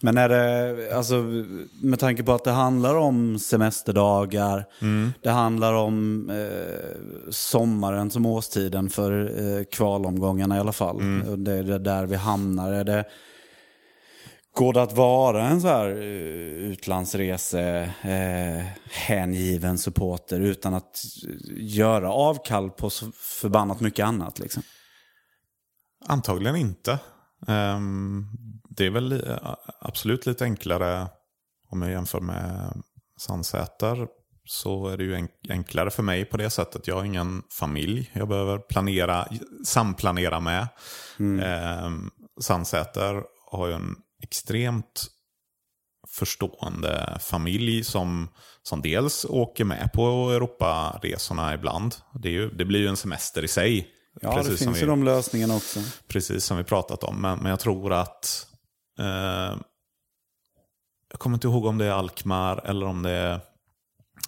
Men 0.00 0.18
är 0.18 0.28
det, 0.28 0.96
alltså 0.96 1.14
med 1.82 1.98
tanke 1.98 2.22
på 2.22 2.32
att 2.32 2.44
det 2.44 2.50
handlar 2.50 2.94
om 2.94 3.38
semesterdagar, 3.38 4.64
mm. 4.80 5.12
det 5.22 5.30
handlar 5.30 5.74
om 5.74 6.30
eh, 6.30 7.30
sommaren 7.30 8.10
som 8.10 8.26
årstiden 8.26 8.90
för 8.90 9.42
eh, 9.42 9.64
kvalomgångarna 9.64 10.56
i 10.56 10.60
alla 10.60 10.72
fall. 10.72 11.00
Mm. 11.00 11.44
Det 11.44 11.52
är 11.52 11.78
där 11.78 12.06
vi 12.06 12.16
hamnar. 12.16 12.72
Är 12.72 12.84
det, 12.84 13.04
går 14.58 14.72
det 14.72 14.82
att 14.82 14.96
vara 14.96 15.48
en 15.48 15.60
så 15.60 15.68
här 15.68 15.88
uh, 15.88 16.70
utlandsrese, 16.70 17.92
eh, 18.02 18.66
hängiven 18.90 19.78
supporter 19.78 20.40
utan 20.40 20.74
att 20.74 20.96
göra 21.56 22.12
avkall 22.12 22.70
på 22.70 22.90
så 22.90 23.12
förbannat 23.12 23.80
mycket 23.80 24.06
annat? 24.06 24.38
Liksom? 24.38 24.62
Antagligen 26.06 26.56
inte. 26.56 26.98
Um, 27.46 28.26
det 28.68 28.86
är 28.86 28.90
väl 28.90 29.38
absolut 29.80 30.26
lite 30.26 30.44
enklare 30.44 31.08
om 31.70 31.82
jag 31.82 31.90
jämför 31.90 32.20
med 32.20 32.72
Sandsäter. 33.20 34.06
Så 34.44 34.88
är 34.88 34.96
det 34.96 35.04
ju 35.04 35.28
enklare 35.48 35.90
för 35.90 36.02
mig 36.02 36.24
på 36.24 36.36
det 36.36 36.50
sättet. 36.50 36.86
Jag 36.86 36.96
har 36.96 37.04
ingen 37.04 37.42
familj 37.58 38.10
jag 38.12 38.28
behöver 38.28 38.58
planera, 38.58 39.28
samplanera 39.64 40.40
med. 40.40 40.68
Mm. 41.18 41.40
Eh, 41.40 41.90
Sandsäter 42.40 43.22
har 43.50 43.66
ju 43.66 43.72
en 43.72 43.96
extremt 44.22 45.06
förstående 46.08 47.18
familj 47.20 47.84
som, 47.84 48.28
som 48.62 48.82
dels 48.82 49.24
åker 49.24 49.64
med 49.64 49.90
på 49.92 50.30
Europaresorna 50.30 51.54
ibland. 51.54 51.94
Det, 52.14 52.30
ju, 52.30 52.50
det 52.50 52.64
blir 52.64 52.80
ju 52.80 52.86
en 52.86 52.96
semester 52.96 53.44
i 53.44 53.48
sig. 53.48 53.88
Ja, 54.20 54.42
det 54.42 54.56
finns 54.56 54.76
vi, 54.76 54.80
ju 54.80 54.86
de 54.86 55.04
lösningarna 55.04 55.56
också. 55.56 55.80
Precis 56.08 56.44
som 56.44 56.56
vi 56.56 56.64
pratat 56.64 57.04
om. 57.04 57.20
Men, 57.20 57.38
men 57.38 57.50
jag 57.50 57.60
tror 57.60 57.92
att 57.92 58.48
Eh, 58.98 59.56
jag 61.10 61.18
kommer 61.18 61.36
inte 61.36 61.46
ihåg 61.46 61.66
om 61.66 61.78
det 61.78 61.84
är 61.84 61.90
Alkmaar 61.90 62.60
eller 62.64 62.86
om 62.86 63.02
det 63.02 63.40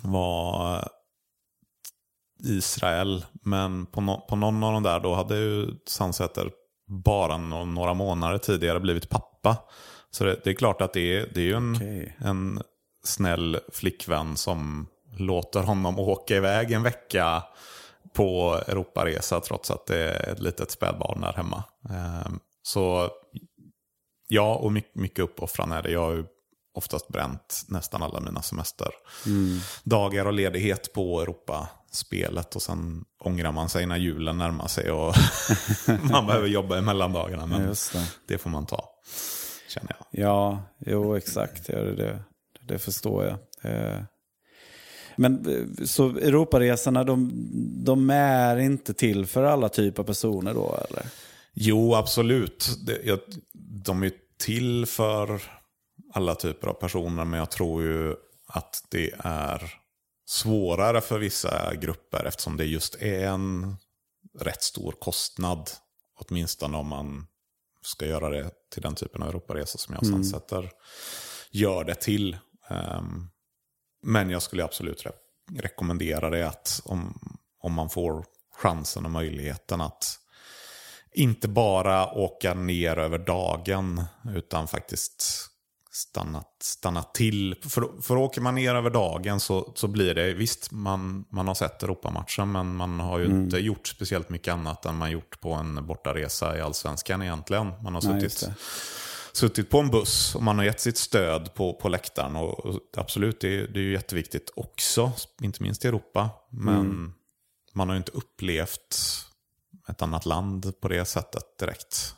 var 0.02 0.88
Israel. 2.44 3.24
Men 3.32 3.86
på, 3.86 4.00
no 4.00 4.26
på 4.28 4.36
någon 4.36 4.64
av 4.64 4.72
de 4.72 4.82
där 4.82 5.00
då 5.00 5.14
hade 5.14 5.36
ju 5.36 5.74
Sandsäter 5.86 6.50
bara 7.04 7.36
no 7.36 7.64
några 7.64 7.94
månader 7.94 8.38
tidigare 8.38 8.80
blivit 8.80 9.08
pappa. 9.08 9.29
Så 10.10 10.24
det, 10.24 10.40
det 10.44 10.50
är 10.50 10.54
klart 10.54 10.80
att 10.80 10.92
det 10.92 11.16
är, 11.16 11.28
det 11.34 11.40
är 11.40 11.44
ju 11.44 11.54
en, 11.54 11.76
okay. 11.76 12.12
en 12.18 12.62
snäll 13.04 13.58
flickvän 13.72 14.36
som 14.36 14.86
låter 15.18 15.60
honom 15.60 15.98
åka 15.98 16.36
iväg 16.36 16.72
en 16.72 16.82
vecka 16.82 17.42
på 18.14 18.60
Europaresa 18.66 19.40
trots 19.40 19.70
att 19.70 19.86
det 19.86 19.98
är 19.98 20.32
ett 20.32 20.40
litet 20.40 20.70
spädbarn 20.70 21.20
där 21.20 21.32
hemma. 21.32 21.64
Ehm, 21.90 22.38
så 22.62 23.10
Ja, 24.32 24.54
och 24.54 24.72
mycket, 24.72 24.94
mycket 24.94 25.18
uppoffrande 25.18 25.76
är 25.76 25.82
det. 25.82 25.90
Jag 25.90 26.00
har 26.00 26.12
ju 26.12 26.24
oftast 26.72 27.08
bränt 27.08 27.64
nästan 27.68 28.02
alla 28.02 28.20
mina 28.20 28.42
semesterdagar 28.42 30.20
mm. 30.20 30.26
och 30.26 30.32
ledighet 30.32 30.92
på 30.92 31.20
Europaspelet. 31.20 32.56
Och 32.56 32.62
sen 32.62 33.04
ångrar 33.18 33.52
man 33.52 33.68
sig 33.68 33.86
när 33.86 33.96
julen 33.96 34.38
närmar 34.38 34.68
sig 34.68 34.90
och 34.90 35.14
man 36.10 36.26
behöver 36.26 36.48
jobba 36.48 36.78
i 36.78 36.80
mellandagarna. 36.80 37.46
Men 37.46 37.66
det. 37.66 37.76
det. 38.26 38.38
får 38.38 38.50
man 38.50 38.66
ta, 38.66 38.88
känner 39.68 39.96
jag. 39.98 40.24
Ja, 40.24 40.62
jo 40.78 41.16
exakt. 41.16 41.68
Ja, 41.68 41.78
det, 41.78 42.22
det, 42.60 42.78
förstår 42.78 43.24
jag. 43.24 43.38
Eh, 43.72 44.00
men 45.16 45.46
eh, 45.48 45.84
så 45.84 46.08
Europaresorna, 46.08 47.04
de, 47.04 47.30
de 47.84 48.10
är 48.10 48.56
inte 48.56 48.94
till 48.94 49.26
för 49.26 49.42
alla 49.42 49.68
typer 49.68 50.02
av 50.02 50.06
personer 50.06 50.54
då 50.54 50.78
eller? 50.90 51.06
Jo, 51.54 51.94
absolut. 51.94 52.68
De 53.84 54.02
är 54.02 54.12
till 54.38 54.86
för 54.86 55.40
alla 56.12 56.34
typer 56.34 56.68
av 56.68 56.72
personer, 56.74 57.24
men 57.24 57.38
jag 57.38 57.50
tror 57.50 57.82
ju 57.82 58.16
att 58.46 58.84
det 58.88 59.10
är 59.18 59.74
svårare 60.26 61.00
för 61.00 61.18
vissa 61.18 61.74
grupper 61.74 62.24
eftersom 62.24 62.56
det 62.56 62.64
just 62.64 62.94
är 62.94 63.26
en 63.26 63.76
rätt 64.38 64.62
stor 64.62 64.92
kostnad. 64.92 65.70
Åtminstone 66.18 66.78
om 66.78 66.86
man 66.86 67.26
ska 67.82 68.06
göra 68.06 68.28
det 68.28 68.50
till 68.72 68.82
den 68.82 68.94
typen 68.94 69.22
av 69.22 69.28
Europaresa 69.28 69.78
som 69.78 69.94
jag 69.94 70.04
mm. 70.04 70.24
sätter 70.24 70.70
gör 71.50 71.84
det 71.84 71.94
till. 71.94 72.38
Um, 72.70 73.30
men 74.02 74.30
jag 74.30 74.42
skulle 74.42 74.64
absolut 74.64 75.06
re 75.06 75.12
rekommendera 75.54 76.30
det 76.30 76.48
att 76.48 76.80
om, 76.84 77.18
om 77.60 77.72
man 77.72 77.90
får 77.90 78.24
chansen 78.56 79.04
och 79.04 79.10
möjligheten 79.10 79.80
att 79.80 80.18
inte 81.12 81.48
bara 81.48 82.12
åka 82.12 82.54
ner 82.54 82.96
över 82.96 83.18
dagen 83.18 84.04
utan 84.34 84.68
faktiskt 84.68 85.49
stanna, 85.90 86.44
stanna 86.62 87.02
till. 87.02 87.54
För, 87.62 88.02
för 88.02 88.16
åker 88.16 88.40
man 88.40 88.54
ner 88.54 88.74
över 88.74 88.90
dagen 88.90 89.40
så, 89.40 89.72
så 89.74 89.88
blir 89.88 90.14
det, 90.14 90.34
visst 90.34 90.70
man, 90.70 91.24
man 91.30 91.48
har 91.48 91.54
sett 91.54 91.82
Europamatchen 91.82 92.52
men 92.52 92.76
man 92.76 93.00
har 93.00 93.18
ju 93.18 93.24
mm. 93.24 93.42
inte 93.42 93.58
gjort 93.58 93.86
speciellt 93.86 94.28
mycket 94.28 94.54
annat 94.54 94.84
än 94.84 94.96
man 94.96 95.10
gjort 95.10 95.40
på 95.40 95.52
en 95.52 95.86
bortaresa 95.86 96.58
i 96.58 96.60
allsvenskan 96.60 97.22
egentligen. 97.22 97.72
Man 97.82 97.94
har 97.94 98.00
suttit, 98.00 98.48
suttit 99.32 99.70
på 99.70 99.78
en 99.78 99.90
buss 99.90 100.34
och 100.34 100.42
man 100.42 100.58
har 100.58 100.64
gett 100.64 100.80
sitt 100.80 100.98
stöd 100.98 101.54
på, 101.54 101.74
på 101.74 101.88
läktaren. 101.88 102.36
Och, 102.36 102.66
och 102.66 102.80
absolut, 102.96 103.40
det, 103.40 103.66
det 103.66 103.80
är 103.80 103.84
ju 103.84 103.92
jätteviktigt 103.92 104.50
också, 104.56 105.12
inte 105.42 105.62
minst 105.62 105.84
i 105.84 105.88
Europa. 105.88 106.30
Men 106.50 106.80
mm. 106.80 107.12
man 107.74 107.88
har 107.88 107.94
ju 107.94 107.98
inte 107.98 108.12
upplevt 108.12 108.96
ett 109.88 110.02
annat 110.02 110.26
land 110.26 110.80
på 110.80 110.88
det 110.88 111.04
sättet 111.04 111.58
direkt. 111.58 112.14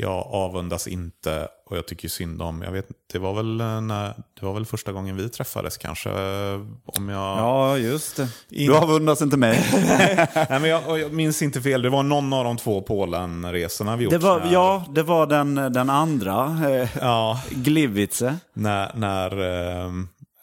Jag 0.00 0.26
avundas 0.30 0.86
inte 0.86 1.48
och 1.66 1.76
jag 1.76 1.86
tycker 1.86 2.08
synd 2.08 2.42
om, 2.42 2.62
jag 2.62 2.72
vet 2.72 2.86
det 3.12 3.18
var 3.18 3.34
väl, 3.34 3.60
eh, 3.60 3.80
när, 3.80 4.14
det 4.40 4.46
var 4.46 4.52
väl 4.54 4.66
första 4.66 4.92
gången 4.92 5.16
vi 5.16 5.28
träffades 5.28 5.76
kanske. 5.76 6.10
Eh, 6.10 6.60
om 6.84 7.08
jag... 7.08 7.38
Ja, 7.38 7.78
just 7.78 8.16
det. 8.16 8.28
Du 8.48 8.76
avundas 8.76 9.22
inte 9.22 9.36
mig. 9.36 9.64
Nej, 10.34 10.60
men 10.60 10.64
jag, 10.64 11.00
jag, 11.00 11.12
minns 11.12 11.42
inte 11.42 11.62
fel, 11.62 11.82
det 11.82 11.90
var 11.90 12.02
någon 12.02 12.32
av 12.32 12.44
de 12.44 12.56
två 12.56 12.82
Polen-resorna 12.82 13.96
vi 13.96 14.04
gjort. 14.04 14.10
Det 14.10 14.18
var, 14.18 14.48
Ja, 14.52 14.84
det 14.90 15.02
var 15.02 15.26
den, 15.26 15.54
den 15.54 15.90
andra, 15.90 16.60
eh, 16.70 16.88
ja. 17.00 17.40
Gliwice. 17.50 18.36
När, 18.52 18.92
när 18.94 19.40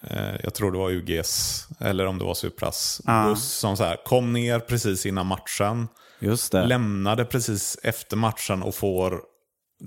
eh, 0.10 0.36
jag 0.44 0.54
tror 0.54 0.72
det 0.72 0.78
var 0.78 0.92
UGs, 0.92 1.68
eller 1.80 2.06
om 2.06 2.18
det 2.18 2.26
var 2.26 2.34
Supras, 2.34 3.02
ah. 3.06 3.30
buss 3.30 3.54
som 3.54 3.78
så 3.78 3.84
här, 3.84 3.98
kom 4.06 4.34
ner 4.34 4.60
precis 4.60 5.06
innan 5.06 5.26
matchen. 5.26 5.88
Just 6.20 6.52
det. 6.52 6.66
Lämnade 6.66 7.26
precis 7.26 7.78
efter 7.84 8.18
matchen 8.18 8.64
och 8.64 8.76
får 8.76 9.35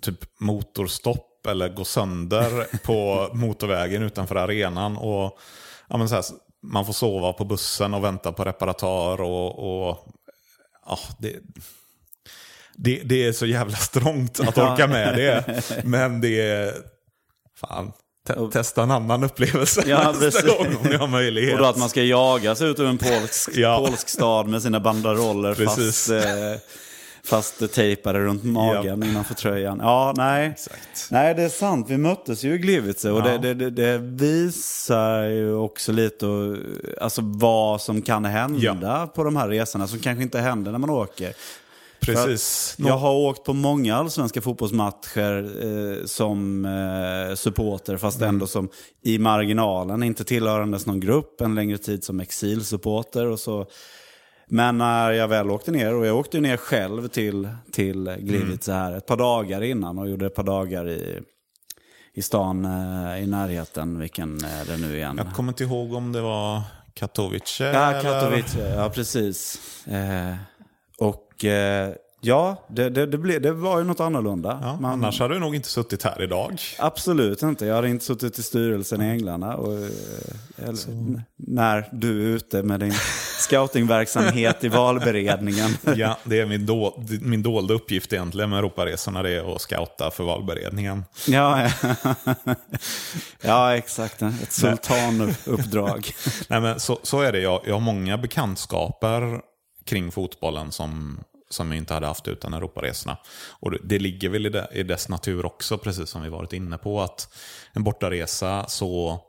typ 0.03 0.41
motorstopp 0.41 1.47
eller 1.47 1.69
gå 1.69 1.85
sönder 1.85 2.67
på 2.85 3.29
motorvägen 3.33 4.03
utanför 4.03 4.37
arenan. 4.37 4.97
Och, 4.97 5.39
ja, 5.89 6.09
så 6.09 6.15
här, 6.15 6.25
man 6.63 6.87
får 6.87 6.93
sova 6.93 7.33
på 7.33 7.45
bussen 7.45 7.95
och 7.95 8.05
vänta 8.05 8.33
på 8.33 8.45
reparatör. 8.45 9.21
Och, 9.21 9.89
och 9.89 10.07
ja, 10.87 10.99
det, 11.19 11.37
det, 12.75 13.03
det 13.05 13.27
är 13.27 13.33
så 13.33 13.47
jävla 13.47 13.77
strångt 13.77 14.41
att 14.41 14.59
orka 14.59 14.87
med 14.87 15.17
det. 15.17 15.63
Men 15.85 16.21
det 16.21 16.41
är... 16.41 16.75
Fan, 17.57 17.93
te 18.27 18.35
testa 18.53 18.83
en 18.83 18.91
annan 18.91 19.25
upplevelse 19.25 19.83
ja, 19.87 20.15
nästa 20.21 20.47
gång 20.47 20.77
om 20.77 20.87
ni 20.91 20.97
har 20.97 21.09
möjlighet. 21.09 21.53
Och 21.53 21.59
då 21.59 21.65
att 21.65 21.77
man 21.77 21.89
ska 21.89 22.03
jagas 22.03 22.63
ut 22.63 22.79
ur 22.79 22.87
en 22.87 22.99
polsk, 22.99 23.51
ja. 23.55 23.85
polsk 23.87 24.09
stad 24.09 24.47
med 24.49 24.63
sina 24.63 24.81
banderoller 24.81 25.55
fast... 25.55 26.11
Eh, 26.11 26.61
Fast 27.29 27.73
tejpade 27.73 28.19
runt 28.19 28.45
magen 28.45 29.03
yep. 29.03 29.11
innanför 29.11 29.35
tröjan. 29.35 29.79
Ja, 29.83 30.15
nej. 30.17 30.47
Exakt. 30.47 31.09
Nej, 31.11 31.35
det 31.35 31.43
är 31.43 31.49
sant. 31.49 31.87
Vi 31.91 31.99
möttes 31.99 32.45
ju 32.45 32.55
i 32.55 32.59
Gliwice 32.59 33.11
och 33.11 33.19
ja. 33.19 33.39
det, 33.39 33.55
det, 33.55 33.71
det, 33.71 33.99
visar 33.99 35.23
ju 35.23 35.55
också 35.55 35.93
lite 35.93 36.27
och, 36.27 36.57
alltså, 37.01 37.21
vad 37.25 37.81
som 37.81 38.03
kan 38.03 38.25
hända 38.25 38.61
ja. 38.83 39.13
på 39.15 39.25
de 39.25 39.37
här 39.37 39.49
resorna 39.49 39.87
som 39.87 39.99
kanske 39.99 40.23
inte 40.23 40.41
händer 40.41 40.73
när 40.73 40.79
man 40.79 40.91
åker. 40.91 41.35
Precis. 42.01 42.75
Jag 42.79 42.99
har 42.99 43.15
åkt 43.15 43.45
på 43.45 43.53
många 43.53 43.97
allsvenska 43.97 44.41
fotbollsmatcher 44.41 45.51
eh, 45.65 46.07
som 46.07 46.65
eh, 46.65 47.35
supporter, 47.35 47.97
fast 47.97 48.19
mm. 48.19 48.29
ändå 48.29 48.47
som 48.47 48.69
i 49.03 49.19
marginalen, 49.19 50.03
inte 50.03 50.25
tillhörandes 50.25 50.87
någon 50.87 51.01
grupp, 51.01 51.41
en 51.41 51.55
längre 51.55 51.79
tid 51.79 52.05
som 52.05 52.21
exilsupporter. 52.21 53.27
Och 53.27 53.41
så 53.41 53.67
men 54.49 54.79
när 54.79 55.13
jag 55.13 55.29
väl 55.29 55.51
åkte 55.51 55.71
ner, 55.71 55.95
och 55.95 56.07
jag 56.07 56.17
åkte 56.17 56.41
ner 56.41 56.57
själv 56.57 57.09
till, 57.09 57.49
till 57.73 58.17
Gliwice 58.19 58.73
mm. 58.73 58.83
här 58.83 58.97
ett 58.97 59.07
par 59.07 59.17
dagar 59.17 59.63
innan 59.63 59.99
och 59.99 60.09
gjorde 60.09 60.27
ett 60.27 60.35
par 60.35 60.43
dagar 60.43 60.89
i, 60.89 61.21
i 62.13 62.23
stan 62.23 62.65
eh, 62.65 63.23
i 63.23 63.27
närheten. 63.27 63.99
Vilken 63.99 64.45
är 64.45 64.65
det 64.65 64.77
nu 64.77 64.97
igen? 64.97 65.15
Jag 65.25 65.35
kommer 65.35 65.53
inte 65.53 65.65
ihåg 65.65 65.93
om 65.93 66.13
det 66.13 66.21
var 66.21 66.63
Katowice. 66.95 67.65
Ja, 67.65 68.01
Katowice, 68.03 68.75
ja 68.77 68.91
precis. 68.91 69.61
Eh, 69.87 70.35
och 70.99 71.45
eh, 71.45 71.93
Ja, 72.21 72.65
det, 72.69 72.91
det, 72.91 73.07
det, 73.07 73.19
ble, 73.19 73.39
det 73.39 73.53
var 73.53 73.79
ju 73.79 73.85
något 73.85 74.01
annorlunda. 74.01 74.59
Ja, 74.63 74.77
Man, 74.81 74.93
annars 74.93 75.21
hade 75.21 75.35
du 75.35 75.41
nog 75.41 75.55
inte 75.55 75.69
suttit 75.69 76.03
här 76.03 76.23
idag. 76.23 76.61
Absolut 76.79 77.43
inte. 77.43 77.67
Jag 77.67 77.75
hade 77.75 77.89
inte 77.89 78.05
suttit 78.05 78.39
i 78.39 78.43
styrelsen 78.43 79.03
i 79.03 79.05
Änglarna. 79.05 79.57
Och, 79.57 79.75
eh, 79.75 79.89
eller, 80.57 81.23
när 81.37 81.89
du 81.93 82.23
är 82.23 82.37
ute 82.37 82.63
med 82.63 82.81
din 82.81 82.95
scoutingverksamhet 83.39 84.65
i 84.65 84.69
valberedningen. 84.69 85.71
Ja, 85.97 86.19
det 86.25 86.41
är 86.41 86.47
min, 86.47 86.67
do, 86.67 86.93
min 87.21 87.43
dolda 87.43 87.75
uppgift 87.75 88.13
egentligen 88.13 88.51
med 88.51 88.59
Europaresorna. 88.59 89.23
Det 89.23 89.31
är 89.31 89.55
att 89.55 89.61
scouta 89.61 90.11
för 90.11 90.25
valberedningen. 90.25 91.05
Ja, 91.27 91.71
ja. 91.85 91.95
ja 93.41 93.77
exakt. 93.77 94.23
Ett 94.23 94.53
sultanuppdrag. 94.53 96.11
Nej, 96.49 96.61
men 96.61 96.81
så, 96.81 96.99
så 97.03 97.21
är 97.21 97.33
det. 97.33 97.41
Jag, 97.41 97.61
jag 97.67 97.75
har 97.75 97.81
många 97.81 98.19
bekantskaper 98.19 99.41
kring 99.85 100.13
fotbollen 100.13 100.73
som 100.73 101.21
som 101.51 101.71
vi 101.71 101.77
inte 101.77 101.95
hade 101.95 102.07
haft 102.07 102.29
utan 102.29 102.55
Europaresorna. 102.55 103.19
Och 103.61 103.73
det 103.85 103.99
ligger 103.99 104.29
väl 104.29 104.47
i, 104.47 104.49
det, 104.49 104.69
i 104.73 104.83
dess 104.83 105.09
natur 105.09 105.47
också, 105.47 105.79
precis 105.79 106.11
som 106.11 106.23
vi 106.23 106.29
varit 106.29 106.53
inne 106.53 106.79
på, 106.79 107.01
att 107.01 107.35
en 107.73 107.85
bortaresa 107.85 108.67
så 108.69 109.21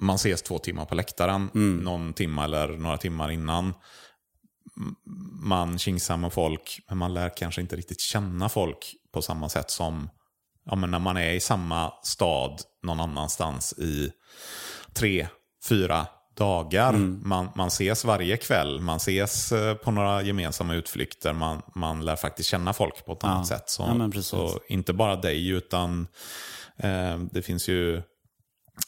man 0.00 0.16
ses 0.16 0.42
två 0.42 0.58
timmar 0.58 0.84
på 0.84 0.94
läktaren, 0.94 1.50
mm. 1.54 1.76
någon 1.76 2.12
timme 2.12 2.44
eller 2.44 2.68
några 2.68 2.98
timmar 2.98 3.30
innan. 3.30 3.74
Man 5.42 5.78
kingsar 5.78 6.16
med 6.16 6.32
folk, 6.32 6.80
men 6.88 6.98
man 6.98 7.14
lär 7.14 7.36
kanske 7.36 7.60
inte 7.60 7.76
riktigt 7.76 8.00
känna 8.00 8.48
folk 8.48 8.94
på 9.12 9.22
samma 9.22 9.48
sätt 9.48 9.70
som 9.70 10.08
ja, 10.64 10.76
men 10.76 10.90
när 10.90 10.98
man 10.98 11.16
är 11.16 11.30
i 11.30 11.40
samma 11.40 11.92
stad 12.02 12.60
någon 12.82 13.00
annanstans 13.00 13.72
i 13.72 14.12
tre, 14.94 15.28
fyra, 15.68 16.06
dagar. 16.40 16.88
Mm. 16.88 17.22
Man, 17.24 17.48
man 17.54 17.68
ses 17.68 18.04
varje 18.04 18.36
kväll, 18.36 18.80
man 18.80 18.96
ses 18.96 19.52
eh, 19.52 19.74
på 19.74 19.90
några 19.90 20.22
gemensamma 20.22 20.74
utflykter. 20.74 21.32
Man, 21.32 21.62
man 21.74 22.04
lär 22.04 22.16
faktiskt 22.16 22.48
känna 22.48 22.72
folk 22.72 23.04
på 23.06 23.12
ett 23.12 23.18
ja. 23.22 23.28
annat 23.28 23.46
sätt. 23.46 23.70
Så, 23.70 24.10
ja, 24.14 24.22
så 24.22 24.60
inte 24.68 24.92
bara 24.92 25.16
dig, 25.16 25.48
utan 25.48 26.06
eh, 26.76 27.18
det 27.32 27.42
finns 27.42 27.68
ju 27.68 28.02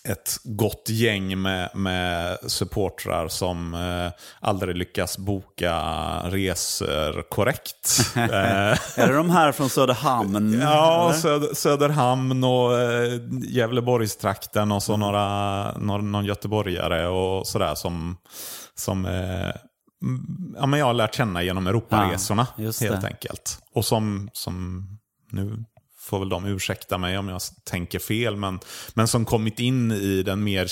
ett 0.08 0.36
gott 0.44 0.88
gäng 0.88 1.42
med, 1.42 1.70
med 1.74 2.38
supportrar 2.46 3.28
som 3.28 3.74
eh, 3.74 4.12
aldrig 4.40 4.76
lyckas 4.76 5.18
boka 5.18 5.76
resor 6.24 7.22
korrekt. 7.22 8.00
eh, 8.16 8.98
är 8.98 9.06
det 9.06 9.14
de 9.14 9.30
här 9.30 9.52
från 9.52 9.70
Söderhamn? 9.70 10.60
Ja, 10.62 11.12
Söder, 11.16 11.54
Söderhamn 11.54 12.44
och 12.44 12.80
eh, 12.80 13.20
Gävleborgstrakten 13.48 14.72
och 14.72 14.82
så 14.82 14.94
mm. 14.94 15.00
några, 15.00 15.72
någon, 15.78 16.12
någon 16.12 16.24
göteborgare 16.24 17.06
och 17.06 17.46
sådär 17.46 17.74
som, 17.74 18.16
som 18.74 19.06
eh, 19.06 19.52
ja, 20.56 20.66
men 20.66 20.78
jag 20.78 20.86
har 20.86 20.94
lärt 20.94 21.14
känna 21.14 21.42
genom 21.42 21.66
Europaresorna 21.66 22.46
ja, 22.56 22.72
helt 22.80 23.04
enkelt. 23.04 23.58
Och 23.74 23.84
som, 23.84 24.30
som 24.32 24.86
nu 25.30 25.64
får 26.02 26.18
väl 26.18 26.28
de 26.28 26.46
ursäkta 26.46 26.98
mig 26.98 27.18
om 27.18 27.28
jag 27.28 27.40
tänker 27.64 27.98
fel, 27.98 28.36
men, 28.36 28.60
men 28.94 29.08
som 29.08 29.24
kommit 29.24 29.58
in 29.58 29.92
i 29.92 30.22
den 30.22 30.44
mer 30.44 30.68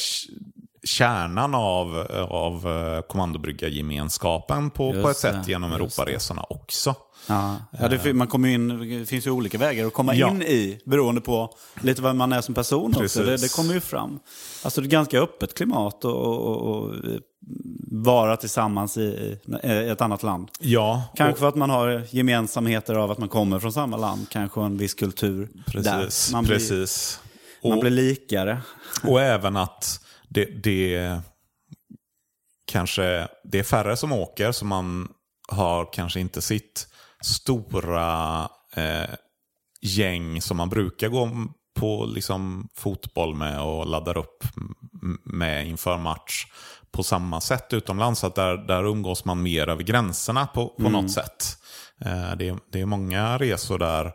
kärnan 0.85 1.55
av, 1.55 2.07
av 2.31 2.69
eh, 2.69 3.03
kommandobryggargemenskapen 3.03 4.71
på, 4.71 5.03
på 5.03 5.11
ett 5.11 5.17
sätt 5.17 5.49
genom 5.49 5.73
Europaresorna 5.73 6.45
också. 6.49 6.95
Ja, 7.27 7.57
ja 7.71 7.89
det, 7.89 8.15
man 8.15 8.27
kommer 8.27 8.49
in, 8.49 8.91
det 8.99 9.07
finns 9.07 9.27
ju 9.27 9.31
olika 9.31 9.59
vägar 9.59 9.87
att 9.87 9.93
komma 9.93 10.15
ja. 10.15 10.31
in 10.31 10.43
i 10.43 10.81
beroende 10.85 11.21
på 11.21 11.55
lite 11.81 12.03
vad 12.03 12.17
man 12.17 12.33
är 12.33 12.41
som 12.41 12.55
person 12.55 12.95
också. 12.97 13.23
Det, 13.23 13.37
det, 13.37 13.53
kommer 13.53 13.75
ju 13.75 13.81
fram. 13.81 14.19
Alltså 14.65 14.81
det 14.81 14.87
är 14.87 14.91
ganska 14.91 15.21
öppet 15.21 15.55
klimat 15.55 16.05
och, 16.05 16.27
och, 16.27 16.57
och 16.57 16.95
vara 17.91 18.37
tillsammans 18.37 18.97
i, 18.97 19.39
i, 19.63 19.89
ett 19.89 20.01
annat 20.01 20.23
land. 20.23 20.49
Ja. 20.61 21.03
Kanske 21.17 21.33
och, 21.33 21.39
för 21.39 21.49
att 21.49 21.55
man 21.55 21.71
har 21.71 22.03
gemensamheter 22.11 22.95
av 22.95 23.11
att 23.11 23.19
man 23.19 23.29
kommer 23.29 23.61
från 23.61 23.73
samma 23.73 23.97
land, 23.97 24.27
kanske 24.29 24.61
en 24.61 24.77
viss 24.77 24.95
kultur. 24.95 25.49
Precis. 25.67 26.27
Där. 26.27 26.33
Man, 26.33 26.45
precis. 26.45 27.21
Blir, 27.61 27.71
man 27.71 27.79
och, 27.79 27.83
blir 27.83 27.91
likare. 27.91 28.61
Och 29.03 29.21
även 29.21 29.57
att 29.57 30.01
det, 30.31 30.45
det 30.45 31.21
kanske 32.67 33.29
det 33.45 33.59
är 33.59 33.63
färre 33.63 33.97
som 33.97 34.13
åker, 34.13 34.53
så 34.53 34.65
man 34.65 35.09
har 35.49 35.93
kanske 35.93 36.21
inte 36.21 36.43
sitt 36.43 36.89
stora 37.23 38.49
eh, 38.77 39.11
gäng 39.81 40.43
som 40.43 40.57
man 40.57 40.69
brukar 40.69 41.09
gå 41.09 41.31
på 41.79 42.05
liksom, 42.07 42.69
fotboll 42.77 43.35
med 43.35 43.61
och 43.61 43.87
laddar 43.87 44.19
upp 44.19 44.45
med 45.25 45.67
inför 45.67 45.99
match 45.99 46.47
på 46.91 47.03
samma 47.03 47.41
sätt 47.41 47.73
utomlands. 47.73 48.25
Att 48.25 48.35
där, 48.35 48.57
där 48.57 48.85
umgås 48.85 49.25
man 49.25 49.43
mer 49.43 49.69
över 49.69 49.83
gränserna 49.83 50.47
på, 50.47 50.69
på 50.69 50.87
mm. 50.87 50.93
något 50.93 51.11
sätt. 51.11 51.57
Eh, 52.05 52.37
det, 52.37 52.59
det 52.73 52.81
är 52.81 52.87
många 52.87 53.39
resor 53.39 53.79
där 53.79 54.13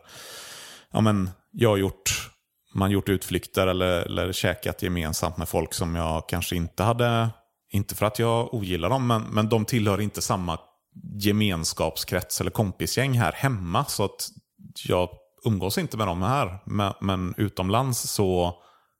ja, 0.92 1.00
men, 1.00 1.30
jag 1.50 1.68
har 1.70 1.76
gjort, 1.76 2.30
man 2.76 2.90
gjort 2.90 3.08
utflykter 3.08 3.66
eller, 3.66 4.02
eller 4.02 4.32
käkat 4.32 4.82
gemensamt 4.82 5.36
med 5.36 5.48
folk 5.48 5.74
som 5.74 5.94
jag 5.94 6.28
kanske 6.28 6.56
inte 6.56 6.82
hade, 6.82 7.30
inte 7.72 7.94
för 7.94 8.06
att 8.06 8.18
jag 8.18 8.54
ogillar 8.54 8.90
dem, 8.90 9.06
men, 9.06 9.22
men 9.22 9.48
de 9.48 9.64
tillhör 9.64 10.00
inte 10.00 10.22
samma 10.22 10.58
gemenskapskrets 11.18 12.40
eller 12.40 12.50
kompisgäng 12.50 13.18
här 13.18 13.32
hemma. 13.32 13.84
Så 13.84 14.04
att 14.04 14.28
jag 14.84 15.08
umgås 15.44 15.78
inte 15.78 15.96
med 15.96 16.06
dem 16.06 16.22
här. 16.22 16.58
Men, 16.64 16.92
men 17.00 17.34
utomlands 17.36 18.00
så 18.00 18.54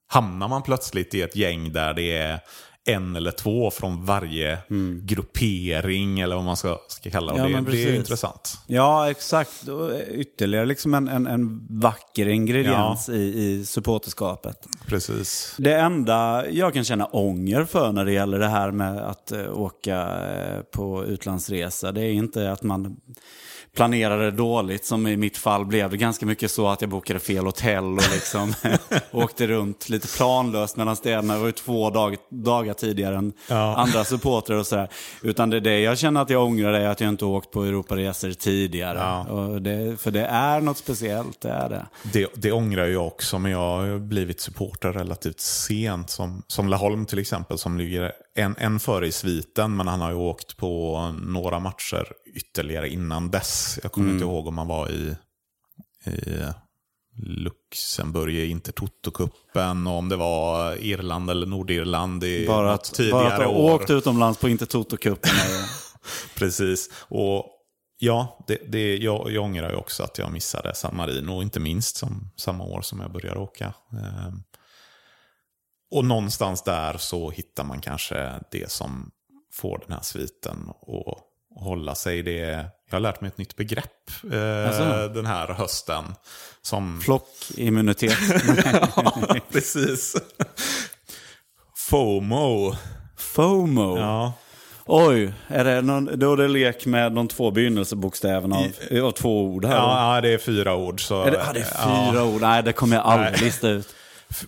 hamnar 0.07 0.47
man 0.47 0.63
plötsligt 0.63 1.13
i 1.13 1.21
ett 1.21 1.35
gäng 1.35 1.73
där 1.73 1.93
det 1.93 2.17
är 2.17 2.39
en 2.87 3.15
eller 3.15 3.31
två 3.31 3.71
från 3.71 4.05
varje 4.05 4.57
gruppering 5.01 6.19
eller 6.19 6.35
vad 6.35 6.45
man 6.45 6.57
ska, 6.57 6.77
ska 6.87 7.09
kalla 7.09 7.33
det. 7.33 7.49
Ja, 7.49 7.61
det, 7.61 7.71
det 7.71 7.83
är 7.83 7.95
intressant. 7.95 8.57
Ja, 8.67 9.09
exakt. 9.09 9.67
Och 9.67 9.91
Ytterligare 10.11 10.65
liksom 10.65 10.93
en, 10.93 11.07
en, 11.07 11.27
en 11.27 11.67
vacker 11.69 12.27
ingrediens 12.27 13.09
i, 13.09 13.13
i 13.13 13.65
supporterskapet. 13.65 14.67
Precis. 14.85 15.55
Det 15.57 15.73
enda 15.73 16.49
jag 16.49 16.73
kan 16.73 16.83
känna 16.83 17.05
ånger 17.05 17.65
för 17.65 17.91
när 17.91 18.05
det 18.05 18.11
gäller 18.11 18.39
det 18.39 18.47
här 18.47 18.71
med 18.71 18.97
att 18.97 19.31
eh, 19.31 19.59
åka 19.59 20.01
eh, 20.01 20.61
på 20.61 21.05
utlandsresa, 21.05 21.91
det 21.91 22.01
är 22.01 22.11
inte 22.11 22.51
att 22.51 22.63
man 22.63 22.97
planerade 23.77 24.31
dåligt, 24.31 24.85
som 24.85 25.07
i 25.07 25.17
mitt 25.17 25.37
fall 25.37 25.65
blev 25.65 25.89
det 25.89 25.97
ganska 25.97 26.25
mycket 26.25 26.51
så 26.51 26.67
att 26.67 26.81
jag 26.81 26.89
bokade 26.89 27.19
fel 27.19 27.45
hotell 27.45 27.83
och 27.83 28.11
liksom 28.13 28.53
åkte 29.11 29.47
runt 29.47 29.89
lite 29.89 30.07
planlöst 30.17 30.77
mellan 30.77 30.95
städerna. 30.95 31.33
Det 31.33 31.39
var 31.39 31.45
ju 31.47 31.51
två 31.51 31.89
dag, 31.89 32.15
dagar 32.29 32.73
tidigare 32.73 33.17
än 33.17 33.33
Ja. 33.49 33.75
andra 33.75 34.03
supportrar 34.03 34.55
och 34.57 34.67
sådär. 34.67 34.89
Utan 35.21 35.49
det 35.49 35.57
är 35.57 35.61
det 35.61 35.79
jag 35.79 35.97
känner 35.97 36.21
att 36.21 36.29
jag 36.29 36.43
ångrar 36.43 36.73
är 36.73 36.87
att 36.87 37.01
jag 37.01 37.09
inte 37.09 37.25
åkt 37.25 37.51
på 37.51 37.63
Europaresor 37.63 38.31
tidigare. 38.31 38.97
Ja. 38.97 39.59
Det, 39.59 40.01
för 40.01 40.11
det 40.11 40.25
är 40.25 40.61
något 40.61 40.77
speciellt, 40.77 41.41
det 41.41 41.49
är 41.49 41.69
det. 41.69 41.85
Det, 42.13 42.27
det 42.35 42.51
ångrar 42.51 42.85
jag 42.85 43.07
också, 43.07 43.39
men 43.39 43.51
jag 43.51 43.59
har 43.59 43.99
blivit 43.99 44.39
supporter 44.41 44.93
relativt 44.93 45.39
sent. 45.39 46.09
Som, 46.09 46.43
som 46.47 46.67
Laholm 46.69 47.05
till 47.05 47.19
exempel, 47.19 47.57
som 47.57 47.77
ligger 47.77 48.11
en, 48.37 48.55
en 48.57 48.79
före 48.79 49.07
i 49.07 49.11
sviten, 49.11 49.75
men 49.75 49.87
han 49.87 50.01
har 50.01 50.09
ju 50.09 50.15
åkt 50.15 50.57
på 50.57 51.01
några 51.21 51.59
matcher 51.59 52.13
ytterligare 52.35 52.89
innan 52.89 53.31
dess. 53.31 53.79
Jag 53.83 53.91
kommer 53.91 54.11
inte 54.11 54.23
ihåg 54.23 54.47
om 54.47 54.57
han 54.57 54.67
var 54.67 54.89
i, 54.89 55.15
i 56.05 56.43
Luxemburg 57.25 58.35
i 58.35 58.47
Intertoto-cupen 58.49 59.87
och 59.87 59.97
om 59.97 60.09
det 60.09 60.15
var 60.15 60.75
Irland 60.75 61.29
eller 61.29 61.47
Nordirland 61.47 62.23
i 62.23 62.47
Bara 62.47 62.73
att, 62.73 62.83
tidigare 62.83 63.21
bara 63.23 63.33
att 63.33 63.43
ha 63.43 63.47
år. 63.47 63.73
åkt 63.73 63.89
utomlands 63.89 64.39
på 64.39 64.49
Intertoto-cupen. 64.49 65.29
Precis. 66.35 66.89
Och 66.99 67.45
ja, 67.97 68.45
det, 68.47 68.57
det, 68.67 68.97
jag, 68.97 69.31
jag 69.31 69.43
ångrar 69.43 69.69
ju 69.69 69.75
också 69.75 70.03
att 70.03 70.17
jag 70.17 70.31
missade 70.31 70.75
San 70.75 70.95
Marino, 70.95 71.41
inte 71.41 71.59
minst 71.59 71.97
som 71.97 72.31
samma 72.35 72.63
år 72.63 72.81
som 72.81 72.99
jag 72.99 73.11
började 73.11 73.39
åka. 73.39 73.73
Ehm, 73.91 74.43
och 75.91 76.05
någonstans 76.05 76.61
där 76.61 76.97
så 76.97 77.29
hittar 77.29 77.63
man 77.63 77.81
kanske 77.81 78.33
det 78.51 78.71
som 78.71 79.11
får 79.53 79.81
den 79.87 79.95
här 79.95 80.03
sviten 80.03 80.69
och 80.69 81.19
hålla 81.55 81.95
sig. 81.95 82.23
Det, 82.23 82.39
jag 82.89 82.95
har 82.95 82.99
lärt 82.99 83.21
mig 83.21 83.27
ett 83.27 83.37
nytt 83.37 83.55
begrepp 83.55 84.09
eh, 84.31 84.67
Alltså? 84.67 85.07
den 85.13 85.25
här 85.25 85.47
hösten. 85.47 86.03
Som, 86.61 87.01
Flockimmunitet. 87.01 88.17
ja, 88.95 89.35
precis. 89.51 90.15
FOMO. 91.75 92.75
FOMO. 93.17 93.97
Ja. 93.97 94.33
Oj, 94.85 95.33
är 95.47 95.63
det 95.63 95.81
någon, 95.81 96.19
då 96.19 96.33
är 96.33 96.37
det 96.37 96.47
lek 96.47 96.85
med 96.85 97.11
de 97.11 97.27
två 97.27 97.51
begynnelsebokstäverna 97.51 98.55
av, 98.55 99.05
av 99.05 99.11
två 99.11 99.43
ord 99.43 99.65
här? 99.65 99.75
Ja, 99.75 100.15
ja, 100.15 100.21
det 100.21 100.29
är 100.29 100.37
fyra 100.37 100.75
ord. 100.75 101.01
Så, 101.07 101.23
är 101.23 101.31
det, 101.31 101.47
ah, 101.47 101.53
det 101.53 101.59
är 101.59 101.67
ja. 101.81 102.09
fyra 102.11 102.23
ord. 102.23 102.41
Nej, 102.41 102.63
det 102.63 102.73
kommer 102.73 102.95
jag 102.95 103.05
aldrig 103.05 103.41
lista 103.41 103.69
ut. 103.69 103.95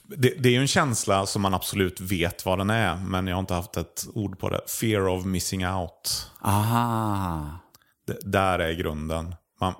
Det, 0.04 0.30
det 0.30 0.50
är 0.50 0.54
ju 0.54 0.62
en 0.62 0.68
känsla 0.68 1.26
som 1.26 1.42
man 1.42 1.54
absolut 1.54 2.02
vet 2.02 2.46
vad 2.46 2.58
den 2.58 2.70
är, 2.70 2.96
men 2.96 3.28
jag 3.28 3.36
har 3.36 3.40
inte 3.40 3.54
haft 3.54 3.78
ett 3.78 4.08
ord 4.14 4.40
på 4.40 4.50
det. 4.50 4.62
Fear 4.68 5.08
of 5.08 5.26
missing 5.26 5.68
out. 5.68 6.32
Aha. 6.42 7.60
Det, 8.08 8.18
där 8.22 8.60
är 8.60 8.74
grunden. 8.74 9.36
Man, 9.62 9.74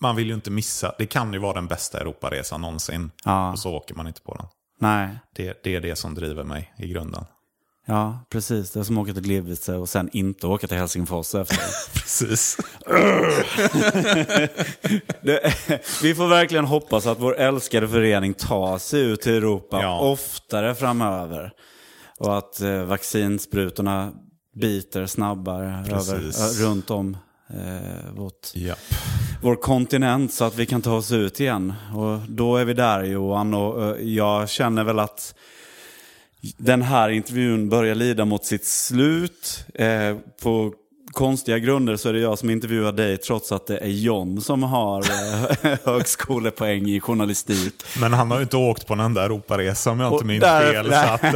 man 0.00 0.16
vill 0.16 0.28
ju 0.28 0.34
inte 0.34 0.50
missa. 0.50 0.94
Det 0.98 1.06
kan 1.06 1.32
ju 1.32 1.38
vara 1.38 1.54
den 1.54 1.66
bästa 1.66 2.00
Europaresan 2.00 2.60
någonsin. 2.60 3.10
Ja. 3.24 3.52
Och 3.52 3.58
så 3.58 3.74
åker 3.74 3.94
man 3.94 4.06
inte 4.06 4.20
på 4.20 4.34
den. 4.34 4.46
Nej. 4.80 5.18
Det, 5.34 5.60
det 5.62 5.74
är 5.74 5.80
det 5.80 5.96
som 5.96 6.14
driver 6.14 6.44
mig 6.44 6.74
i 6.78 6.88
grunden. 6.88 7.24
Ja, 7.90 8.18
precis. 8.30 8.70
Det 8.70 8.80
är 8.80 8.84
som 8.84 8.98
att 8.98 9.02
åka 9.02 9.12
till 9.12 9.22
Gliwice 9.22 9.68
och 9.74 9.88
sen 9.88 10.10
inte 10.12 10.46
åka 10.46 10.66
till 10.66 10.76
Helsingfors 10.76 11.34
efter. 11.34 11.56
Precis. 11.94 12.56
Det, 15.22 15.54
vi 16.02 16.14
får 16.14 16.28
verkligen 16.28 16.64
hoppas 16.64 17.06
att 17.06 17.20
vår 17.20 17.36
älskade 17.36 17.88
förening 17.88 18.34
tar 18.34 18.78
sig 18.78 19.00
ut 19.00 19.20
till 19.20 19.32
Europa 19.34 19.78
Ja. 19.82 19.98
oftare 20.00 20.74
framöver. 20.74 21.52
Och 22.18 22.38
att 22.38 22.60
eh, 22.60 22.82
vaccinsprutorna 22.82 24.12
biter 24.60 25.06
snabbare 25.06 25.84
över, 25.90 26.62
runt 26.64 26.90
om 26.90 27.16
eh, 27.50 28.12
vårt, 28.16 28.48
Japp. 28.54 28.78
vår 29.42 29.56
kontinent 29.56 30.32
så 30.32 30.44
att 30.44 30.56
vi 30.56 30.66
kan 30.66 30.82
ta 30.82 30.92
oss 30.92 31.12
ut 31.12 31.40
igen. 31.40 31.74
Och 31.94 32.18
då 32.28 32.56
är 32.56 32.64
vi 32.64 32.74
där 32.74 33.04
Johan 33.04 33.54
och 33.54 33.84
eh, 33.98 34.02
jag 34.08 34.48
känner 34.48 34.84
väl 34.84 34.98
att 34.98 35.34
den 36.56 36.82
här 36.82 37.08
intervjun 37.08 37.68
börjar 37.68 37.94
lida 37.94 38.24
mot 38.24 38.44
sitt 38.44 38.66
slut. 38.66 39.64
Eh, 39.74 40.16
på 40.42 40.72
konstiga 41.12 41.58
grunder 41.58 41.96
så 41.96 42.08
är 42.08 42.12
det 42.12 42.20
jag 42.20 42.38
som 42.38 42.50
intervjuar 42.50 42.92
dig 42.92 43.16
trots 43.16 43.52
att 43.52 43.66
det 43.66 43.78
är 43.78 43.88
John 43.88 44.40
som 44.40 44.62
har 44.62 45.00
eh, 45.00 45.78
högskolepoäng 45.84 46.88
i 46.88 47.00
journalistik. 47.00 47.84
Men 48.00 48.12
han 48.12 48.30
har 48.30 48.38
ju 48.38 48.42
inte 48.42 48.56
åkt 48.56 48.86
på 48.86 48.94
den 48.94 49.14
där 49.14 49.24
Europaresan 49.24 49.92
om 49.92 50.00
jag 50.00 50.12
inte 50.12 50.24
minns 50.24 50.44
fel. 50.44 50.86
Så 50.86 50.94
att, 50.94 51.24
eh, 51.24 51.30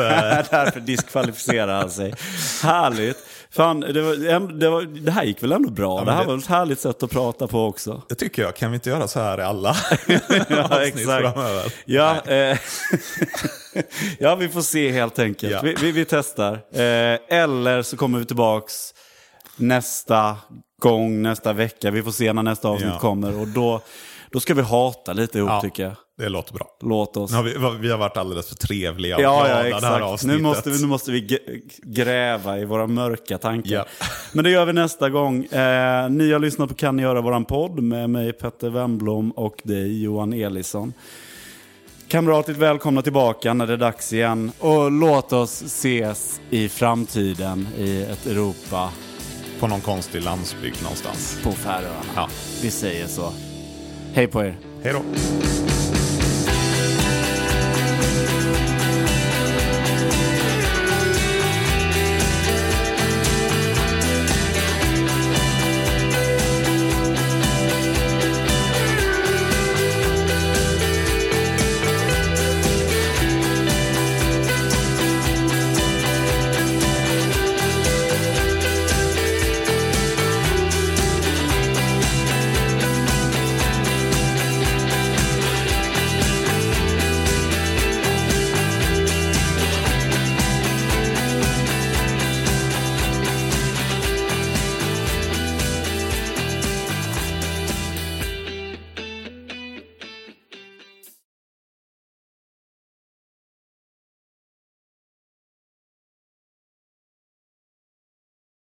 Därför 0.51 0.81
diskvalificerar 0.81 1.81
han 1.81 1.91
sig. 1.91 2.15
Härligt. 2.63 3.19
Fan, 3.57 3.81
det, 3.81 4.03
var, 4.03 4.49
det, 4.59 4.71
var, 4.71 4.83
det 4.83 5.11
här 5.11 5.25
gick 5.25 5.43
väl 5.43 5.53
ändå 5.53 5.71
bra? 5.71 5.97
men 5.97 6.07
det 6.07 6.13
här 6.13 6.21
det- 6.21 6.27
var 6.27 6.39
ett 6.39 6.47
härligt 6.47 6.81
sätt 6.81 7.03
att 7.03 7.11
prata 7.11 7.47
på 7.47 7.65
också. 7.67 8.03
det 8.09 8.15
tycker 8.15 8.43
jag. 8.43 8.57
Kan 8.57 8.71
vi 8.71 8.75
inte 8.75 8.91
göra 8.91 9.09
så 9.09 9.21
här 9.21 9.39
i 9.41 9.43
alla 9.43 9.77
Ja, 10.49 10.87
exakt. 10.87 11.05
framöver? 11.07 11.73
Ja, 11.85 12.21
eh, 12.27 12.59
ja, 14.19 14.35
vi 14.35 14.49
får 14.49 14.61
se 14.63 14.91
helt 14.93 15.19
enkelt. 15.19 15.53
Ja. 15.53 15.61
Vi, 15.63 15.75
vi, 15.81 15.93
vi 15.93 16.05
testar. 16.05 16.53
Eh, 16.73 17.19
eller 17.29 17.83
så 17.83 17.97
kommer 17.97 18.19
vi 18.19 18.25
tillbaks 18.25 18.95
nästa 19.57 20.37
gång, 20.83 21.23
nästa 21.23 21.53
vecka. 21.53 21.91
Vi 21.91 22.03
får 22.03 22.11
se 22.13 22.33
när 22.33 22.43
nästa 22.43 22.69
avsnitt 22.69 22.91
Ja. 22.93 22.99
kommer. 22.99 23.41
Och 23.41 23.49
då, 23.49 23.81
då 24.31 24.41
ska 24.41 24.55
vi 24.55 24.63
hata 24.63 25.13
lite 25.13 25.39
ihop 25.39 25.51
Ja. 25.51 25.61
tycker 25.61 25.83
jag. 25.83 25.93
Det 26.23 26.29
låter 26.29 26.55
bra. 26.55 26.67
Låt 26.81 27.17
oss. 27.17 27.33
Har 27.33 27.43
vi, 27.43 27.79
vi 27.81 27.91
har 27.91 27.99
varit 27.99 28.17
alldeles 28.17 28.49
för 28.49 28.55
trevliga 28.55 29.17
och 29.17 29.23
Ja, 29.23 29.45
glada 29.45 29.69
ja, 29.69 29.81
det 29.81 29.87
här 29.87 30.01
avsnittet. 30.01 30.37
Nu 30.37 30.43
måste, 30.43 30.71
vi, 30.71 30.81
nu 30.81 30.87
måste 30.87 31.11
vi 31.13 31.41
gräva 31.83 32.59
i 32.59 32.65
våra 32.65 32.87
mörka 32.87 33.39
tankar. 33.39 33.71
Ja. 33.75 33.87
Men 34.33 34.45
det 34.45 34.51
gör 34.51 34.65
vi 34.67 34.73
nästa 34.73 35.11
gång. 35.11 35.45
Eh, 35.45 36.11
ni 36.11 36.33
har 36.33 36.39
lyssnat 36.39 36.69
på 36.69 36.75
Kan 36.75 36.97
ni 36.97 37.03
göra 37.03 37.21
våran 37.21 37.45
podd 37.45 37.83
med 37.83 38.11
mig 38.11 38.33
Petter 38.33 38.71
Wemblom 38.71 39.31
och 39.31 39.57
dig 39.63 40.03
Johan 40.03 40.33
Elisson. 40.33 40.93
Kamratligt 42.09 42.59
välkomna 42.59 43.03
tillbaka 43.03 43.55
när 43.55 43.67
det 43.67 43.73
är 43.73 43.77
dags 43.77 44.13
igen. 44.13 44.53
Och 44.59 44.91
låt 44.91 45.33
oss 45.33 45.63
ses 45.63 46.41
i 46.51 46.69
framtiden 46.69 47.69
i 47.79 48.03
ett 48.03 48.27
Europa 48.27 48.91
På 49.61 49.67
någon 49.67 49.81
konstig 49.81 50.23
landsbygd 50.23 50.83
någonstans. 50.83 51.39
på 51.43 51.53
Färöarna. 51.53 52.03
Ja. 52.17 52.29
Vi 52.63 52.71
säger 52.71 53.07
så. 53.07 53.33
Hej 54.15 54.27
på 54.27 54.43
er. 54.43 54.57
Hej 54.83 54.93
då. 54.93 55.03